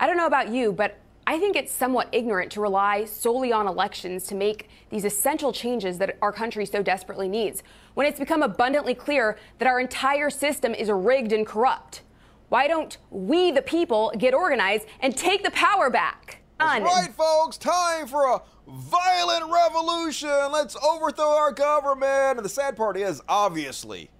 [0.00, 3.68] I don't know about you, but I think it's somewhat ignorant to rely solely on
[3.68, 7.62] elections to make these essential changes that our country so desperately needs,
[7.94, 12.02] when it's become abundantly clear that our entire system is rigged and corrupt.
[12.48, 16.42] Why don't we, the people, get organized and take the power back?
[16.58, 17.56] That's right, folks.
[17.58, 20.50] Time for a violent revolution.
[20.50, 22.38] Let's overthrow our government.
[22.38, 24.10] And the sad part is, obviously,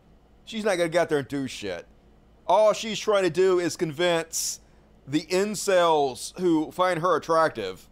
[0.44, 1.88] she's not going to get there and do shit.
[2.46, 4.60] All she's trying to do is convince
[5.06, 7.88] the incels who find her attractive.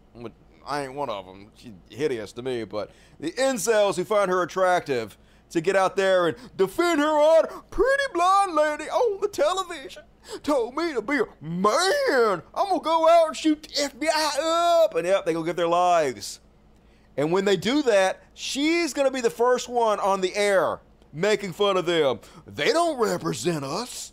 [0.65, 1.51] I ain't one of them.
[1.55, 5.17] She's hideous to me, but the incels who find her attractive
[5.49, 10.03] to get out there and defend her on pretty blonde lady on the television
[10.41, 12.41] told me to be a man.
[12.53, 14.39] I'm gonna go out and shoot the FBI
[14.83, 16.39] up, and yep, they go get their lives.
[17.17, 20.79] And when they do that, she's gonna be the first one on the air
[21.11, 22.19] making fun of them.
[22.47, 24.12] They don't represent us.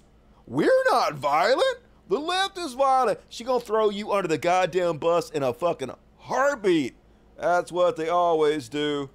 [0.51, 1.78] We're not violent.
[2.09, 3.20] The left is violent.
[3.28, 6.97] She gonna throw you under the goddamn bus in a fucking heartbeat.
[7.39, 9.10] That's what they always do.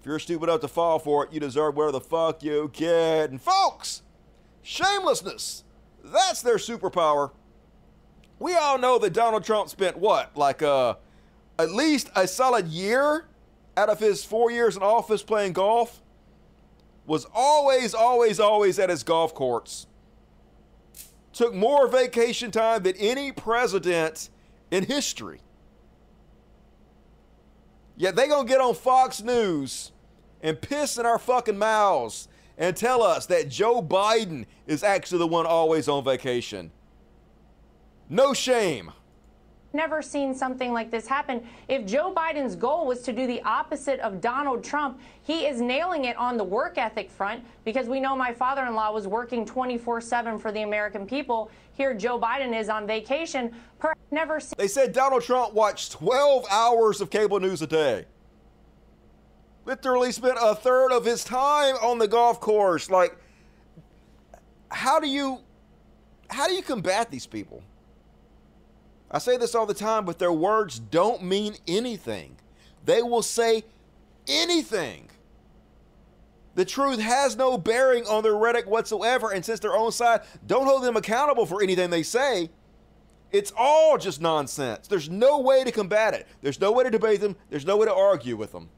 [0.00, 3.28] If you're stupid enough to fall for it, you deserve whatever the fuck you get.
[3.28, 4.00] And folks,
[4.62, 5.64] shamelessness.
[6.02, 7.32] That's their superpower.
[8.38, 10.94] We all know that Donald Trump spent what, like uh,
[11.58, 13.26] at least a solid year
[13.76, 16.00] out of his four years in office playing golf.
[17.04, 19.86] Was always, always, always at his golf course.
[21.36, 24.30] Took more vacation time than any president
[24.70, 25.40] in history.
[27.94, 29.92] Yet they gonna get on Fox News
[30.40, 35.26] and piss in our fucking mouths and tell us that Joe Biden is actually the
[35.26, 36.72] one always on vacation.
[38.08, 38.92] No shame.
[39.76, 41.46] Never seen something like this happen.
[41.68, 46.06] If Joe Biden's goal was to do the opposite of Donald Trump, he is nailing
[46.06, 49.44] it on the work ethic front because we know my father in law was working
[49.44, 51.50] 24 7 for the American people.
[51.74, 53.54] Here, Joe Biden is on vacation.
[53.78, 54.54] Per- never seen.
[54.56, 58.06] They said Donald Trump watched 12 hours of cable news a day
[59.66, 62.88] literally spent a third of his time on the golf course.
[62.88, 63.18] Like,
[64.70, 65.40] how do you
[66.30, 67.62] how do you combat these people?
[69.10, 72.36] I say this all the time, but their words don't mean anything.
[72.84, 73.64] They will say
[74.26, 75.10] anything.
[76.54, 80.66] The truth has no bearing on their rhetoric whatsoever, and since their own side don't
[80.66, 82.50] hold them accountable for anything they say,
[83.30, 84.88] it's all just nonsense.
[84.88, 86.26] There's no way to combat it.
[86.40, 87.36] There's no way to debate them.
[87.50, 88.70] There's no way to argue with them.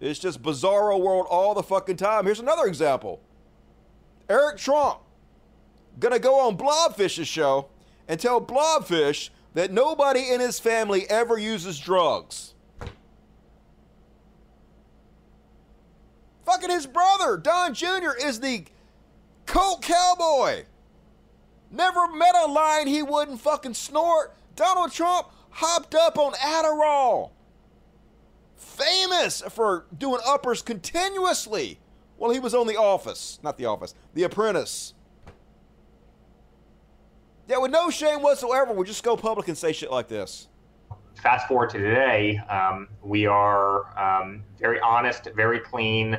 [0.00, 2.24] It's just bizarro world all the fucking time.
[2.24, 3.20] Here's another example.
[4.28, 5.00] Eric Trump
[5.98, 7.68] gonna go on Blobfish's show
[8.08, 12.54] and tell Blobfish that nobody in his family ever uses drugs.
[16.44, 18.64] Fucking his brother, Don Jr., is the
[19.46, 20.64] coke cowboy.
[21.70, 24.34] Never met a line he wouldn't fucking snort.
[24.56, 27.30] Donald Trump hopped up on Adderall
[28.56, 31.78] famous for doing uppers continuously
[32.16, 33.38] while he was on The Office.
[33.42, 34.94] Not The Office, The Apprentice.
[37.52, 40.48] Yeah, with no shame whatsoever, we'll just go public and say shit like this.
[41.22, 46.18] Fast forward to today, um, we are um, very honest, very clean,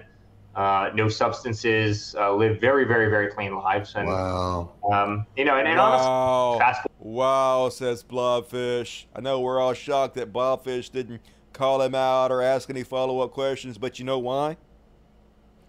[0.53, 3.95] uh, no substances, uh, live very, very, very clean lives.
[3.95, 4.73] And, wow.
[4.91, 6.51] Um, you know, and, and wow.
[6.51, 9.05] honestly, fast Wow, says Blobfish.
[9.15, 11.19] I know we're all shocked that Blobfish didn't
[11.51, 14.55] call him out or ask any follow up questions, but you know why?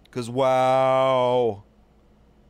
[0.03, 1.63] Because, wow.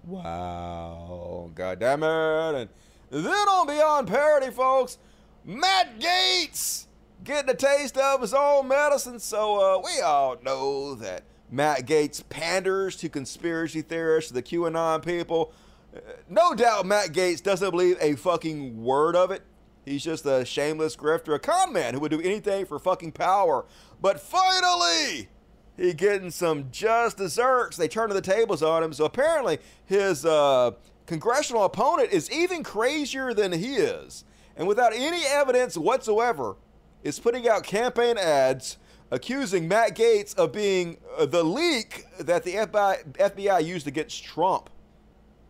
[0.04, 1.50] Wow.
[1.56, 2.56] God damn it.
[2.56, 2.70] And
[3.12, 4.98] then on Beyond Parody, folks,
[5.44, 6.86] Matt Gaetz
[7.24, 9.20] getting a taste of his own medicine.
[9.20, 15.54] So uh, we all know that Matt Gaetz panders to conspiracy theorists, the QAnon people.
[15.96, 16.00] Uh,
[16.30, 19.44] no doubt Matt Gaetz doesn't believe a fucking word of it.
[19.86, 23.66] He's just a shameless grifter, a con man who would do anything for fucking power.
[24.02, 25.30] But finally,
[25.78, 27.78] he getting some just desserts.
[27.78, 28.94] They turn the tables on him.
[28.94, 30.72] So apparently, his uh,
[31.06, 34.24] congressional opponent is even crazier than he is.
[34.58, 36.56] and without any evidence whatsoever,
[37.04, 38.78] is putting out campaign ads
[39.12, 44.70] accusing Matt Gaetz of being uh, the leak that the FBI, FBI used against Trump.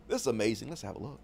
[0.08, 0.68] This is amazing.
[0.68, 1.20] Let's have a look.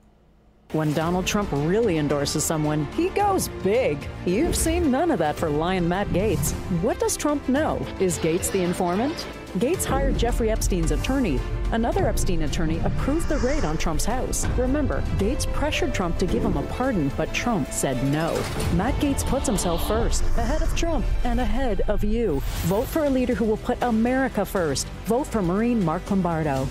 [0.73, 4.09] When Donald Trump really endorses someone, he goes big.
[4.25, 6.53] You've seen none of that for Lion Matt Gaetz.
[6.81, 7.87] What does Trump know?
[8.01, 9.27] Is Gaetz the informant?
[9.59, 11.39] Gaetz hired Jeffrey Epstein's attorney.
[11.73, 14.47] Another Epstein attorney approved the raid on Trump's house.
[14.57, 18.33] Remember, Gaetz pressured Trump to give him a pardon, but Trump said no.
[18.75, 22.41] Matt Gaetz puts himself first, ahead of Trump and ahead of you.
[22.63, 24.87] Vote for a leader who will put America first.
[25.05, 26.67] Vote for Marine Mark Lombardo.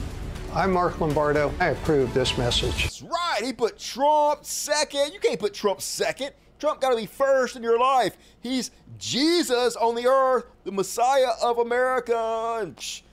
[0.54, 1.54] I'm Mark Lombardo.
[1.62, 2.84] I approve this message.
[2.84, 3.40] That's right.
[3.42, 5.14] He put Trump second.
[5.14, 6.32] You can't put Trump second.
[6.60, 8.18] Trump got to be first in your life.
[8.42, 12.60] He's Jesus on the earth, the Messiah of America.
[12.62, 13.04] And psh,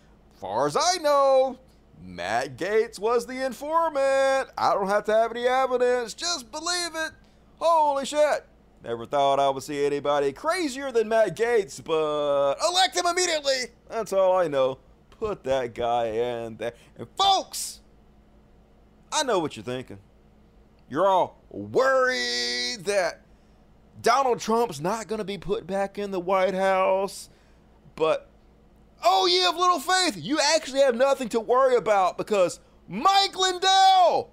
[0.40, 1.60] far as I know,
[2.05, 4.51] Matt Gaetz was the informant.
[4.59, 6.15] I don't have to have any evidence.
[6.15, 7.12] Just believe it.
[7.60, 8.47] Holy shit.
[8.82, 13.70] Never thought I would see anybody crazier than Matt Gaetz, but elect him immediately.
[13.89, 14.78] That's all I know.
[15.19, 16.74] Put that guy in there.
[16.97, 17.81] And folks,
[19.12, 19.99] I know what you're thinking.
[20.89, 23.23] You're all worried that
[24.01, 27.28] Donald Trump's not going to be put back in the White House.
[27.97, 28.28] But,
[29.05, 34.31] oh, ye of little faith, you actually have nothing to worry about because Mike Lindell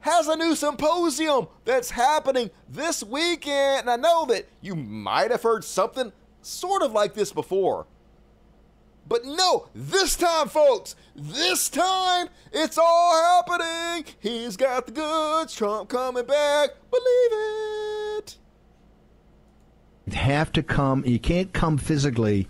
[0.00, 3.80] has a new symposium that's happening this weekend.
[3.80, 7.86] And I know that you might have heard something sort of like this before.
[9.08, 14.12] But no, this time, folks, this time it's all happening.
[14.20, 15.54] He's got the goods.
[15.54, 16.70] Trump coming back.
[16.90, 17.30] Believe
[18.18, 18.36] it.
[20.14, 21.04] Have to come.
[21.04, 22.48] You can't come physically,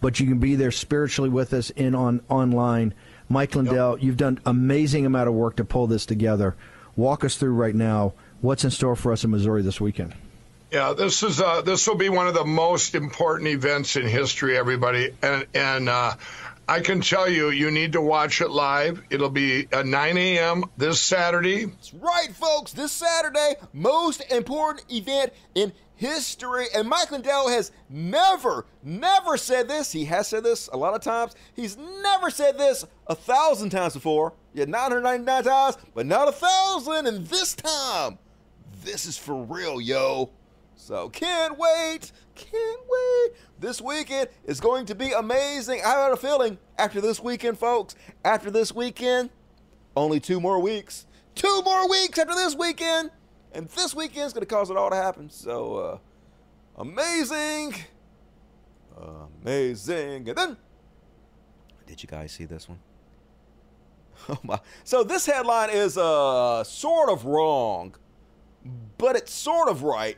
[0.00, 2.94] but you can be there spiritually with us in on online.
[3.28, 4.04] Mike Lindell, yep.
[4.04, 6.56] you've done amazing amount of work to pull this together.
[6.96, 10.14] Walk us through right now what's in store for us in Missouri this weekend.
[10.72, 14.56] Yeah, this is uh, this will be one of the most important events in history,
[14.56, 16.14] everybody, and and uh,
[16.66, 19.02] I can tell you, you need to watch it live.
[19.10, 20.64] It'll be at 9 a.m.
[20.78, 21.66] this Saturday.
[21.66, 22.72] That's right, folks.
[22.72, 26.68] This Saturday, most important event in history.
[26.74, 29.92] And Mike Lindell has never, never said this.
[29.92, 31.34] He has said this a lot of times.
[31.54, 34.32] He's never said this a thousand times before.
[34.54, 37.06] Yeah, 999 times, but not a thousand.
[37.06, 38.18] And this time,
[38.84, 40.30] this is for real, yo.
[40.82, 43.30] So can't wait, can't wait.
[43.60, 45.80] This weekend is going to be amazing.
[45.84, 47.94] I have a feeling after this weekend, folks,
[48.24, 49.30] after this weekend,
[49.96, 51.06] only two more weeks.
[51.36, 53.12] Two more weeks after this weekend.
[53.52, 55.30] And this weekend is going to cause it all to happen.
[55.30, 55.98] So, uh,
[56.76, 57.76] amazing.
[59.44, 60.28] Amazing.
[60.30, 60.56] And then,
[61.86, 62.80] did you guys see this one?
[64.28, 64.58] Oh my.
[64.82, 67.94] So, this headline is uh, sort of wrong,
[68.98, 70.16] but it's sort of right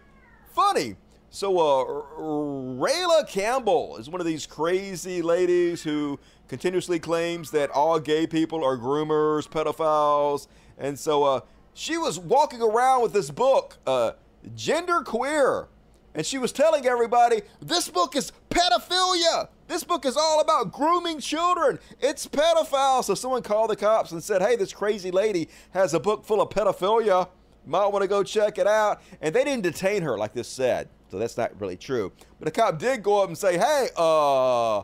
[0.54, 0.96] funny.
[1.30, 1.84] So, uh,
[2.20, 8.62] Rayla Campbell is one of these crazy ladies who continuously claims that all gay people
[8.62, 10.46] are groomers, pedophiles.
[10.78, 11.40] And so, uh,
[11.72, 14.12] she was walking around with this book, uh,
[14.54, 15.66] Gender Queer.
[16.14, 19.48] And she was telling everybody, this book is pedophilia.
[19.66, 21.80] This book is all about grooming children.
[21.98, 23.02] It's pedophile.
[23.02, 26.40] So someone called the cops and said, hey, this crazy lady has a book full
[26.40, 27.28] of pedophilia.
[27.66, 29.02] Might want to go check it out.
[29.20, 30.88] And they didn't detain her, like this said.
[31.10, 32.12] So that's not really true.
[32.38, 34.82] But the cop did go up and say, hey, uh,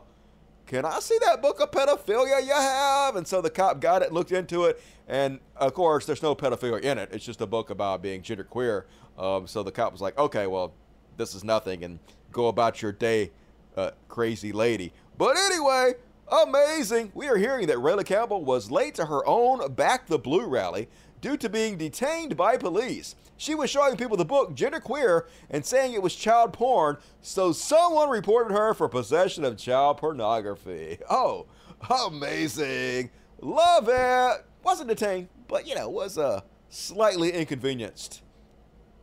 [0.65, 3.17] can I see that book of pedophilia you have?
[3.17, 6.79] And so the cop got it, looked into it, and of course, there's no pedophilia
[6.79, 7.09] in it.
[7.11, 8.83] It's just a book about being genderqueer.
[9.19, 10.73] Um, so the cop was like, okay, well,
[11.17, 11.99] this is nothing, and
[12.31, 13.31] go about your day,
[13.75, 14.93] uh, crazy lady.
[15.17, 15.95] But anyway,
[16.31, 17.11] amazing.
[17.13, 20.87] We are hearing that Rayla Campbell was late to her own Back the Blue rally
[21.21, 23.15] due to being detained by police.
[23.37, 28.09] She was showing people the book Genderqueer and saying it was child porn, so someone
[28.09, 30.97] reported her for possession of child pornography.
[31.09, 31.47] Oh,
[31.89, 33.09] amazing.
[33.39, 34.45] Love it.
[34.63, 38.21] Wasn't detained, but you know, was uh, slightly inconvenienced.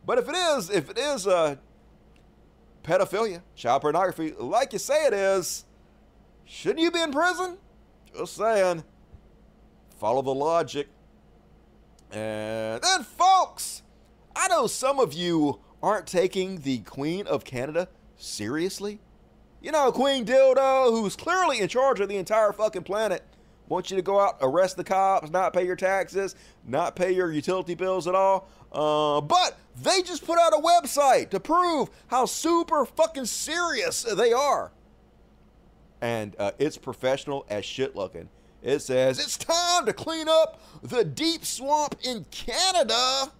[0.05, 1.57] But if it is, if it is uh,
[2.83, 5.65] pedophilia, child pornography, like you say it is,
[6.45, 7.57] shouldn't you be in prison?
[8.15, 8.83] Just saying.
[9.99, 10.87] Follow the logic.
[12.11, 13.83] And then, folks,
[14.35, 17.87] I know some of you aren't taking the Queen of Canada
[18.17, 18.99] seriously.
[19.61, 23.23] You know, Queen Dildo, who's clearly in charge of the entire fucking planet,
[23.67, 27.31] wants you to go out, arrest the cops, not pay your taxes, not pay your
[27.31, 28.47] utility bills at all.
[28.71, 34.33] Uh, but they just put out a website to prove how super fucking serious they
[34.33, 34.71] are.
[36.01, 38.29] And uh, it's professional as shit looking.
[38.61, 43.31] It says, It's time to clean up the deep swamp in Canada.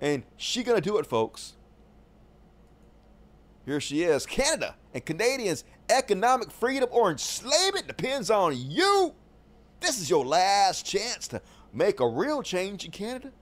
[0.00, 1.54] And she gonna do it, folks.
[3.64, 4.26] Here she is.
[4.26, 9.14] Canada and Canadians' economic freedom or enslavement depends on you.
[9.80, 13.32] This is your last chance to make a real change in Canada.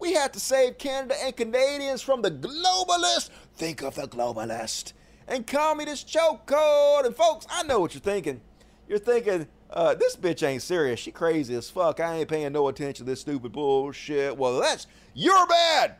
[0.00, 3.30] We have to save Canada and Canadians from the globalist.
[3.54, 4.94] Think of the globalist
[5.28, 7.06] and communist chokehold.
[7.06, 8.40] And folks, I know what you're thinking.
[8.88, 11.00] You're thinking, uh, this bitch ain't serious.
[11.00, 12.00] She crazy as fuck.
[12.00, 14.36] I ain't paying no attention to this stupid bullshit.
[14.36, 15.96] Well, that's your bad.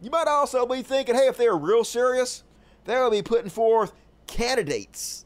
[0.00, 2.42] You might also be thinking, hey, if they're real serious,
[2.84, 3.92] they'll be putting forth
[4.26, 5.24] candidates.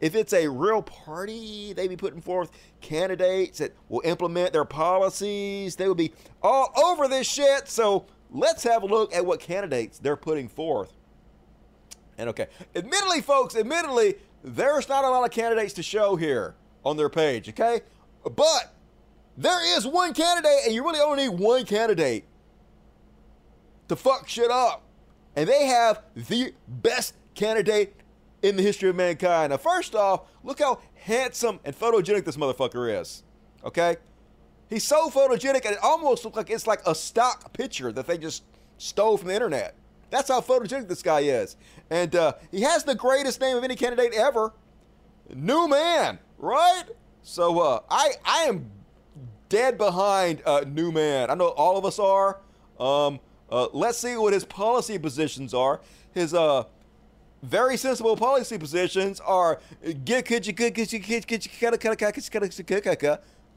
[0.00, 2.50] If it's a real party, they be putting forth
[2.80, 5.76] candidates that will implement their policies.
[5.76, 6.12] They will be
[6.42, 7.68] all over this shit.
[7.68, 10.92] So let's have a look at what candidates they're putting forth.
[12.18, 16.54] And okay, admittedly, folks, admittedly, there's not a lot of candidates to show here
[16.84, 17.82] on their page, okay?
[18.24, 18.74] But
[19.36, 22.24] there is one candidate, and you really only need one candidate
[23.88, 24.82] to fuck shit up.
[25.36, 27.94] And they have the best candidate
[28.42, 29.50] in the history of mankind.
[29.50, 33.22] Now, first off, look how handsome and photogenic this motherfucker is.
[33.64, 33.96] Okay?
[34.68, 38.18] He's so photogenic, and it almost looks like it's like a stock picture that they
[38.18, 38.44] just
[38.78, 39.74] stole from the internet.
[40.10, 41.56] That's how photogenic this guy is.
[41.88, 44.52] And uh, he has the greatest name of any candidate ever
[45.34, 46.84] New Man, right?
[47.22, 48.70] So uh, I, I am
[49.48, 51.30] dead behind uh, New Man.
[51.30, 52.40] I know all of us are.
[52.78, 53.20] Um,
[53.50, 55.80] uh, let's see what his policy positions are.
[56.12, 56.64] His uh,
[57.42, 59.60] very sensible policy positions are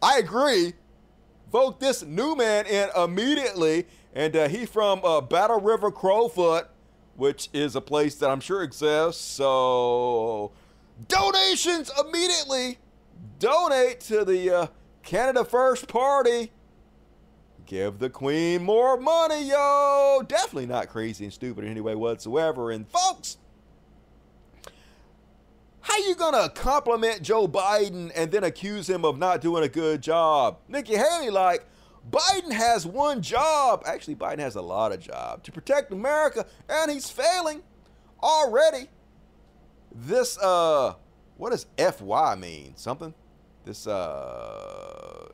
[0.02, 0.74] I agree.
[1.52, 3.86] Vote this new man in immediately.
[4.14, 6.68] And uh, he from uh, Battle River Crowfoot,
[7.16, 9.22] which is a place that I'm sure exists.
[9.24, 10.52] So
[11.08, 12.80] donations immediately.
[13.40, 14.68] Donate to the uh,
[15.02, 16.52] Canada First Party.
[17.66, 20.22] Give the queen more money, yo.
[20.28, 22.72] Definitely not crazy and stupid in any way whatsoever.
[22.72, 23.38] And folks,
[25.82, 30.02] how you gonna compliment Joe Biden and then accuse him of not doing a good
[30.02, 30.58] job?
[30.68, 31.66] Nikki Haley, like,
[32.10, 33.84] Biden has one job.
[33.86, 37.64] Actually, Biden has a lot of jobs to protect America, and he's failing
[38.22, 38.90] already.
[39.94, 40.96] This uh,
[41.38, 42.74] what does FY mean?
[42.76, 43.14] Something?
[43.66, 45.28] This uh,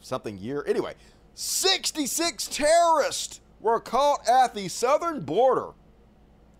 [0.00, 0.64] something year?
[0.66, 0.94] Anyway,
[1.34, 5.70] 66 terrorists were caught at the southern border.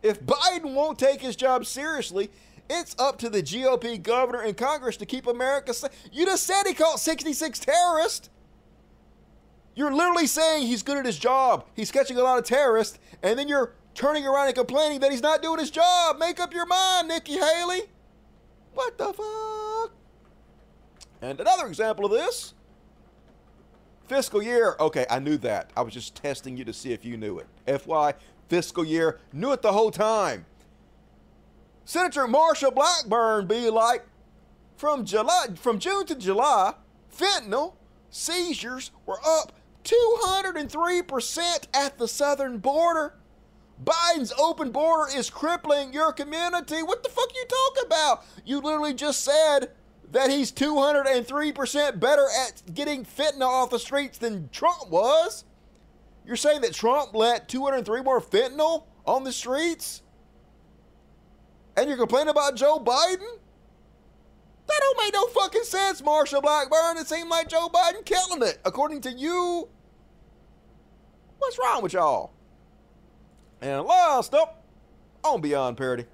[0.02, 2.30] If Biden won't take his job seriously,
[2.68, 5.90] it's up to the GOP governor and Congress to keep America safe.
[6.12, 8.28] You just said he caught 66 terrorists.
[9.76, 11.66] You're literally saying he's good at his job.
[11.74, 15.22] He's catching a lot of terrorists, and then you're turning around and complaining that he's
[15.22, 16.18] not doing his job.
[16.18, 17.82] Make up your mind, Nikki Haley.
[18.74, 19.92] What the fuck?
[21.22, 22.54] And another example of this
[24.06, 24.76] Fiscal year.
[24.78, 25.70] Okay, I knew that.
[25.76, 27.80] I was just testing you to see if you knew it.
[27.80, 28.14] FY,
[28.48, 29.18] fiscal year.
[29.32, 30.46] Knew it the whole time.
[31.84, 34.06] Senator Marsha Blackburn be like,
[34.76, 36.74] from July, from June to July,
[37.12, 37.74] fentanyl
[38.10, 39.52] seizures were up
[39.86, 43.14] 203% at the southern border.
[43.82, 46.82] Biden's open border is crippling your community.
[46.82, 48.24] What the fuck are you talking about?
[48.44, 49.70] You literally just said
[50.12, 55.44] that he's 203% better at getting fentanyl off the streets than Trump was?
[56.24, 60.02] You're saying that Trump let 203 more fentanyl on the streets?
[61.76, 63.38] And you're complaining about Joe Biden?
[64.66, 66.96] That don't make no fucking sense, Marshall Blackburn.
[66.96, 69.68] It seemed like Joe Biden killing it, according to you.
[71.38, 72.32] What's wrong with y'all?
[73.60, 74.62] And last up
[75.24, 76.04] on Beyond Parody.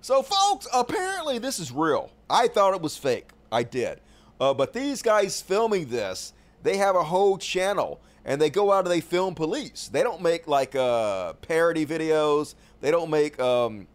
[0.00, 2.10] So, folks, apparently this is real.
[2.30, 3.30] I thought it was fake.
[3.50, 4.00] I did.
[4.40, 6.32] Uh, but these guys filming this,
[6.62, 9.88] they have a whole channel and they go out and they film police.
[9.88, 12.54] They don't make like uh, parody videos.
[12.80, 13.86] They don't make um,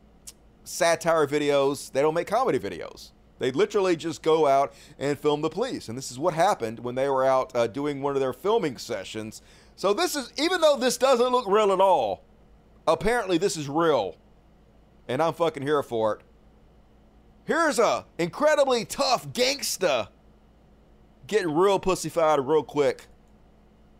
[0.63, 1.91] satire videos.
[1.91, 3.11] They don't make comedy videos.
[3.41, 5.89] They literally just go out and film the police.
[5.89, 8.77] And this is what happened when they were out uh, doing one of their filming
[8.77, 9.41] sessions.
[9.75, 12.23] So this is, even though this doesn't look real at all,
[12.87, 14.15] apparently this is real
[15.07, 16.21] and I'm fucking here for it.
[17.45, 20.09] Here's a incredibly tough gangsta
[21.25, 23.07] getting real pussyfied real quick.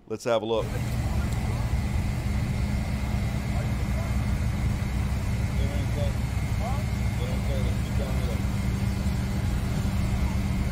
[0.07, 0.67] Let's have a look.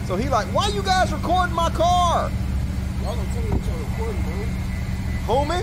[0.10, 2.32] So he like, why you guys recording my car?
[3.04, 4.34] Y'all don't tell me what y'all recording, bro.
[5.30, 5.62] Homie?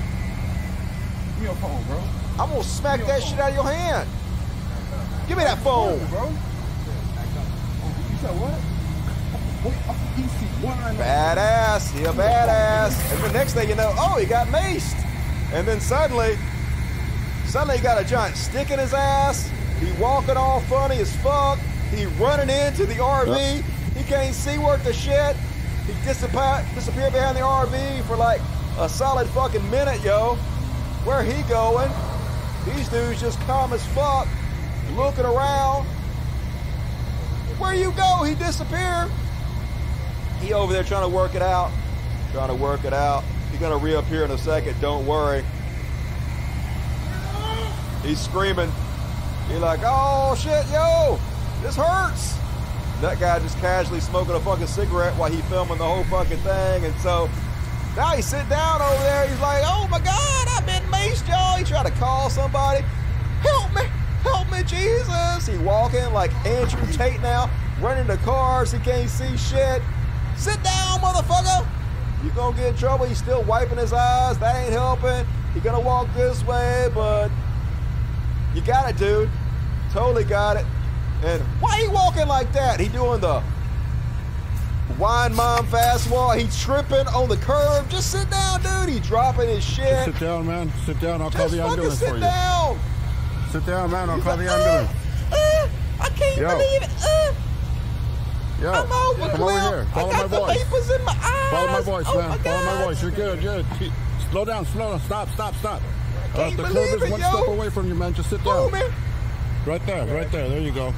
[1.34, 1.98] Give me your phone, bro.
[2.38, 4.08] I'm gonna smack that shit out of your hand.
[5.26, 5.98] Give me that phone.
[6.10, 6.30] Bro.
[6.30, 6.36] Oh,
[8.08, 8.54] you said what?
[10.96, 11.90] Badass.
[11.90, 13.14] He a badass.
[13.14, 14.94] And the next thing you know, oh, he got maced.
[15.54, 16.38] And then suddenly,
[17.46, 19.50] suddenly he got a giant stick in his ass.
[19.80, 21.58] He walking all funny as fuck.
[21.90, 23.64] He running into the RV.
[23.96, 25.36] He can't see worth the shit.
[25.86, 28.40] He disappeared, disappeared behind the RV for like
[28.78, 30.34] a solid fucking minute, yo.
[31.04, 31.90] Where he going?
[32.66, 34.28] These dudes just calm as fuck,
[34.96, 35.86] looking around.
[37.58, 38.22] Where you go?
[38.24, 39.10] He disappeared.
[40.40, 41.70] He over there trying to work it out.
[42.32, 43.24] Trying to work it out.
[43.50, 45.44] He's gonna reappear in a second, don't worry.
[48.02, 48.70] He's screaming.
[49.48, 51.18] He's like, oh shit, yo,
[51.62, 52.45] this hurts.
[53.00, 56.84] That guy just casually smoking a fucking cigarette while he filming the whole fucking thing.
[56.86, 57.28] And so
[57.94, 59.28] now he's sitting down over there.
[59.28, 61.58] He's like, oh my God, I've been maced, y'all.
[61.58, 62.82] He tried to call somebody.
[63.42, 63.82] Help me,
[64.22, 65.46] help me, Jesus.
[65.46, 67.50] He walking like Andrew Tate now,
[67.82, 68.72] running the cars.
[68.72, 69.82] He can't see shit.
[70.36, 71.66] Sit down, motherfucker.
[72.24, 73.04] You gonna get in trouble.
[73.04, 74.38] He's still wiping his eyes.
[74.38, 75.26] That ain't helping.
[75.52, 77.30] He gonna walk this way, but
[78.54, 79.28] you got it, dude.
[79.92, 80.64] Totally got it.
[81.24, 82.78] And why he walking like that?
[82.80, 83.42] He doing the
[84.98, 86.38] wine mom fast walk.
[86.38, 87.88] He tripping on the curb.
[87.90, 88.92] Just sit down, dude.
[88.94, 89.88] He dropping his shit.
[89.88, 90.72] Just sit down, man.
[90.84, 91.22] Sit down.
[91.22, 92.20] I'll call Just the ambulance sit for you.
[92.20, 92.78] down.
[93.50, 94.10] Sit down, man.
[94.10, 94.90] I'll He's call like, the ambulance.
[95.32, 95.68] Uh, uh,
[96.00, 96.48] I can't Yo.
[96.50, 96.90] believe it.
[97.02, 97.32] Uh,
[98.62, 99.86] Yo, I'm over come over here.
[99.90, 100.62] I Follow got my the voice.
[100.62, 101.50] vapors in my eyes.
[101.50, 102.28] Follow my voice, oh man.
[102.30, 103.02] My Follow my voice.
[103.02, 103.40] You're good.
[103.40, 103.66] Good.
[104.30, 104.64] Slow down.
[104.66, 105.00] Slow down.
[105.00, 105.28] Stop.
[105.30, 105.54] Stop.
[105.56, 105.82] Stop.
[106.34, 107.30] Uh, the curb is it, one yo.
[107.32, 108.14] step away from you, man.
[108.14, 108.70] Just sit down.
[108.70, 108.90] man.
[109.66, 110.06] Right there.
[110.06, 110.48] Right there.
[110.48, 110.94] There you go.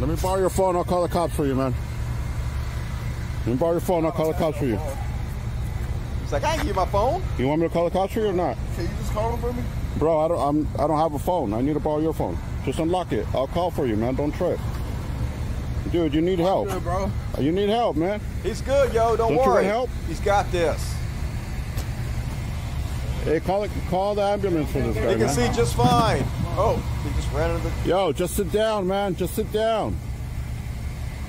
[0.00, 0.76] Let me borrow your phone.
[0.76, 1.74] I'll call the cops for you, man.
[3.40, 4.04] Let me borrow your phone.
[4.04, 4.78] I'll call the cops for you.
[6.22, 7.22] He's like, I ain't give you my phone.
[7.38, 8.56] You want me to call the cops for you or not?
[8.74, 9.62] Can you just call him for me?
[9.98, 10.40] Bro, I don't.
[10.40, 10.80] I'm.
[10.80, 11.52] I don't have a phone.
[11.52, 12.36] I need to borrow your phone.
[12.64, 13.26] Just unlock it.
[13.34, 14.14] I'll call for you, man.
[14.16, 14.58] Don't trip.
[15.92, 16.68] Dude, you need help.
[16.68, 17.10] Good, bro.
[17.38, 18.20] You need help, man.
[18.42, 19.16] He's good, yo.
[19.16, 19.48] Don't, Don't worry.
[19.48, 19.90] want help?
[20.08, 20.96] He's got this.
[23.22, 23.70] Hey, call it.
[23.88, 25.10] Call the ambulance for this guy.
[25.10, 25.34] He can man.
[25.34, 26.24] see just fine.
[26.56, 27.88] Oh, he just ran into the.
[27.88, 29.16] Yo, just sit down, man.
[29.16, 29.96] Just sit down.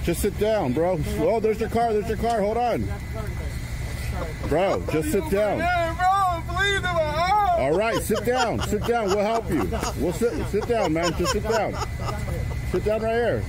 [0.03, 0.99] Just sit down, bro.
[1.19, 1.91] Oh, there's your car.
[1.93, 2.41] There's your car.
[2.41, 2.87] Hold on.
[4.47, 5.57] Bro, just sit down.
[5.97, 6.85] bro, please,
[7.57, 8.59] All right, sit down.
[8.67, 9.07] Sit down.
[9.07, 9.67] We'll help you.
[9.99, 10.45] We'll sit.
[10.49, 11.11] Sit down, man.
[11.17, 11.75] Just sit down.
[12.71, 13.43] Sit down right here.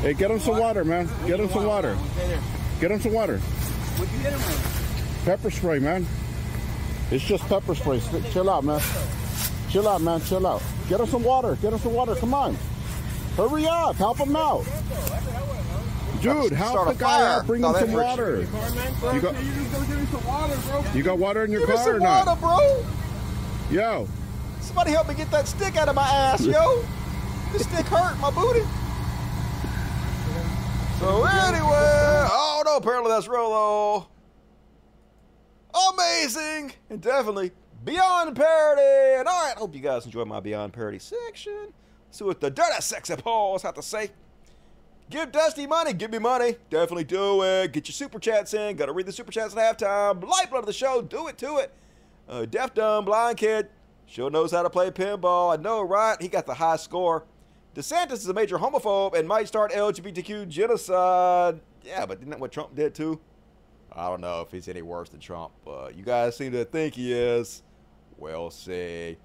[0.00, 1.08] Hey, get him some water, man.
[1.26, 1.98] Get him some water.
[2.80, 3.40] Get him some water.
[5.24, 6.06] Pepper spray, man.
[7.14, 8.00] It's just pepper spray.
[8.32, 8.80] Chill out, man.
[9.70, 10.20] Chill out, man.
[10.22, 10.60] Chill out.
[10.88, 11.56] Get us some water.
[11.62, 12.16] Get us some water.
[12.16, 12.56] Come on.
[13.36, 13.94] Hurry up.
[13.94, 14.64] Help him out.
[16.20, 17.46] Dude, help the guy out.
[17.46, 18.40] Bring him some water.
[19.12, 22.26] You got, you got water in your Give car or not?
[22.26, 22.84] water, bro.
[23.70, 24.08] Yo,
[24.60, 26.84] Somebody help me get that stick out of my ass, yo.
[27.52, 28.62] This stick hurt my booty.
[30.98, 34.08] So anyway, oh no, apparently that's Rolo.
[35.92, 37.52] Amazing and definitely
[37.84, 39.18] beyond parody.
[39.18, 41.72] And all right, hope you guys enjoy my beyond parody section.
[42.10, 44.10] See what the dirty sexy paws have to say.
[45.10, 45.92] Give Dusty money.
[45.92, 46.56] Give me money.
[46.70, 47.72] Definitely do it.
[47.72, 48.76] Get your super chats in.
[48.76, 50.22] Gotta read the super chats at halftime.
[50.22, 51.02] Lifeblood of the show.
[51.02, 51.72] Do it to it.
[52.28, 53.68] Uh, deaf, dumb, blind kid.
[54.06, 55.52] Sure knows how to play pinball.
[55.52, 56.20] I know, right?
[56.20, 57.24] He got the high score.
[57.74, 61.60] DeSantis is a major homophobe and might start LGBTQ genocide.
[61.82, 63.20] Yeah, but isn't that what Trump did too?
[63.96, 66.94] I don't know if he's any worse than Trump, but you guys seem to think
[66.94, 67.62] he is.
[68.18, 69.16] We'll see.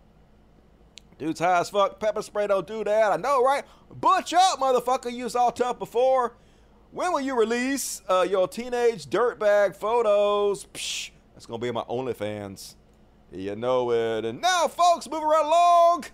[1.18, 2.00] Dude's high as fuck.
[2.00, 3.12] Pepper spray don't do that.
[3.12, 3.64] I know, right?
[3.92, 5.12] Butch up, motherfucker.
[5.12, 6.36] You was all tough before.
[6.92, 10.66] When will you release uh, your teenage dirtbag photos?
[10.74, 12.76] Psh, that's gonna be in my OnlyFans.
[13.32, 14.26] You know it.
[14.26, 16.06] And now, folks, moving right along.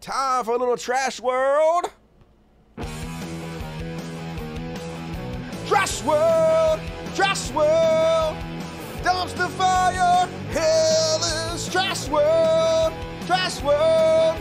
[0.00, 1.90] Time for a little trash world.
[5.66, 6.80] Trash world,
[7.14, 8.36] trash world,
[9.02, 12.92] dumpster fire, hell is trash world,
[13.26, 14.36] trash world.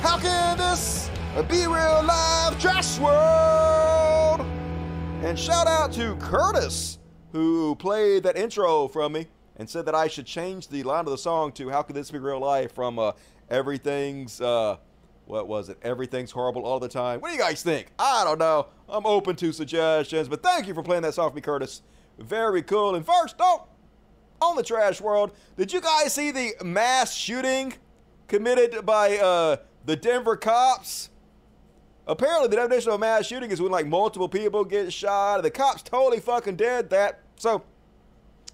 [0.00, 1.10] How can this
[1.48, 2.58] be real life?
[2.60, 4.46] Trash world.
[5.22, 6.98] And shout out to Curtis,
[7.32, 9.26] who played that intro from me
[9.56, 12.10] and said that I should change the line of the song to "How could this
[12.12, 13.12] be real life?" from uh,
[13.50, 14.76] "Everything's." Uh,
[15.32, 15.78] what was it?
[15.80, 17.18] Everything's horrible all the time.
[17.20, 17.86] What do you guys think?
[17.98, 18.66] I don't know.
[18.86, 21.80] I'm open to suggestions, but thank you for playing that song for me, Curtis.
[22.18, 22.94] Very cool.
[22.96, 23.70] And first up,
[24.42, 27.72] on the trash world, did you guys see the mass shooting
[28.28, 29.56] committed by uh,
[29.86, 31.08] the Denver cops?
[32.06, 35.42] Apparently, the definition of a mass shooting is when like multiple people get shot.
[35.42, 37.20] The cops totally fucking did that.
[37.36, 37.62] So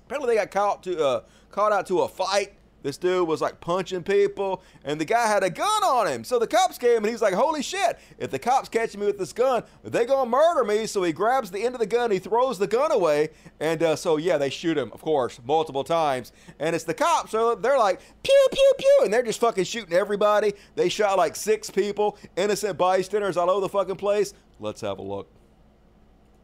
[0.06, 2.52] apparently, they got caught to uh, caught out to a fight
[2.82, 6.22] This dude was like punching people, and the guy had a gun on him.
[6.22, 7.98] So the cops came, and he's like, "Holy shit!
[8.18, 11.50] If the cops catch me with this gun, they gonna murder me." So he grabs
[11.50, 14.50] the end of the gun, he throws the gun away, and uh, so yeah, they
[14.50, 16.32] shoot him, of course, multiple times.
[16.60, 19.92] And it's the cops, so they're like, "Pew pew pew," and they're just fucking shooting
[19.94, 20.54] everybody.
[20.76, 24.34] They shot like six people, innocent bystanders all over the fucking place.
[24.60, 25.28] Let's have a look.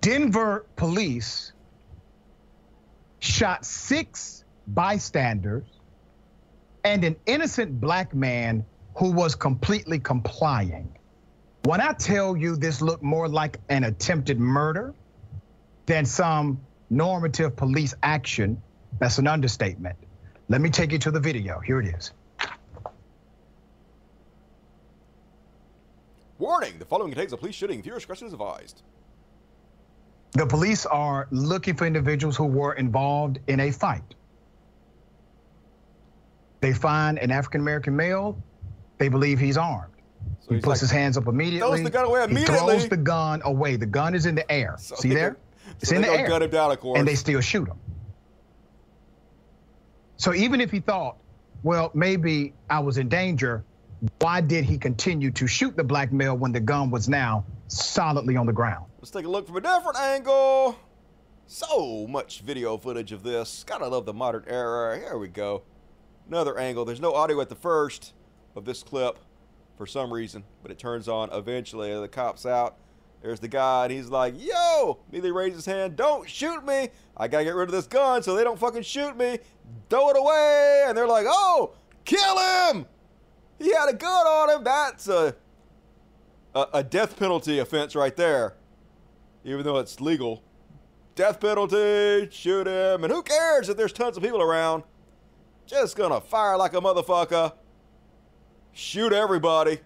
[0.01, 1.53] Denver police
[3.21, 5.65] shot six bystanders
[6.85, 8.65] and an innocent black man
[8.97, 10.95] who was completely complying.
[11.65, 14.95] When I tell you this looked more like an attempted murder
[15.87, 18.63] than some normative police action,
[18.99, 19.97] that's an understatement.
[20.49, 21.59] Let me take you to the video.
[21.61, 22.13] Here it is.
[26.39, 27.83] Warning: The following contains a police shooting.
[27.83, 28.83] Viewer discretion is advised.
[30.33, 34.03] The police are looking for individuals who were involved in a fight.
[36.65, 38.43] They find an African American male.
[38.97, 39.93] They believe he's armed.
[40.41, 41.83] So he he's puts like, his hands up immediately.
[41.83, 43.77] the gun away He throws the gun away.
[43.77, 44.77] The gun is in the air.
[44.79, 45.37] See there?
[45.81, 46.27] It's so in the air.
[46.27, 46.99] gun him down, of course.
[46.99, 47.79] And they still shoot him.
[50.17, 51.19] So even if he thought,
[51.63, 53.63] well, maybe I was in danger,
[54.21, 58.39] why did he continue to shoot the black male when the gun was now solidly
[58.39, 58.87] on the ground?
[59.01, 60.79] Let's take a look from a different angle.
[61.47, 63.65] So much video footage of this.
[63.65, 64.99] Gotta love the modern era.
[64.99, 65.63] Here we go.
[66.29, 66.85] Another angle.
[66.85, 68.13] There's no audio at the first
[68.57, 69.19] of this clip
[69.77, 71.93] for some reason, but it turns on eventually.
[71.99, 72.77] The cop's out.
[73.23, 74.99] There's the guy, and he's like, Yo!
[75.09, 75.97] Immediately raises his hand.
[75.97, 76.89] Don't shoot me.
[77.17, 79.39] I gotta get rid of this gun so they don't fucking shoot me.
[79.89, 80.85] Throw it away.
[80.87, 81.75] And they're like, Oh,
[82.05, 82.87] kill him!
[83.59, 84.65] He had a gun on him.
[84.65, 85.35] That's a,
[86.55, 88.57] a, a death penalty offense right there
[89.45, 90.43] even though it's legal.
[91.15, 94.83] Death penalty, shoot him, and who cares if there's tons of people around?
[95.67, 97.53] Just gonna fire like a motherfucker,
[98.73, 99.81] shoot everybody.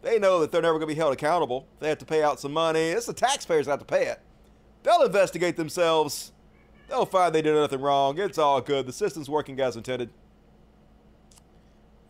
[0.00, 1.66] They know that they're never gonna be held accountable.
[1.80, 2.88] They have to pay out some money.
[2.88, 4.20] It's the taxpayers that have to pay it.
[4.82, 6.32] They'll investigate themselves.
[6.88, 8.18] They'll find they did nothing wrong.
[8.18, 8.86] It's all good.
[8.86, 10.10] The system's working as intended.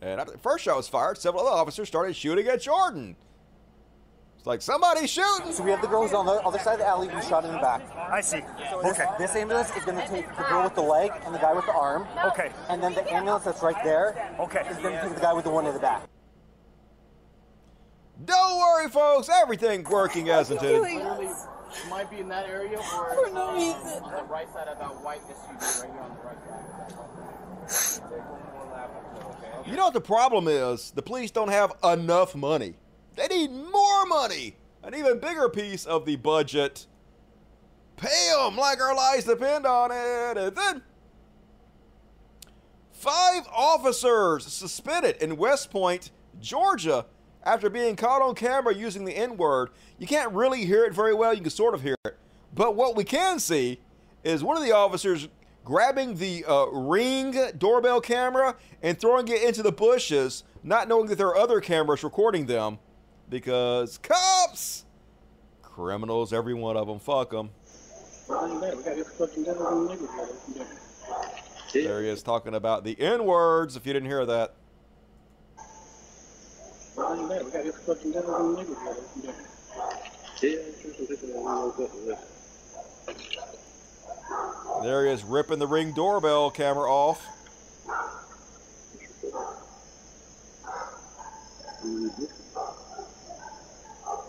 [0.01, 3.17] And after the first shot was fired, several other officers started shooting at Jordan.
[4.39, 5.51] It's like somebody shooting.
[5.51, 7.43] So we have the girl who's on the other side of the alley who's shot
[7.43, 7.81] in the back.
[7.97, 8.39] I see.
[8.39, 9.05] This, Okay.
[9.17, 11.65] This ambulance is going to take the girl with the leg and the guy with
[11.65, 12.07] the arm.
[12.27, 12.49] Okay.
[12.69, 14.33] And then the ambulance that's right there.
[14.39, 14.61] Okay.
[14.69, 16.07] Is going to take the guy with the one in the back.
[18.23, 19.27] Don't worry, folks.
[19.27, 20.83] Everything's working as intended.
[21.89, 24.03] Might be in that area or For no uh, reason.
[24.03, 26.39] the right side of that white SUV right here on the right
[27.67, 28.03] side.
[29.67, 30.91] You know what the problem is?
[30.91, 32.75] The police don't have enough money.
[33.19, 34.55] They need more money.
[34.81, 36.87] An even bigger piece of the budget.
[37.97, 40.37] Pay them like our lives depend on it.
[40.37, 40.81] And then
[42.93, 47.07] five officers suspended in West Point, Georgia,
[47.43, 49.71] after being caught on camera using the N word.
[49.97, 51.33] You can't really hear it very well.
[51.33, 52.17] You can sort of hear it.
[52.55, 53.81] But what we can see
[54.23, 55.27] is one of the officers
[55.65, 61.17] grabbing the uh, ring doorbell camera and throwing it into the bushes, not knowing that
[61.17, 62.79] there are other cameras recording them.
[63.29, 64.85] Because cops,
[65.61, 67.51] criminals, every one of them, fuck them.
[71.73, 74.55] There he is talking about the N words, if you didn't hear that.
[84.81, 87.23] There he is ripping the ring doorbell camera off.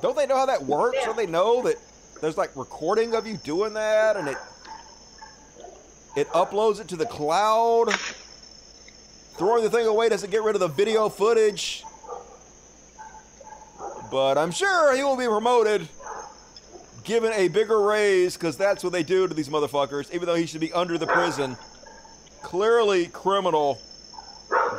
[0.02, 0.98] Don't they know how that works?
[1.04, 1.76] Don't they know that
[2.20, 4.36] there's like recording of you doing that and it
[6.16, 7.90] it uploads it to the cloud?
[9.38, 11.84] Throwing the thing away doesn't get rid of the video footage.
[14.10, 15.88] But I'm sure he will be promoted,
[17.04, 20.46] given a bigger raise, because that's what they do to these motherfuckers, even though he
[20.46, 21.56] should be under the prison.
[22.42, 23.78] Clearly criminal.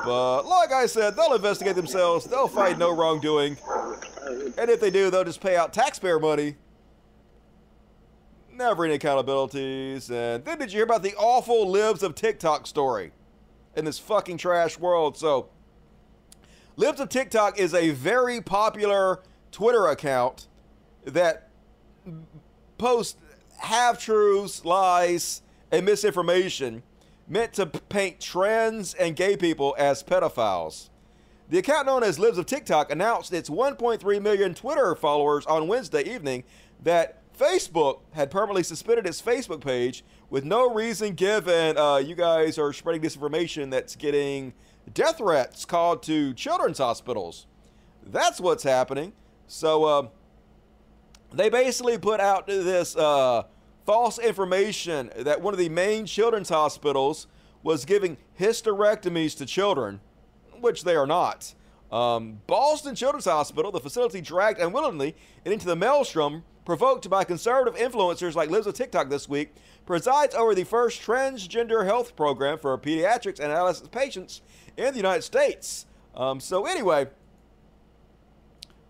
[0.06, 2.26] But like I said, they'll investigate themselves.
[2.26, 3.58] They'll find no wrongdoing.
[4.58, 6.56] And if they do, they'll just pay out taxpayer money.
[8.54, 10.10] Never any accountabilities.
[10.10, 13.12] And then did you hear about the awful libs of TikTok story
[13.76, 15.18] in this fucking trash world?
[15.18, 15.50] So,
[16.78, 19.22] Libs of TikTok is a very popular
[19.52, 20.48] Twitter account
[21.04, 21.50] that
[22.78, 23.18] posts
[23.60, 25.42] half truths, lies,
[25.72, 26.84] and misinformation
[27.28, 30.90] meant to paint trans and gay people as pedophiles.
[31.52, 36.02] The account known as Libs of TikTok announced its 1.3 million Twitter followers on Wednesday
[36.04, 36.46] evening
[36.82, 41.78] that Facebook had permanently suspended its Facebook page with no reason given.
[41.78, 44.54] Uh, you guys are spreading disinformation that's getting
[44.94, 47.48] death threats called to children's hospitals.
[48.02, 49.12] That's what's happening.
[49.48, 50.08] So uh,
[51.34, 53.44] they basically put out this uh,
[53.86, 57.28] false information that one of the main children's hospitals
[57.62, 60.00] was giving hysterectomies to children,
[60.62, 61.54] which they are not.
[61.92, 68.36] Um, Boston Children's Hospital, the facility dragged unwillingly into the maelstrom provoked by conservative influencers
[68.36, 69.54] like Libs of TikTok this week,
[69.86, 74.42] presides over the first transgender health program for pediatrics and adolescent patients
[74.78, 75.86] in the United States.
[76.16, 77.08] Um, so, anyway,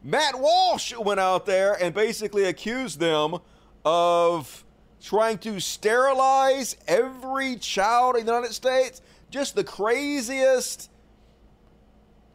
[0.03, 3.37] Matt Walsh went out there and basically accused them
[3.85, 4.65] of
[5.01, 9.01] trying to sterilize every child in the United States.
[9.29, 10.91] Just the craziest,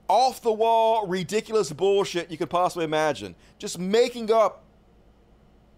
[0.08, 3.34] off the wall, ridiculous bullshit you could possibly imagine.
[3.58, 4.64] Just making up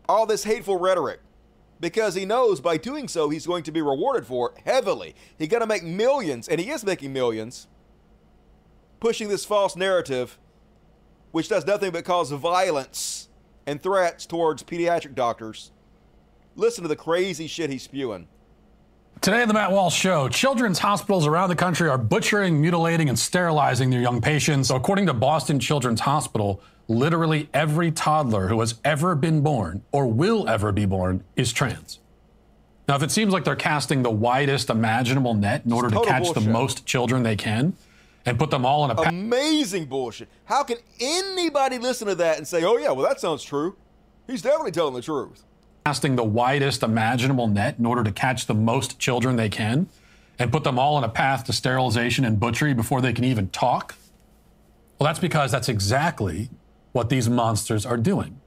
[0.09, 1.21] all this hateful rhetoric
[1.81, 5.15] because he knows by doing so he's going to be rewarded for it heavily.
[5.39, 7.69] He's going to make millions, and he is making millions,
[9.01, 10.39] pushing this false narrative,
[11.31, 13.29] which does nothing but cause violence
[13.67, 15.73] and threats towards pediatric doctors.
[16.57, 18.29] Listen to the crazy shit he's spewing.
[19.21, 23.19] Today on the Matt Walsh Show, children's hospitals around the country are butchering, mutilating, and
[23.19, 24.69] sterilizing their young patients.
[24.69, 30.07] So according to Boston Children's Hospital, literally every toddler who has ever been born or
[30.07, 31.99] will ever be born is trans.
[32.87, 36.23] Now, if it seems like they're casting the widest imaginable net in order to catch
[36.23, 36.45] bullshit.
[36.45, 37.75] the most children they can
[38.25, 40.29] and put them all in a pa- amazing bullshit.
[40.45, 43.77] How can anybody listen to that and say, "Oh yeah, well that sounds true"?
[44.29, 45.45] He's definitely telling the truth
[45.89, 49.89] casting the widest imaginable net in order to catch the most children they can
[50.39, 53.49] and put them all on a path to sterilization and butchery before they can even
[53.49, 53.95] talk?
[54.99, 56.51] Well, that's because that's exactly
[56.93, 58.39] what these monsters are doing.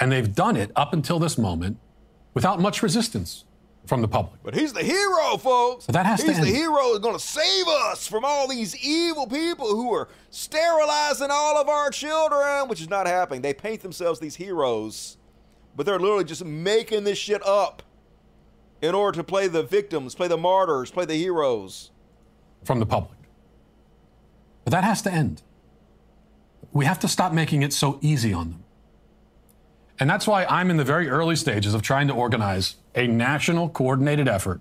[0.00, 1.76] And they've done it up until this moment
[2.34, 3.44] without much resistance
[3.86, 4.40] from the public.
[4.42, 5.86] But he's the hero, folks.
[5.86, 8.74] But that has he's to the hero who's going to save us from all these
[8.84, 13.40] evil people who are sterilizing all of our children, which is not happening.
[13.40, 15.16] They paint themselves these heroes
[15.76, 17.82] but they're literally just making this shit up
[18.80, 21.90] in order to play the victims, play the martyrs, play the heroes.
[22.64, 23.18] From the public.
[24.64, 25.42] But that has to end.
[26.72, 28.64] We have to stop making it so easy on them.
[30.00, 33.68] And that's why I'm in the very early stages of trying to organize a national
[33.68, 34.60] coordinated effort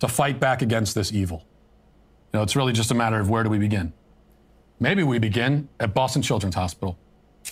[0.00, 1.46] to fight back against this evil.
[2.32, 3.92] You know, it's really just a matter of where do we begin?
[4.80, 6.98] Maybe we begin at Boston Children's Hospital.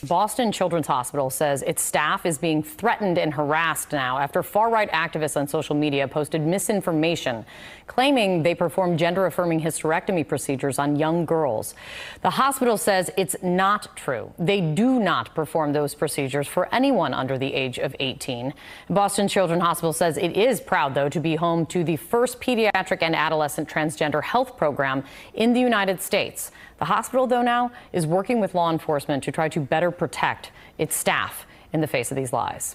[0.02, 4.90] Boston Children's Hospital says its staff is being threatened and harassed now after far right
[4.93, 7.44] activists on social media posted misinformation
[7.90, 11.74] claiming they perform gender affirming hysterectomy procedures on young girls.
[12.22, 14.32] The hospital says it's not true.
[14.39, 18.55] They do not perform those procedures for anyone under the age of 18.
[18.90, 22.98] Boston Children's Hospital says it is proud, though, to be home to the first pediatric
[23.02, 25.02] and adolescent transgender health program
[25.35, 26.52] in the United States.
[26.81, 30.97] The hospital, though, now is working with law enforcement to try to better protect its
[30.97, 32.74] staff in the face of these lies.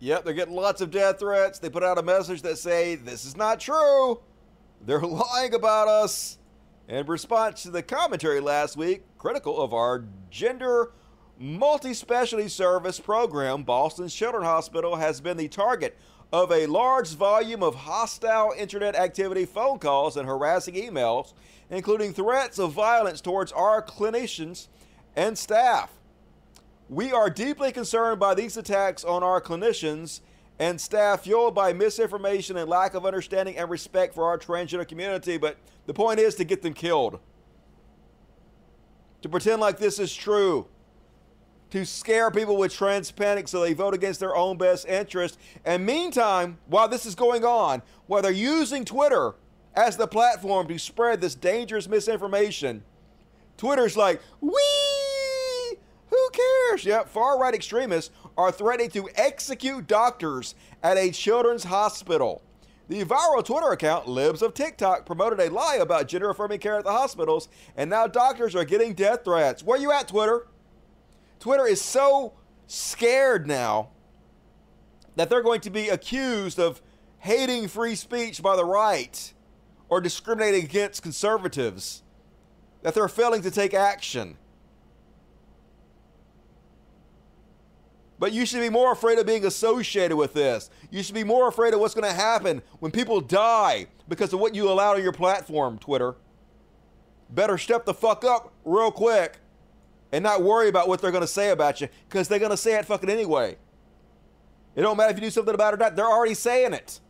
[0.00, 1.60] Yep, they're getting lots of death threats.
[1.60, 4.20] They put out a message that say this is not true.
[4.84, 6.38] They're lying about us.
[6.88, 10.90] In response to the commentary last week, critical of our gender
[11.38, 15.96] multi-specialty service program, Boston's Children's Hospital has been the target
[16.32, 21.34] of a large volume of hostile internet activity, phone calls, and harassing emails
[21.70, 24.68] including threats of violence towards our clinicians
[25.14, 25.92] and staff.
[26.88, 30.20] We are deeply concerned by these attacks on our clinicians
[30.58, 35.36] and staff fueled by misinformation and lack of understanding and respect for our transgender community,
[35.36, 35.56] but
[35.86, 37.18] the point is to get them killed.
[39.22, 40.66] To pretend like this is true.
[41.70, 45.38] To scare people with trans panic so they vote against their own best interest.
[45.64, 49.34] And meantime, while this is going on, while they're using Twitter
[49.76, 52.82] as the platform to spread this dangerous misinformation.
[53.58, 55.76] Twitter's like, wee,
[56.08, 56.84] who cares?
[56.84, 62.42] Yep, far right extremists are threatening to execute doctors at a children's hospital.
[62.88, 66.84] The viral Twitter account, Libs of TikTok, promoted a lie about gender affirming care at
[66.84, 69.62] the hospitals, and now doctors are getting death threats.
[69.62, 70.46] Where you at, Twitter?
[71.40, 72.34] Twitter is so
[72.66, 73.90] scared now
[75.16, 76.80] that they're going to be accused of
[77.18, 79.32] hating free speech by the right
[79.88, 82.02] or discriminating against conservatives,
[82.82, 84.36] that they're failing to take action.
[88.18, 90.70] But you should be more afraid of being associated with this.
[90.90, 94.40] You should be more afraid of what's going to happen when people die because of
[94.40, 96.16] what you allow on your platform, Twitter.
[97.28, 99.38] Better step the fuck up real quick
[100.12, 102.56] and not worry about what they're going to say about you because they're going to
[102.56, 103.56] say it fucking anyway.
[104.74, 107.00] It don't matter if you do something about it or not, they're already saying it.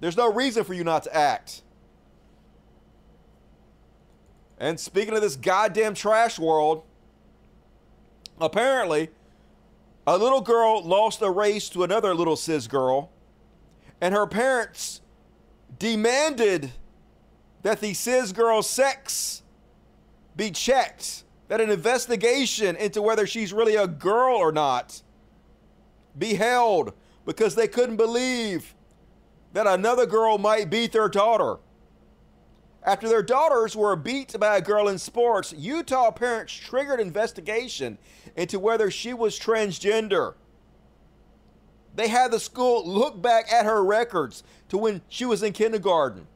[0.00, 1.62] There's no reason for you not to act.
[4.58, 6.82] And speaking of this goddamn trash world,
[8.40, 9.10] apparently,
[10.06, 13.10] a little girl lost a race to another little cis girl,
[14.00, 15.00] and her parents
[15.78, 16.72] demanded
[17.62, 19.42] that the cis girl's sex
[20.36, 25.02] be checked, that an investigation into whether she's really a girl or not
[26.16, 26.92] be held
[27.24, 28.75] because they couldn't believe
[29.56, 31.56] that another girl might beat their daughter.
[32.82, 37.96] After their daughters were beat by a girl in sports, Utah parents triggered investigation
[38.36, 40.34] into whether she was transgender.
[41.94, 46.26] They had the school look back at her records to when she was in kindergarten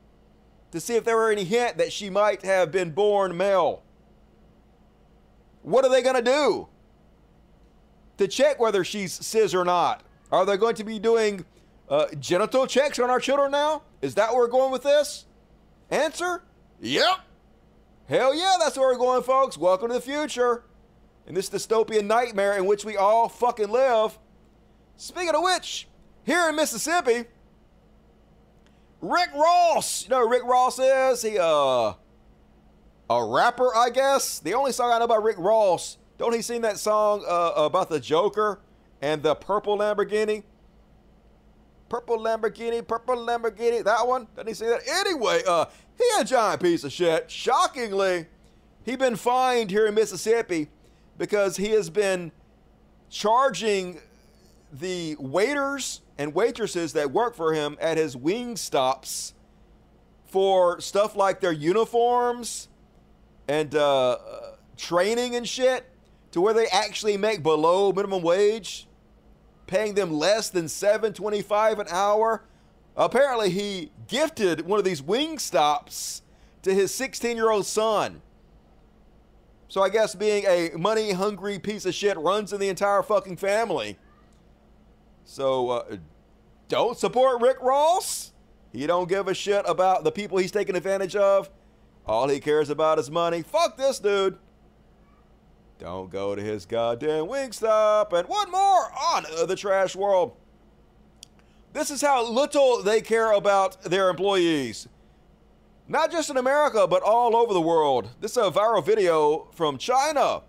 [0.73, 3.83] to see if there were any hint that she might have been born male.
[5.61, 6.69] What are they going to do
[8.17, 10.05] to check whether she's cis or not?
[10.33, 11.45] Are they going to be doing
[11.91, 13.83] uh, genital checks on our children now?
[14.01, 15.27] Is that where we're going with this?
[15.91, 16.43] Answer?
[16.81, 17.21] Yep.
[18.09, 19.59] Hell yeah, that's where we're going, folks.
[19.59, 20.65] Welcome to the future.
[21.27, 24.19] In this dystopian nightmare in which we all fucking live.
[24.97, 25.89] Speaking of which,
[26.25, 27.25] here in Mississippi,
[29.01, 30.05] Rick Ross.
[30.05, 31.23] You know Rick Ross is?
[31.23, 31.95] He uh
[33.11, 34.39] a rapper, I guess.
[34.39, 37.89] The only song I know about Rick Ross, don't he sing that song uh, about
[37.89, 38.61] the Joker
[39.03, 40.45] and the purple Lamborghini?
[41.91, 44.29] Purple Lamborghini, purple Lamborghini, that one?
[44.37, 44.81] Doesn't he say that?
[44.89, 45.67] Anyway, uh,
[45.99, 47.29] he a giant piece of shit.
[47.29, 48.27] Shockingly,
[48.85, 50.69] he been fined here in Mississippi
[51.19, 52.31] because he has been
[53.11, 53.99] charging
[54.73, 59.35] the waiters and waitresses that work for him at his wing stops
[60.27, 62.69] for stuff like their uniforms
[63.49, 64.17] and uh,
[64.77, 65.87] training and shit
[66.31, 68.87] to where they actually make below minimum wage
[69.71, 72.43] paying them less than 7.25 an hour.
[72.97, 76.23] Apparently, he gifted one of these wing stops
[76.63, 78.21] to his 16 year old son.
[79.69, 83.37] So I guess being a money hungry piece of shit runs in the entire fucking
[83.37, 83.97] family.
[85.25, 85.97] So uh,
[86.69, 88.33] don't support Rick Ross.
[88.73, 91.49] He don't give a shit about the people he's taking advantage of.
[92.07, 93.43] All he cares about is money.
[93.43, 94.37] Fuck this dude.
[95.81, 98.13] Don't go to his goddamn Wingstop.
[98.13, 100.37] And one more on the trash world.
[101.73, 104.89] This is how little they care about their employees.
[105.89, 108.11] Not just in America, but all over the world.
[108.21, 110.43] This is a viral video from China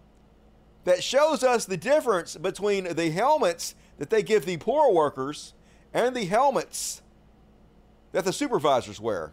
[0.84, 5.54] that shows us the difference between the helmets that they give the poor workers
[5.94, 7.02] and the helmets
[8.12, 9.32] that the supervisors wear.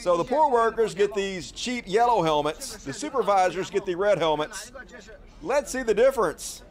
[0.00, 4.72] So the poor workers get these cheap yellow helmets, the supervisors get the red helmets.
[5.42, 6.62] Let's see the difference.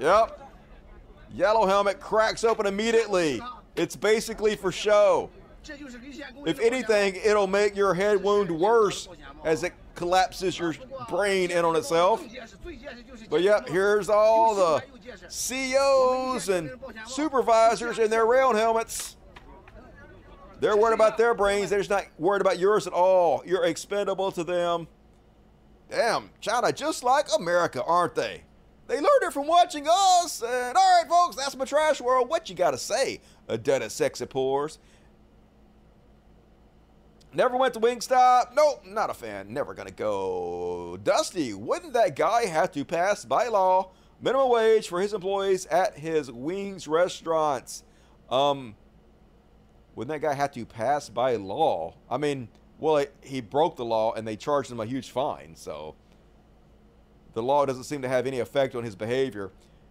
[0.00, 0.40] Yep.
[1.34, 3.40] Yellow helmet cracks open immediately.
[3.76, 5.30] It's basically for show.
[6.46, 9.08] If anything, it'll make your head wound worse
[9.44, 10.74] as it collapses your
[11.08, 12.24] brain in on itself.
[13.28, 14.82] But yep, here's all the
[15.28, 16.70] CEOs and
[17.06, 19.16] supervisors in their round helmets.
[20.60, 21.70] They're worried about their brains.
[21.70, 23.42] They're just not worried about yours at all.
[23.46, 24.88] You're expendable to them.
[25.90, 28.42] Damn, China just like America, aren't they?
[28.88, 30.42] They learned it from watching us.
[30.42, 32.28] And all right, folks, that's my trash world.
[32.28, 34.78] What you got to say, Adetta Sexy Pores?
[37.32, 38.54] Never went to Wingstop?
[38.54, 39.52] Nope, not a fan.
[39.52, 40.98] Never gonna go.
[41.02, 43.90] Dusty, wouldn't that guy have to pass by law
[44.20, 47.84] minimum wage for his employees at his wings restaurants?
[48.30, 48.76] Um,
[49.98, 51.92] wouldn't that guy have to pass by law?
[52.08, 52.46] I mean,
[52.78, 55.96] well, he broke the law and they charged him a huge fine, so
[57.32, 59.50] the law doesn't seem to have any effect on his behavior.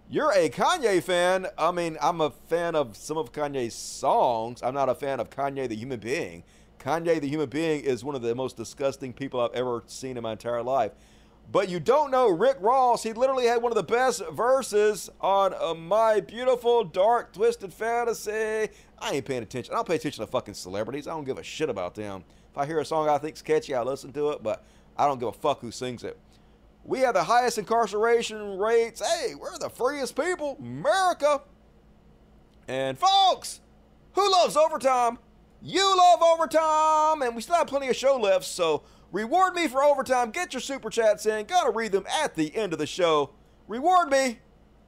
[0.10, 1.48] You're a Kanye fan.
[1.58, 4.64] I mean, I'm a fan of some of Kanye's songs.
[4.64, 6.46] I'm not a fan of Kanye the human being.
[6.80, 10.24] Kanye the human being is one of the most disgusting people I've ever seen in
[10.24, 10.94] my entire life.
[11.50, 13.04] But you don't know Rick Ross.
[13.04, 18.70] He literally had one of the best verses on uh, My Beautiful Dark Twisted Fantasy.
[19.00, 19.74] I ain't paying attention.
[19.74, 21.08] I don't pay attention to fucking celebrities.
[21.08, 22.26] I don't give a shit about them.
[22.52, 24.66] If I hear a song I think's catchy, I listen to it, but
[24.98, 26.18] I don't give a fuck who sings it.
[26.84, 29.02] We have the highest incarceration rates.
[29.06, 31.42] Hey, we're the freest people, America.
[32.68, 33.62] And folks,
[34.14, 35.20] who loves overtime?
[35.62, 39.84] You love overtime, and we still have plenty of show left, so reward me for
[39.84, 40.32] overtime.
[40.32, 41.46] Get your super chats in.
[41.46, 43.32] Gotta read them at the end of the show.
[43.68, 44.40] Reward me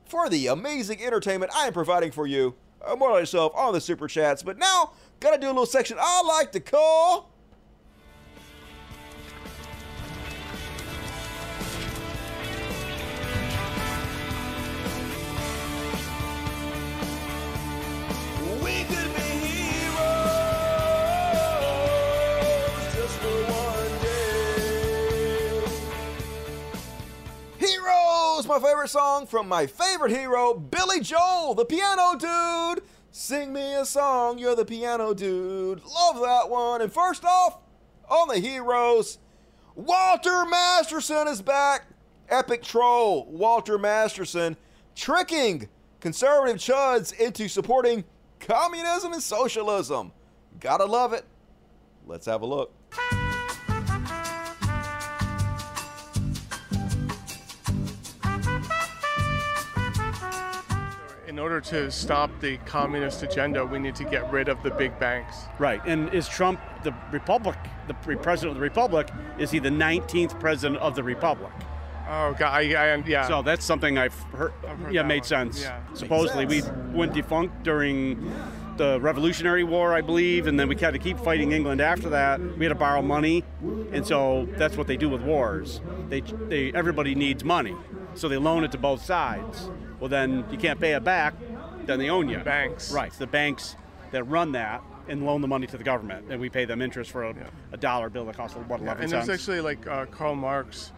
[0.06, 2.56] for the amazing entertainment I am providing for you.
[2.86, 4.44] Uh, more like yourself on the super chats.
[4.44, 7.29] But now, gotta do a little section I like to call.
[28.50, 32.84] My favorite song from my favorite hero, Billy Joel, the piano dude.
[33.12, 35.84] Sing me a song, you're the piano dude.
[35.84, 36.82] Love that one.
[36.82, 37.60] And first off,
[38.10, 39.20] on the heroes,
[39.76, 41.86] Walter Masterson is back.
[42.28, 44.58] Epic troll Walter Masterson
[44.96, 45.70] tricking
[46.00, 48.04] conservative chuds into supporting
[48.40, 50.12] communism and socialism.
[50.60, 51.24] Gotta love it.
[52.08, 52.74] Let's have a look.
[61.50, 65.36] Order to stop the communist agenda, we need to get rid of the big banks.
[65.58, 65.82] Right.
[65.86, 67.58] And is Trump the republic,
[67.88, 69.10] the president of the republic?
[69.40, 71.52] Is he the 19th president of the republic?
[72.08, 73.28] Oh God, I, I, yeah.
[73.28, 74.52] So that's something I've heard.
[74.52, 75.24] heard yeah, made one.
[75.24, 75.62] sense.
[75.62, 75.80] Yeah.
[75.94, 78.32] Supposedly Makes we went defunct during
[78.78, 82.40] the Revolutionary War, I believe, and then we had to keep fighting England after that.
[82.40, 83.44] We had to borrow money,
[83.92, 85.82] and so that's what they do with wars.
[86.08, 87.76] They, they everybody needs money,
[88.14, 89.70] so they loan it to both sides.
[90.00, 91.34] Well, then you can't pay it back,
[91.86, 92.38] then they own you.
[92.38, 92.92] The Banks.
[92.92, 93.08] Right.
[93.08, 93.76] It's The banks
[94.12, 97.12] that run that and loan the money to the government, and we pay them interest
[97.12, 97.36] for a,
[97.72, 99.28] a dollar bill that costs what Yeah, eleven and cents.
[99.28, 100.92] there's actually like uh, Karl Marx.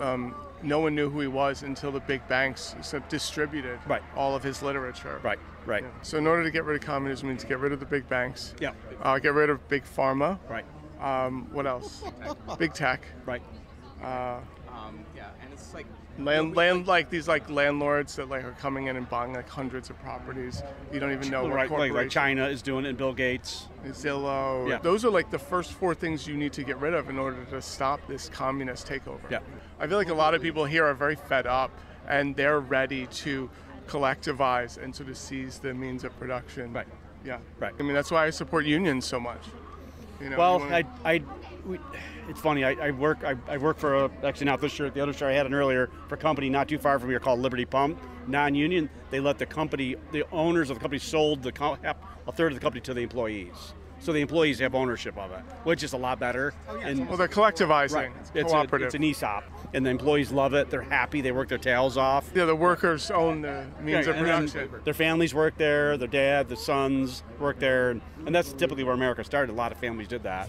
[0.00, 2.74] Um, no one knew who he was until the big banks
[3.08, 4.02] distributed Right.
[4.16, 5.20] all of his literature.
[5.22, 5.84] Right, right.
[5.84, 5.88] Yeah.
[6.02, 7.86] So in order to get rid of communism, we need to get rid of the
[7.86, 8.54] big banks.
[8.60, 8.72] Yeah.
[9.02, 10.38] Uh, get rid of big pharma.
[10.48, 10.64] Right.
[11.00, 12.02] Um, what else?
[12.58, 13.02] big tech.
[13.24, 13.42] Right.
[14.02, 14.38] Uh,
[14.72, 15.86] Um, yeah, and it's like
[16.18, 19.90] land, land, like these like landlords that like are coming in and buying like hundreds
[19.90, 20.62] of properties.
[20.92, 23.68] You don't even know what right, like, like China is doing it, and Bill Gates.
[23.86, 24.68] Zillow.
[24.68, 24.78] Yeah.
[24.78, 27.44] Those are like the first four things you need to get rid of in order
[27.50, 29.30] to stop this communist takeover.
[29.30, 29.40] Yeah.
[29.80, 31.70] I feel like a lot of people here are very fed up
[32.08, 33.48] and they're ready to
[33.86, 36.72] collectivize and sort of seize the means of production.
[36.72, 36.86] Right.
[37.24, 37.38] Yeah.
[37.58, 37.74] Right.
[37.78, 39.40] I mean, that's why I support unions so much.
[40.20, 41.22] You know, well, wanna- I, I,
[41.68, 41.78] we,
[42.28, 42.64] it's funny.
[42.64, 43.22] I, I work.
[43.24, 45.54] I, I work for a, actually not this shirt, the other shirt I had an
[45.54, 48.88] earlier for a company not too far from here called Liberty Pump, non-union.
[49.10, 51.52] They let the company, the owners of the company, sold the
[52.26, 53.74] a third of the company to the employees.
[54.00, 56.54] So the employees have ownership of it, which is a lot better.
[56.68, 57.94] Oh and Well, they're collectivizing.
[57.94, 58.12] Right.
[58.20, 59.42] It's It's, a, it's an ESOP,
[59.74, 60.70] and the employees love it.
[60.70, 61.20] They're happy.
[61.20, 62.30] They work their tails off.
[62.34, 64.70] yeah, the workers own the means Yeah, of production.
[64.84, 65.96] Their families work there.
[65.96, 69.52] Their dad, the sons work there, and, and that's typically where America started.
[69.52, 70.48] A lot of families did that.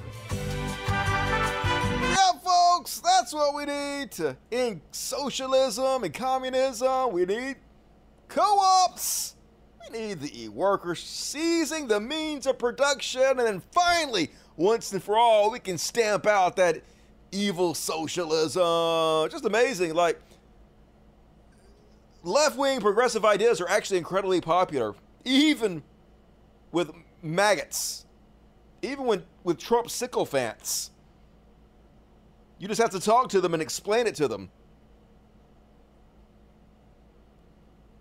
[2.10, 7.12] Yeah, folks, that's what we need to end socialism and communism.
[7.12, 7.58] We need
[8.28, 9.36] co-ops.
[9.82, 15.18] We need the workers seizing the means of production, and then finally, once and for
[15.18, 16.82] all, we can stamp out that
[17.32, 19.30] evil socialism.
[19.30, 19.94] Just amazing.
[19.94, 20.20] Like
[22.24, 24.96] left-wing progressive ideas are actually incredibly popular,
[25.26, 25.84] even
[26.72, 26.92] with
[27.22, 28.06] maggots,
[28.82, 30.92] even with with Trump sycophants.
[32.60, 34.50] You just have to talk to them and explain it to them.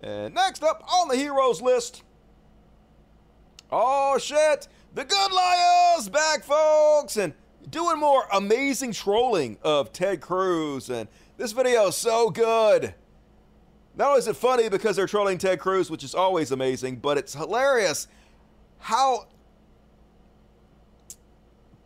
[0.01, 2.03] And next up on the heroes list.
[3.71, 4.67] Oh shit!
[4.93, 7.33] The Good Liars back, folks, and
[7.69, 10.89] doing more amazing trolling of Ted Cruz.
[10.89, 11.07] And
[11.37, 12.93] this video is so good.
[13.95, 17.17] Not only is it funny because they're trolling Ted Cruz, which is always amazing, but
[17.17, 18.07] it's hilarious
[18.79, 19.27] how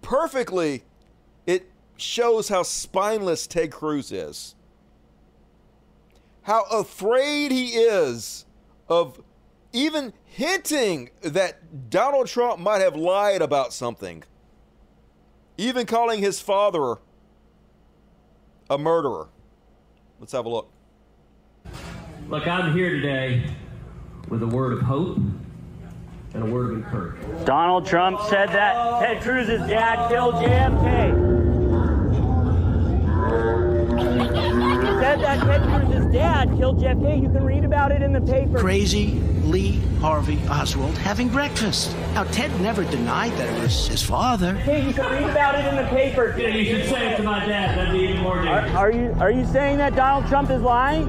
[0.01, 0.83] perfectly
[1.98, 4.56] shows how spineless Ted Cruz is.
[6.44, 8.45] How afraid he is
[8.90, 9.22] of
[9.72, 14.24] even hinting that Donald Trump might have lied about something.
[15.57, 16.98] Even calling his father
[18.70, 19.30] a murderer.
[20.20, 20.72] Let's have a look.
[22.30, 23.45] Look, I'm here today
[24.30, 25.18] with a word of hope
[26.34, 27.45] and a word of encouragement.
[27.45, 31.32] Donald Trump said that Ted Cruz's dad killed JFK.
[33.23, 37.21] He said that Ted Cruz's dad killed JFK.
[37.21, 38.59] You can read about it in the paper.
[38.59, 41.95] Crazy Lee Harvey Oswald having breakfast.
[42.13, 44.55] Now, Ted never denied that it was his father.
[44.55, 46.35] Hey, you can read about it in the paper.
[46.37, 47.77] Yeah, you should say it to my dad.
[47.77, 51.07] That'd be even more Are, are you are you saying that Donald Trump is lying?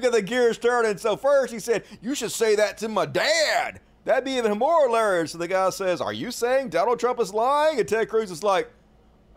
[0.00, 0.96] Look at the gears turning.
[0.96, 3.80] So first he said, You should say that to my dad.
[4.06, 5.32] That'd be even more hilarious.
[5.32, 7.78] So the guy says, Are you saying Donald Trump is lying?
[7.78, 8.70] And Ted Cruz is like,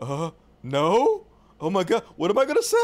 [0.00, 0.30] Uh,
[0.62, 1.26] no?
[1.60, 2.76] Oh my God, what am I going to say?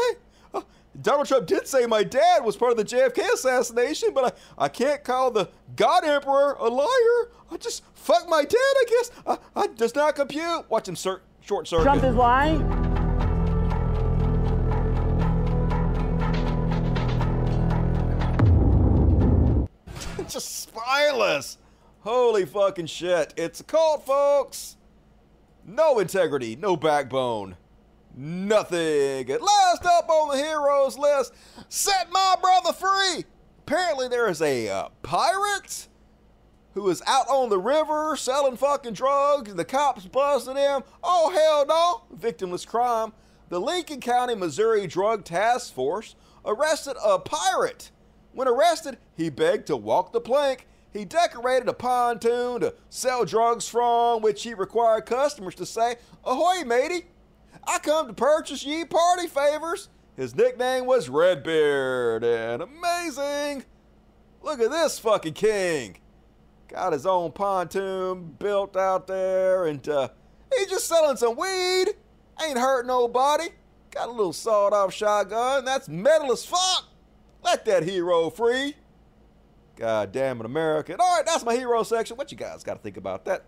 [0.53, 0.61] Uh,
[1.01, 4.69] Donald Trump did say my dad was part of the JFK assassination, but I, I
[4.69, 7.31] can't call the God Emperor a liar.
[7.49, 9.11] I just fuck my dad, I guess.
[9.25, 10.69] I, I does not compute.
[10.69, 11.83] Watch him cir- short circuit.
[11.85, 12.90] Trump is lying.
[20.33, 21.57] Just spineless.
[22.01, 23.33] Holy fucking shit.
[23.37, 24.77] It's a cult, folks.
[25.65, 27.57] no integrity, no backbone,
[28.15, 29.29] nothing.
[29.31, 31.33] And last up on the heroes list,
[31.69, 33.25] set my brother free.
[33.59, 35.87] Apparently, there is a uh, pirate
[36.73, 40.81] who is out on the river selling fucking drugs, and the cops busted him.
[41.03, 42.17] Oh, hell no.
[42.17, 43.13] Victimless crime.
[43.49, 47.90] The Lincoln County, Missouri Drug Task Force arrested a pirate.
[48.33, 50.67] When arrested, he begged to walk the plank.
[50.93, 55.95] He decorated a pontoon to sell drugs from, which he required customers to say,
[56.25, 57.05] Ahoy, matey!
[57.65, 59.89] I come to purchase ye party favors.
[60.17, 63.63] His nickname was Redbeard, and amazing!
[64.41, 65.97] Look at this fucking king.
[66.67, 70.09] Got his own pontoon built out there, and uh,
[70.55, 71.87] he's just selling some weed.
[72.43, 73.49] Ain't hurt nobody.
[73.91, 75.65] Got a little sawed off shotgun.
[75.65, 76.90] That's metal as fuck.
[77.43, 78.75] Let that hero free.
[79.75, 80.95] God damn it, America.
[80.99, 82.17] All right, that's my hero section.
[82.17, 83.45] What you guys got to think about that?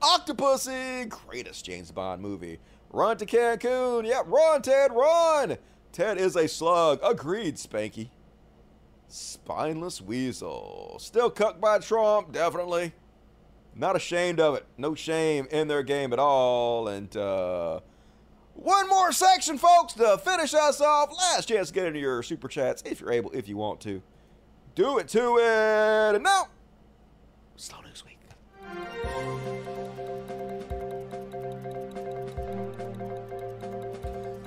[0.00, 2.58] Octopussy, greatest James Bond movie.
[2.90, 4.06] Run to Cancun.
[4.06, 5.56] Yep, run, Ted, run.
[5.92, 7.00] Ted is a slug.
[7.02, 8.10] Agreed, Spanky.
[9.08, 10.98] Spineless Weasel.
[11.00, 12.92] Still cucked by Trump, definitely.
[13.74, 14.66] Not ashamed of it.
[14.78, 16.88] No shame in their game at all.
[16.88, 17.80] And uh,
[18.56, 21.10] one more section, folks, to finish us off.
[21.16, 24.02] Last chance to get into your super chats if you're able, if you want to.
[24.74, 26.14] Do it to it.
[26.16, 26.48] And now,
[27.56, 28.18] Slow News Week.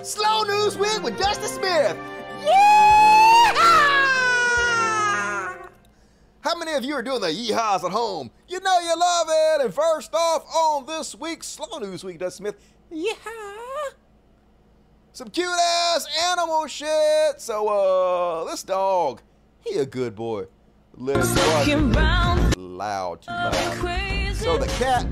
[0.03, 1.97] Slow News Week with Dusty Smith.
[2.43, 3.89] Yeah!
[6.41, 8.31] How many of you are doing the yeehaws at home?
[8.47, 9.65] You know you love it.
[9.65, 12.55] And first off, on this week's Slow News Week, Dusty Smith,
[12.91, 13.93] yeehaw!
[15.13, 17.41] Some cute ass animal shit.
[17.41, 19.21] So, uh, this dog,
[19.61, 20.45] he a good boy.
[20.93, 23.23] Listen, loud, too loud.
[24.35, 25.05] So the cat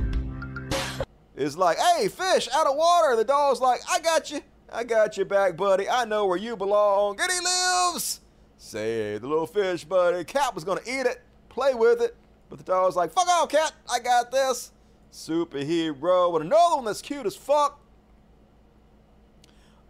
[1.36, 3.16] is like, hey, fish, out of water.
[3.16, 4.42] The dog's like, I got you.
[4.72, 5.90] I got your back, buddy.
[5.90, 7.20] I know where you belong.
[7.22, 8.22] And he lives.
[8.58, 10.24] Say the little fish, buddy.
[10.24, 12.16] Cat was gonna eat it, play with it,
[12.50, 13.74] but the dog's like, fuck off, cat.
[13.90, 14.72] I got this.
[15.12, 16.36] Superhero.
[16.36, 17.80] And another one that's cute as fuck.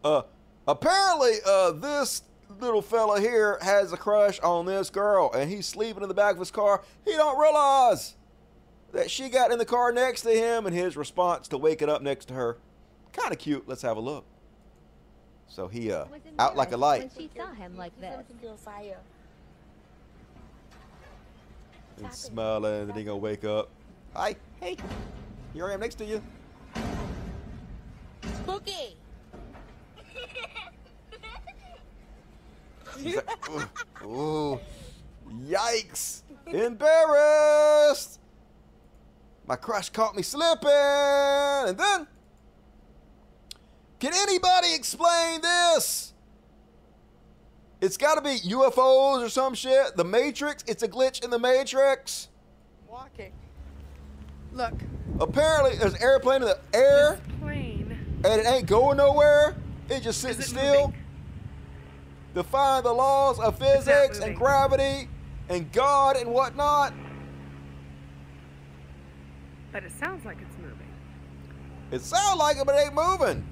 [0.04, 0.24] Uh,
[0.68, 2.24] apparently, uh, this
[2.60, 6.34] little fella here has a crush on this girl, and he's sleeping in the back
[6.34, 6.84] of his car.
[7.06, 8.16] He don't realize
[8.94, 12.02] that she got in the car next to him, and his response to waking up
[12.02, 12.58] next to her,
[13.12, 13.68] kind of cute.
[13.68, 14.26] Let's have a look.
[15.48, 16.06] So he uh
[16.40, 17.12] out like a light.
[17.16, 18.16] When she saw him like this.
[21.98, 23.70] and smiling, and then he gonna wake up.
[24.18, 24.76] Hi, hey,
[25.54, 26.24] here I am next to you.
[28.24, 28.98] Spooky.
[32.98, 33.50] He's like,
[34.04, 34.60] ooh, ooh,
[35.48, 36.24] yikes!
[36.48, 38.20] Embarrassed.
[39.46, 42.08] My crush caught me slipping, and then.
[44.00, 46.16] Can anybody explain this?
[47.82, 49.96] It's got to be UFOs or some shit.
[49.96, 50.64] The Matrix.
[50.66, 52.30] It's a glitch in the Matrix.
[52.90, 53.32] Walking.
[54.58, 54.74] Look.
[55.20, 57.96] Apparently, there's an airplane in the air, Plane.
[58.26, 59.56] and it ain't going nowhere.
[59.88, 60.94] It's just sitting it still.
[62.34, 65.10] Defying the laws of physics and gravity
[65.48, 66.94] and God and whatnot.
[69.72, 70.88] But it sounds like it's moving.
[71.92, 73.48] It sounds like it, but it ain't moving.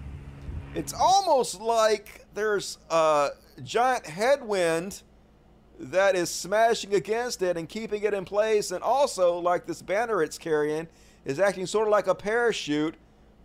[0.73, 3.29] It's almost like there's a
[3.63, 5.03] giant headwind
[5.79, 10.21] that is smashing against it and keeping it in place, and also like this banner
[10.23, 10.87] it's carrying
[11.25, 12.95] is acting sort of like a parachute,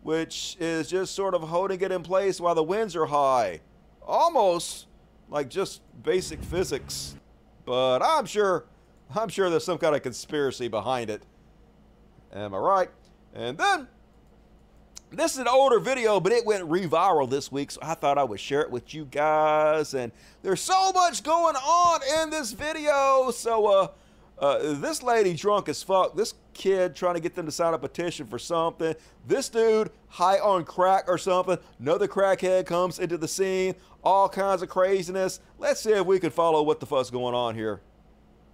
[0.03, 3.61] which is just sort of holding it in place while the winds are high.
[4.07, 4.87] Almost
[5.29, 7.17] like just basic physics.
[7.65, 8.65] But I'm sure
[9.15, 11.23] I'm sure there's some kind of conspiracy behind it.
[12.33, 12.91] Am I right?
[13.35, 13.89] And then
[15.13, 18.25] this is an older video, but it went re-viral this week, so I thought I
[18.25, 19.95] would share it with you guys.
[19.95, 20.13] And
[20.43, 23.31] there's so much going on in this video.
[23.33, 23.89] So, uh,
[24.39, 26.17] uh, this lady drunk as fuck.
[26.17, 28.95] This kid trying to get them to sign a petition for something.
[29.27, 31.59] This dude high on crack or something.
[31.79, 33.75] Another crackhead comes into the scene.
[34.03, 35.41] All kinds of craziness.
[35.59, 37.83] Let's see if we can follow what the fuck's going on here.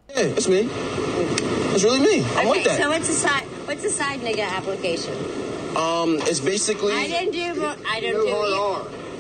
[0.08, 0.68] Yeah, it's me.
[0.72, 2.22] It's really me.
[2.22, 2.78] I okay, want that.
[2.78, 5.45] so what's a side what's a side nigga application?
[5.76, 6.94] Um, it's basically.
[6.94, 8.32] I didn't do I didn't do it.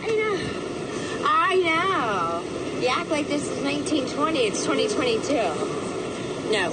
[0.02, 0.40] I know.
[1.28, 2.80] I know.
[2.80, 4.38] You act like this is 1920.
[4.38, 5.34] It's 2022.
[6.52, 6.70] No.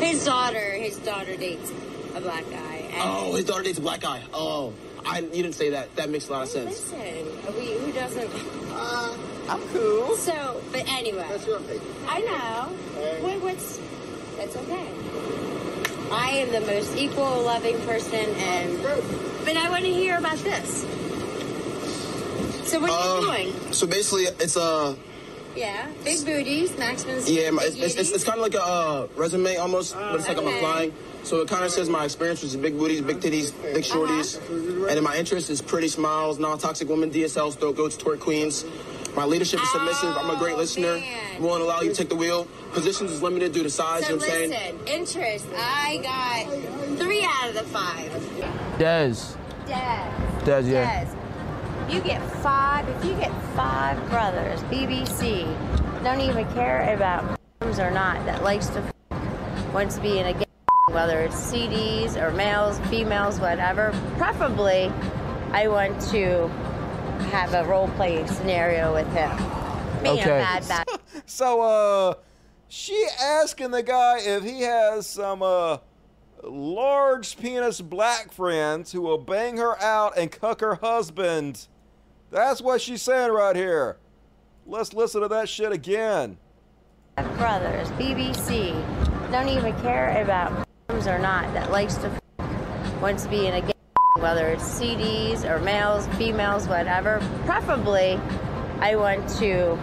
[0.00, 1.72] His daughter, his daughter dates
[2.14, 2.76] a black guy.
[2.92, 4.22] And Oh, his daughter dates a black guy.
[4.32, 4.72] Oh,
[5.04, 5.94] I you didn't say that.
[5.96, 6.92] That makes a lot of sense.
[6.92, 7.26] Listen,
[7.58, 8.30] we, who doesn't?
[8.72, 9.16] Uh,
[9.48, 10.16] I'm cool.
[10.16, 11.26] So, but anyway.
[11.28, 11.82] That's your opinion.
[12.06, 12.68] I know.
[13.22, 13.80] What, what's?
[14.36, 15.49] That's okay.
[16.10, 18.82] I am the most equal, loving person, and
[19.44, 20.82] but I want to hear about this.
[22.68, 23.72] So what are you Uh, doing?
[23.72, 24.94] So basically, it's uh,
[25.56, 27.28] Yeah, big booties, Maximus.
[27.28, 30.38] yeah, it's, it's, it's, it's kind of like a uh, resume almost, but it's like
[30.38, 30.92] I'm applying.
[31.22, 34.88] So it kind of says my experience was big booties, big titties, big shorties, and
[34.96, 38.64] then my interest is pretty smiles, non-toxic women, DSLs, throat goats, twerk queens.
[39.16, 40.16] My leadership is submissive.
[40.16, 41.02] I'm a great oh, listener.
[41.38, 42.46] Won't allow you to take the wheel.
[42.72, 44.06] Positions is limited due to size.
[44.06, 44.50] So you know what I'm saying?
[44.50, 45.46] listen, interest.
[45.56, 48.10] I got three out of the five.
[48.78, 49.36] Dez.
[49.66, 50.40] Dez.
[50.42, 51.04] Dez, yeah.
[51.04, 51.94] Des.
[51.94, 52.88] You get five.
[52.88, 55.44] If you get five brothers, BBC
[56.04, 57.38] don't even care about
[57.78, 58.82] or not that likes to
[59.72, 60.44] wants to be in a gay,
[60.90, 63.92] whether it's CDs or males, females, whatever.
[64.16, 64.90] Preferably,
[65.52, 66.50] I want to
[67.24, 69.30] have a role play scenario with him.
[70.02, 70.24] Being a Okay.
[70.24, 70.86] bad, bad.
[71.26, 72.14] So, uh,
[72.68, 75.78] she asking the guy if he has some, uh,
[76.42, 81.68] large penis black friends who will bang her out and cuck her husband.
[82.30, 83.98] That's what she's saying right here.
[84.66, 86.38] Let's listen to that shit again.
[87.16, 88.72] brothers, BBC,
[89.30, 90.66] don't even care about
[91.06, 92.10] or not that likes to
[93.00, 93.72] wants to be in a gay,
[94.20, 97.20] whether it's CDs or males, females, whatever.
[97.46, 98.18] Preferably,
[98.80, 99.76] I want to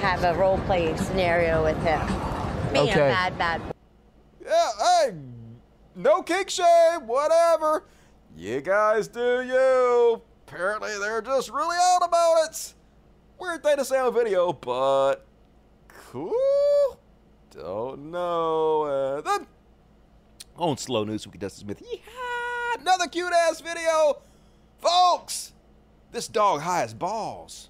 [0.00, 2.00] have a role playing scenario with him.
[2.72, 2.92] Being Okay.
[3.06, 3.72] a bad, bad boy.
[4.44, 5.14] Yeah, hey,
[5.94, 7.84] no kick shame, whatever.
[8.36, 10.22] You guys do you.
[10.46, 12.74] Apparently, they're just really out about it.
[13.38, 15.26] Weird thing to say on video, but
[15.88, 16.98] cool.
[17.50, 18.82] Don't know.
[18.82, 19.46] Uh, then
[20.56, 21.82] on slow news we with Dustin Smith.
[21.82, 22.21] Yeehaw!
[22.82, 24.20] Another cute ass video,
[24.80, 25.52] folks.
[26.10, 27.68] This dog high as balls.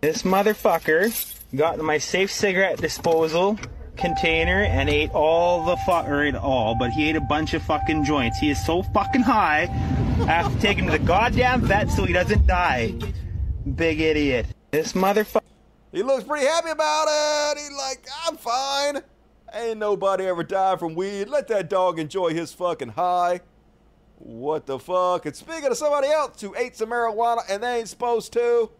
[0.00, 1.12] This motherfucker
[1.54, 3.58] got my safe cigarette disposal
[3.98, 7.62] container and ate all the fuck, or ate all, but he ate a bunch of
[7.62, 8.38] fucking joints.
[8.38, 9.64] He is so fucking high.
[10.20, 12.94] I have to take him to the goddamn vet so he doesn't die.
[13.76, 14.46] Big idiot.
[14.70, 15.42] This motherfucker.
[15.92, 17.58] He looks pretty happy about it.
[17.58, 19.02] He's like, I'm fine.
[19.54, 21.28] Ain't nobody ever died from weed.
[21.28, 23.40] Let that dog enjoy his fucking high.
[24.16, 25.26] What the fuck?
[25.26, 28.70] And speaking of somebody else who ate some marijuana and they ain't supposed to,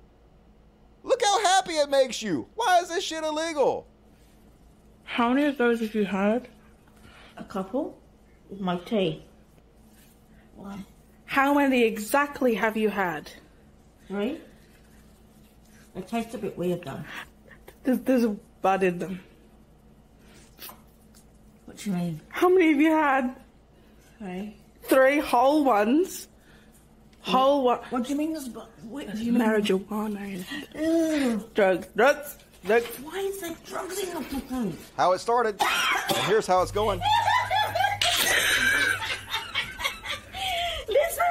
[1.03, 2.47] look how happy it makes you.
[2.55, 3.86] Why is this shit illegal?
[5.05, 6.49] How many of those have you had?
[7.36, 7.99] A couple.
[8.49, 9.24] With my tea.
[10.55, 10.86] One.
[11.27, 13.31] How many exactly have you had?
[14.07, 14.40] Three.
[15.94, 17.03] They taste a bit weird though.
[17.82, 19.20] There's, there's a bud in them.
[21.73, 22.20] What do you mean?
[22.28, 23.35] How many have you had?
[24.19, 24.57] Three.
[24.82, 26.28] Three whole ones.
[27.23, 27.78] Whole one.
[27.89, 29.40] What do you mean there's bu- What do you mean?
[29.40, 30.44] Marijuana.
[31.55, 31.86] Drugs.
[31.97, 32.36] Drugs.
[32.66, 32.86] Drugs.
[33.03, 34.77] Why is there drugs in the fucking?
[34.99, 35.59] How it started.
[35.62, 37.01] and here's how it's going.
[40.89, 41.24] Listen.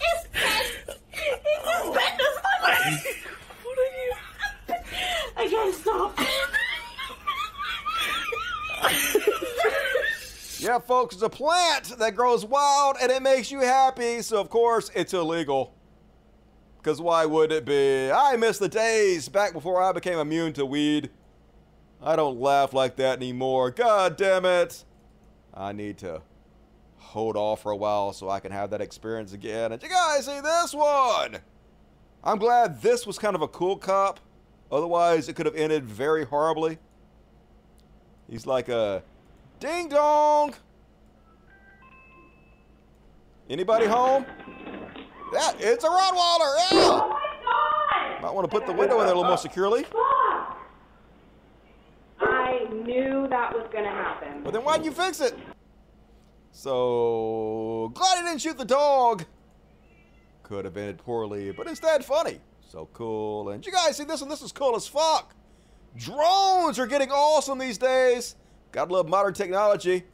[0.00, 3.02] It's it's it's Brenda's money.
[3.64, 4.12] What are you?
[5.36, 6.18] I can't stop.
[10.72, 14.48] Yeah, folks, it's a plant that grows wild and it makes you happy, so of
[14.48, 15.74] course it's illegal.
[16.78, 18.10] Because why would it be?
[18.10, 21.10] I miss the days back before I became immune to weed.
[22.00, 23.70] I don't laugh like that anymore.
[23.70, 24.86] God damn it.
[25.52, 26.22] I need to
[26.96, 29.72] hold off for a while so I can have that experience again.
[29.72, 31.36] And you guys see this one?
[32.24, 34.20] I'm glad this was kind of a cool cop.
[34.70, 36.78] Otherwise, it could have ended very horribly.
[38.26, 39.02] He's like a
[39.62, 40.54] ding dong.
[43.48, 44.26] Anybody home?
[45.32, 46.56] Yeah, it's a Rottweiler.
[46.72, 47.00] Yeah.
[48.20, 49.84] Might want to put the window in there a little more securely.
[52.20, 54.42] I knew that was going to happen.
[54.42, 55.38] But then why'd you fix it?
[56.50, 59.24] So glad I didn't shoot the dog.
[60.42, 62.40] Could have ended poorly, but instead funny.
[62.68, 63.50] So cool.
[63.50, 64.28] And you guys see this one?
[64.28, 65.36] This is cool as fuck.
[65.96, 68.34] Drones are getting awesome these days.
[68.72, 70.04] Gotta love modern technology.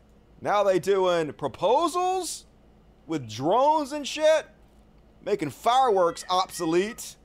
[0.40, 2.44] Now they doing proposals
[3.06, 4.46] with drones and shit,
[5.24, 7.16] making fireworks obsolete.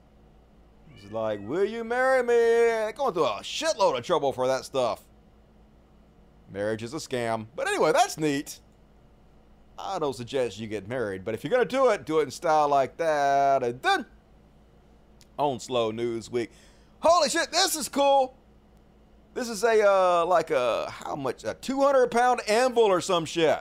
[0.96, 2.94] It's like, will you marry me?
[2.94, 5.04] Going through a shitload of trouble for that stuff.
[6.52, 7.48] Marriage is a scam.
[7.56, 8.60] But anyway, that's neat.
[9.78, 12.32] I don't suggest you get married, but if you're gonna do it, do it in
[12.32, 13.64] style like that.
[13.64, 14.06] And then
[15.38, 16.52] on Slow News Week,
[17.00, 18.36] holy shit, this is cool.
[19.34, 23.60] This is a uh, like a how much a 200 pound anvil or some shit.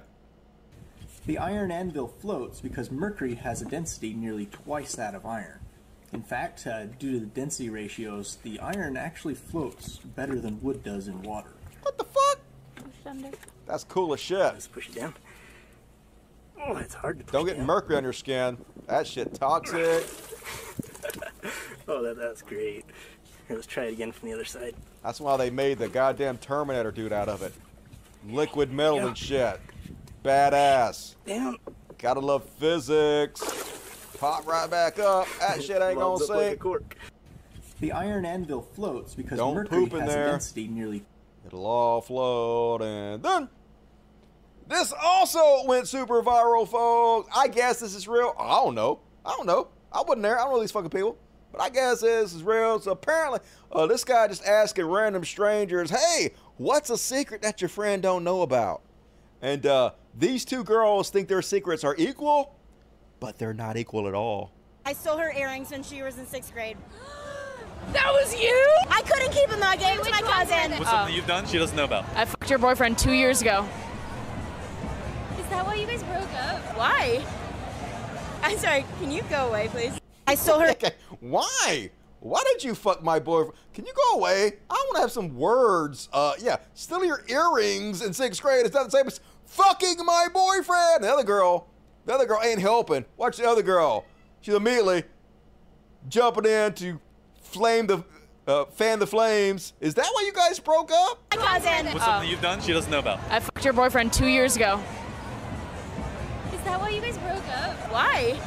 [1.27, 5.61] The iron anvil floats because mercury has a density nearly twice that of iron.
[6.13, 10.83] In fact, uh, due to the density ratios, the iron actually floats better than wood
[10.85, 11.53] does in water.
[11.83, 12.39] What the fuck?
[12.75, 13.31] Push under.
[13.67, 14.39] That's cool as shit.
[14.39, 15.15] Let's push it down.
[16.61, 17.67] Oh, it's hard to push Don't get down.
[17.67, 18.59] mercury on your skin.
[18.89, 20.05] That shit toxic.
[21.89, 22.85] Oh, that, that's great.
[23.53, 24.75] Here, let's try it again from the other side.
[25.05, 27.53] That's why they made the goddamn Terminator dude out of it.
[28.27, 29.61] Liquid metal and shit.
[30.25, 31.17] Badass.
[31.27, 31.59] Damn.
[31.99, 33.43] Gotta love physics.
[34.19, 35.27] Pop right back up.
[35.39, 36.61] That shit ain't gonna Runs up like sink.
[36.61, 36.97] cork.
[37.81, 40.29] The iron anvil floats because Don't mercury poop in has there.
[40.29, 41.05] a density nearly
[41.45, 43.51] It'll all float and then.
[44.67, 47.29] This also went super viral, folks.
[47.37, 48.35] I guess this is real.
[48.39, 49.01] I don't know.
[49.27, 49.69] I don't know.
[49.93, 50.39] I wasn't there.
[50.41, 51.19] I don't know these fucking people.
[51.53, 52.81] But I guess this is real.
[52.81, 57.69] So apparently, uh, this guy just asking random strangers, hey, what's a secret that your
[57.69, 58.81] friend don't know about?
[59.43, 62.57] And uh, these two girls think their secrets are equal,
[63.21, 64.53] but they're not equal at all.
[64.87, 66.77] I stole her earrings when she was in sixth grade.
[67.93, 68.71] That was you?
[68.89, 69.67] I couldn't keep them though.
[69.67, 70.79] I gave them to my cousin.
[70.79, 72.05] What's something you've done she doesn't know about?
[72.15, 73.67] I fucked your boyfriend two years ago.
[75.41, 76.61] Is that why you guys broke up?
[76.79, 77.25] Why?
[78.45, 78.85] I'm sorry.
[79.01, 80.02] Can you go away, please?
[80.27, 80.71] I stole her.
[80.71, 80.93] okay.
[81.21, 81.91] Why?
[82.21, 83.55] Why did you fuck my boyfriend?
[83.75, 84.53] Can you go away?
[84.71, 86.09] I want to have some words.
[86.13, 90.29] Uh, yeah, stealing your earrings in sixth grade is not the same as fucking my
[90.33, 91.03] boyfriend.
[91.03, 91.67] The other girl,
[92.07, 93.05] the other girl ain't helping.
[93.17, 94.05] Watch the other girl.
[94.41, 95.03] She's immediately
[96.09, 97.01] jumping in to
[97.41, 98.05] flame the,
[98.47, 99.73] uh, fan the flames.
[99.81, 101.19] Is that why you guys broke up?
[101.37, 101.87] My cousin.
[101.93, 103.19] What's something you've done she doesn't know about?
[103.31, 104.81] I fucked your boyfriend two years ago.
[106.53, 107.75] Is that why you guys broke up?
[107.91, 108.39] Why?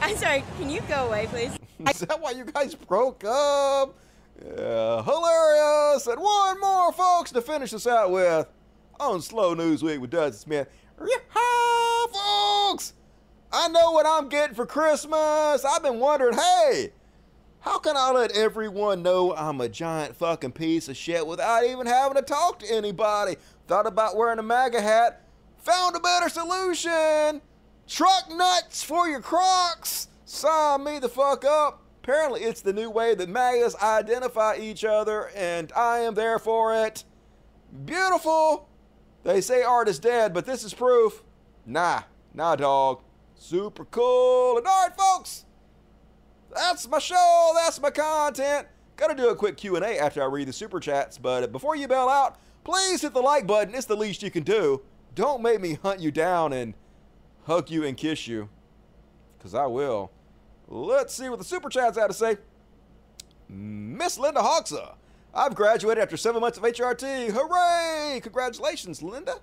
[0.00, 0.44] I'm sorry.
[0.58, 1.52] Can you go away, please?
[1.90, 3.96] Is that why you guys broke up?
[4.44, 6.06] Yeah, hilarious.
[6.06, 8.46] And one more, folks, to finish this out with
[9.00, 10.68] on Slow News Week with Dustin Smith.
[11.00, 12.94] Yeehaw, folks!
[13.52, 15.64] I know what I'm getting for Christmas.
[15.64, 16.92] I've been wondering, hey,
[17.60, 21.86] how can I let everyone know I'm a giant fucking piece of shit without even
[21.86, 23.36] having to talk to anybody?
[23.66, 25.22] Thought about wearing a MAGA hat.
[25.58, 27.40] Found a better solution.
[27.88, 30.08] Truck nuts for your Crocs.
[30.24, 31.82] Sign me the fuck up.
[32.02, 36.74] Apparently, it's the new way that MAGAs identify each other, and I am there for
[36.74, 37.04] it.
[37.84, 38.68] Beautiful.
[39.24, 41.22] They say art is dead, but this is proof.
[41.64, 42.02] Nah,
[42.34, 43.02] nah, dog.
[43.34, 44.58] Super cool.
[44.58, 45.44] And all right, folks,
[46.54, 47.52] that's my show.
[47.54, 48.68] That's my content.
[48.96, 52.08] Gotta do a quick Q&A after I read the super chats, but before you bail
[52.08, 53.74] out, please hit the like button.
[53.74, 54.82] It's the least you can do.
[55.14, 56.74] Don't make me hunt you down and
[57.46, 58.48] hug you and kiss you,
[59.38, 60.10] because I will.
[60.68, 62.36] Let's see what the super chats had to say.
[63.48, 64.94] Miss Linda Hoxa.
[65.32, 67.30] I've graduated after seven months of HRT.
[67.30, 68.20] Hooray!
[68.20, 69.34] Congratulations, Linda.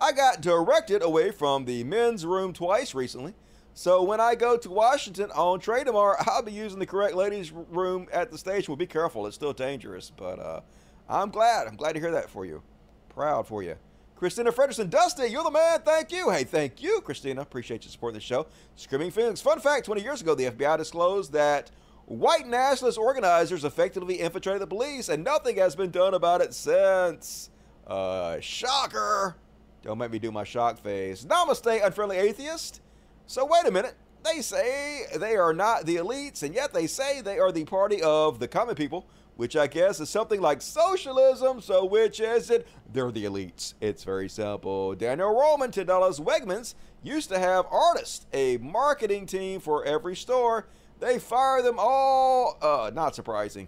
[0.00, 3.34] I got directed away from the men's room twice recently.
[3.74, 7.52] So when I go to Washington on trade tomorrow, I'll be using the correct ladies'
[7.52, 8.72] room at the station.
[8.72, 10.10] Well, be careful; it's still dangerous.
[10.14, 10.60] But uh,
[11.08, 11.66] I'm glad.
[11.66, 12.62] I'm glad to hear that for you.
[13.08, 13.76] Proud for you.
[14.22, 15.80] Christina Frederson, Dusty, you're the man.
[15.80, 16.30] Thank you.
[16.30, 17.40] Hey, thank you, Christina.
[17.40, 18.46] Appreciate you supporting the show.
[18.76, 19.40] Screaming Phoenix.
[19.40, 21.72] Fun fact 20 years ago, the FBI disclosed that
[22.04, 27.50] white nationalist organizers effectively infiltrated the police, and nothing has been done about it since.
[27.84, 29.34] Uh, shocker.
[29.82, 31.24] Don't make me do my shock face.
[31.24, 32.80] Namaste, unfriendly atheist.
[33.26, 33.96] So, wait a minute.
[34.22, 38.00] They say they are not the elites, and yet they say they are the party
[38.02, 39.04] of the common people,
[39.42, 41.60] which I guess is something like socialism.
[41.60, 42.64] So, which is it?
[42.92, 43.74] They're the elites.
[43.80, 44.94] It's very simple.
[44.94, 45.84] Daniel Roman, $10.
[46.20, 50.68] Wegmans used to have artists, a marketing team for every store.
[51.00, 52.56] They fire them all.
[52.62, 53.66] Uh, not surprising.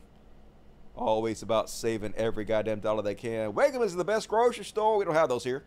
[0.94, 3.52] Always about saving every goddamn dollar they can.
[3.52, 4.96] Wegmans is the best grocery store.
[4.96, 5.64] We don't have those here.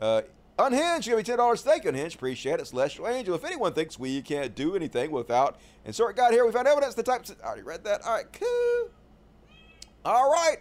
[0.00, 0.22] Uh,
[0.58, 1.62] Unhinged, give me ten dollars.
[1.62, 2.16] Thank you, Unhinged.
[2.16, 2.66] Appreciate it.
[2.66, 3.36] Celestial Angel.
[3.36, 6.96] If anyone thinks we can't do anything without insert God here, we found evidence.
[6.96, 7.26] The type.
[7.44, 8.02] I already read that.
[8.04, 8.90] All right, cool.
[10.06, 10.58] All right.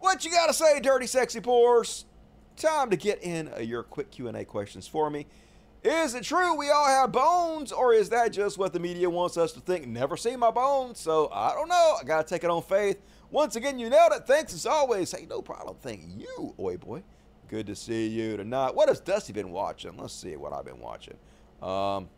[0.00, 2.04] What you got to say, dirty, sexy pores?
[2.58, 5.26] Time to get in uh, your quick Q and A questions for me.
[5.82, 9.38] Is it true we all have bones, or is that just what the media wants
[9.38, 9.86] us to think?
[9.86, 11.96] Never seen my bones, so I don't know.
[11.98, 13.00] I gotta take it on faith.
[13.30, 14.26] Once again, you nailed it.
[14.26, 15.10] Thanks as always.
[15.10, 15.78] Hey, no problem.
[15.80, 17.02] Thank you, Oi Boy.
[17.48, 18.74] Good to see you tonight.
[18.74, 19.96] What has Dusty been watching?
[19.96, 21.16] Let's see what I've been watching.
[21.62, 22.10] Um,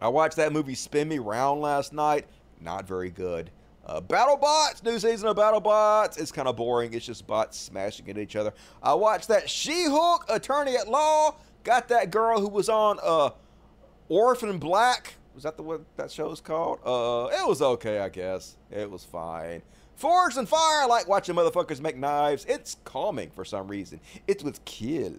[0.00, 2.26] I watched that movie Spin Me Round last night.
[2.60, 3.50] Not very good.
[3.86, 6.20] Uh, BattleBots, new season of BattleBots.
[6.20, 6.92] It's kind of boring.
[6.92, 8.52] It's just bots smashing into each other.
[8.82, 11.36] I watched that She-Hulk Attorney at Law.
[11.64, 13.30] Got that girl who was on uh,
[14.08, 15.14] Orphan Black.
[15.34, 16.80] Was that the what that show is called?
[16.84, 18.56] Uh, it was okay, I guess.
[18.70, 19.62] It was fine.
[19.94, 22.46] Forged in Fire, I like watching motherfuckers make knives.
[22.48, 24.00] It's calming for some reason.
[24.26, 25.14] It was kill.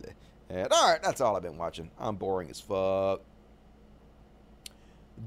[0.50, 1.92] And alright, that's all I've been watching.
[2.00, 3.22] I'm boring as fuck.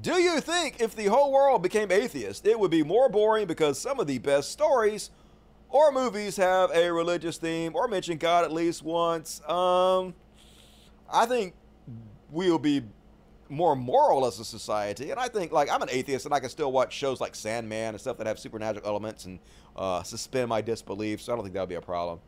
[0.01, 3.79] Do you think if the whole world became atheist, it would be more boring because
[3.79, 5.09] some of the best stories
[5.69, 9.41] or movies have a religious theme or mention God at least once?
[9.47, 10.13] Um,
[11.11, 11.53] I think
[12.29, 12.83] we'll be
[13.49, 15.11] more moral as a society.
[15.11, 17.89] And I think, like, I'm an atheist and I can still watch shows like Sandman
[17.89, 19.39] and stuff that have supernatural elements and
[19.75, 21.21] uh, suspend my disbelief.
[21.21, 22.19] So I don't think that would be a problem.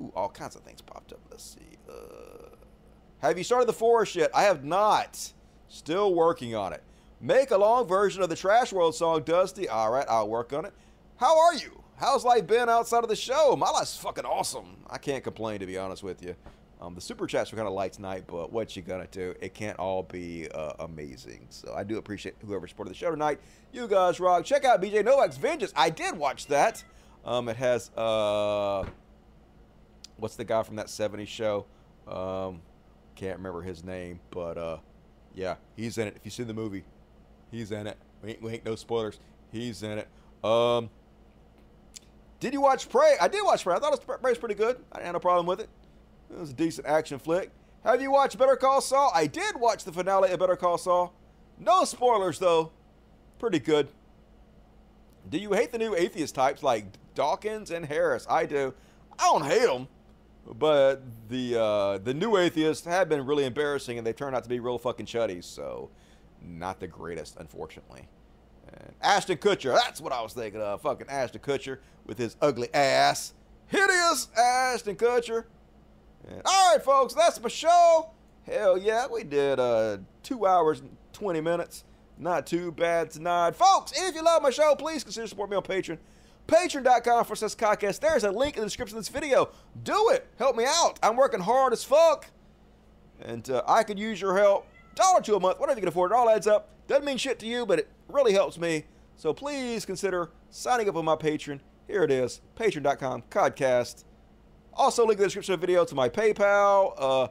[0.00, 1.20] Ooh, all kinds of things popped up.
[1.30, 1.78] Let's see.
[1.88, 2.48] Uh,
[3.18, 4.30] have you started the forest yet?
[4.34, 5.32] I have not.
[5.74, 6.84] Still working on it.
[7.20, 9.68] Make a long version of the Trash World song, Dusty.
[9.68, 10.72] All right, I'll work on it.
[11.16, 11.82] How are you?
[11.96, 13.56] How's life been outside of the show?
[13.56, 14.76] My life's fucking awesome.
[14.88, 16.36] I can't complain, to be honest with you.
[16.80, 19.34] Um, the super chats were kind of light tonight, but what you gonna do?
[19.40, 21.46] It can't all be uh, amazing.
[21.50, 23.40] So I do appreciate whoever supported the show tonight.
[23.72, 24.44] You guys rock.
[24.44, 25.72] Check out BJ Novak's Vengeance.
[25.74, 26.84] I did watch that.
[27.24, 28.86] Um, it has uh,
[30.18, 31.66] what's the guy from that '70s show?
[32.06, 32.60] Um,
[33.16, 34.76] can't remember his name, but uh,
[35.34, 36.16] yeah, he's in it.
[36.16, 36.84] If you see the movie,
[37.50, 37.96] he's in it.
[38.22, 39.18] We ain't, we ain't no spoilers.
[39.52, 40.08] He's in it.
[40.44, 40.90] Um,
[42.40, 43.16] did you watch Prey?
[43.20, 43.74] I did watch Prey.
[43.74, 44.76] I thought it was, Prey was pretty good.
[44.92, 45.68] I didn't have no problem with it.
[46.30, 47.50] It was a decent action flick.
[47.84, 49.12] Have you watched Better Call Saul?
[49.14, 51.12] I did watch the finale of Better Call Saul.
[51.58, 52.72] No spoilers though.
[53.38, 53.88] Pretty good.
[55.28, 58.26] Do you hate the new atheist types like Dawkins and Harris?
[58.28, 58.74] I do.
[59.18, 59.88] I don't hate them,
[60.52, 64.48] but the uh, the new atheists have been really embarrassing, and they turned out to
[64.48, 65.46] be real fucking chuddies.
[65.46, 65.90] So,
[66.42, 68.08] not the greatest, unfortunately.
[68.72, 70.82] And Ashton Kutcher, that's what I was thinking of.
[70.82, 73.34] Fucking Ashton Kutcher with his ugly ass.
[73.66, 75.44] Hideous Ashton Kutcher.
[76.28, 78.10] And, all right, folks, that's my show.
[78.46, 81.84] Hell yeah, we did uh, two hours and 20 minutes.
[82.18, 83.56] Not too bad tonight.
[83.56, 85.98] Folks, if you love my show, please consider supporting me on Patreon.
[86.46, 88.00] Patreon.com for says podcast.
[88.00, 89.50] There's a link in the description of this video.
[89.82, 90.26] Do it.
[90.38, 90.98] Help me out.
[91.02, 92.26] I'm working hard as fuck.
[93.20, 94.66] And uh, I could use your help.
[94.94, 96.12] Dollar to a month, whatever you can afford.
[96.12, 96.70] It all adds up.
[96.86, 98.84] Doesn't mean shit to you, but it really helps me.
[99.16, 101.60] So please consider signing up on my Patreon.
[101.86, 102.40] Here it is.
[102.56, 104.04] Patreon.com, Codcast.
[104.74, 106.94] Also, link in the description of the video to my PayPal.
[106.98, 107.28] Uh,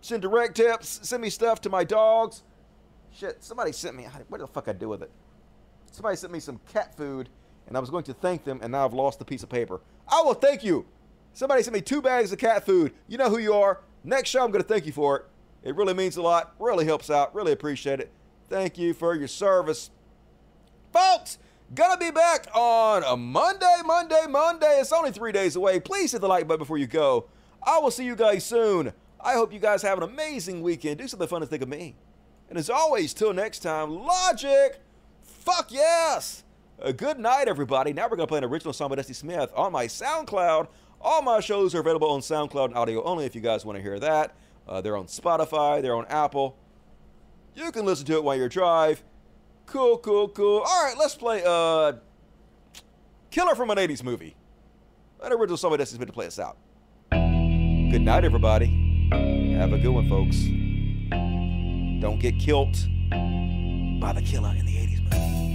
[0.00, 1.00] send direct tips.
[1.02, 2.42] Send me stuff to my dogs.
[3.12, 4.06] Shit, somebody sent me.
[4.28, 5.10] What the fuck I do with it?
[5.92, 7.28] Somebody sent me some cat food,
[7.66, 9.80] and I was going to thank them, and now I've lost the piece of paper.
[10.08, 10.86] I will thank you.
[11.32, 12.92] Somebody sent me two bags of cat food.
[13.08, 13.80] You know who you are.
[14.04, 15.24] Next show, I'm going to thank you for it.
[15.64, 16.54] It really means a lot.
[16.58, 17.34] Really helps out.
[17.34, 18.12] Really appreciate it.
[18.48, 19.90] Thank you for your service.
[20.92, 21.38] Folks,
[21.74, 24.78] gonna be back on a Monday, Monday, Monday.
[24.78, 25.80] It's only three days away.
[25.80, 27.26] Please hit the like button before you go.
[27.62, 28.92] I will see you guys soon.
[29.20, 30.98] I hope you guys have an amazing weekend.
[30.98, 31.96] Do something fun to think of me.
[32.50, 34.78] And as always, till next time, Logic,
[35.22, 36.43] fuck yes.
[36.84, 37.94] A good night, everybody.
[37.94, 40.68] Now we're going to play an original song by Dusty Smith on my SoundCloud.
[41.00, 43.82] All my shows are available on SoundCloud and audio only if you guys want to
[43.82, 44.34] hear that.
[44.68, 46.58] Uh, they're on Spotify, they're on Apple.
[47.54, 49.02] You can listen to it while you drive.
[49.64, 50.58] Cool, cool, cool.
[50.58, 51.94] All right, let's play uh,
[53.30, 54.36] Killer from an 80s movie.
[55.22, 56.58] An original song by Dusty Smith to play us out.
[57.10, 59.08] Good night, everybody.
[59.56, 60.36] Have a good one, folks.
[62.02, 62.76] Don't get killed
[64.02, 65.53] by the killer in the 80s movie.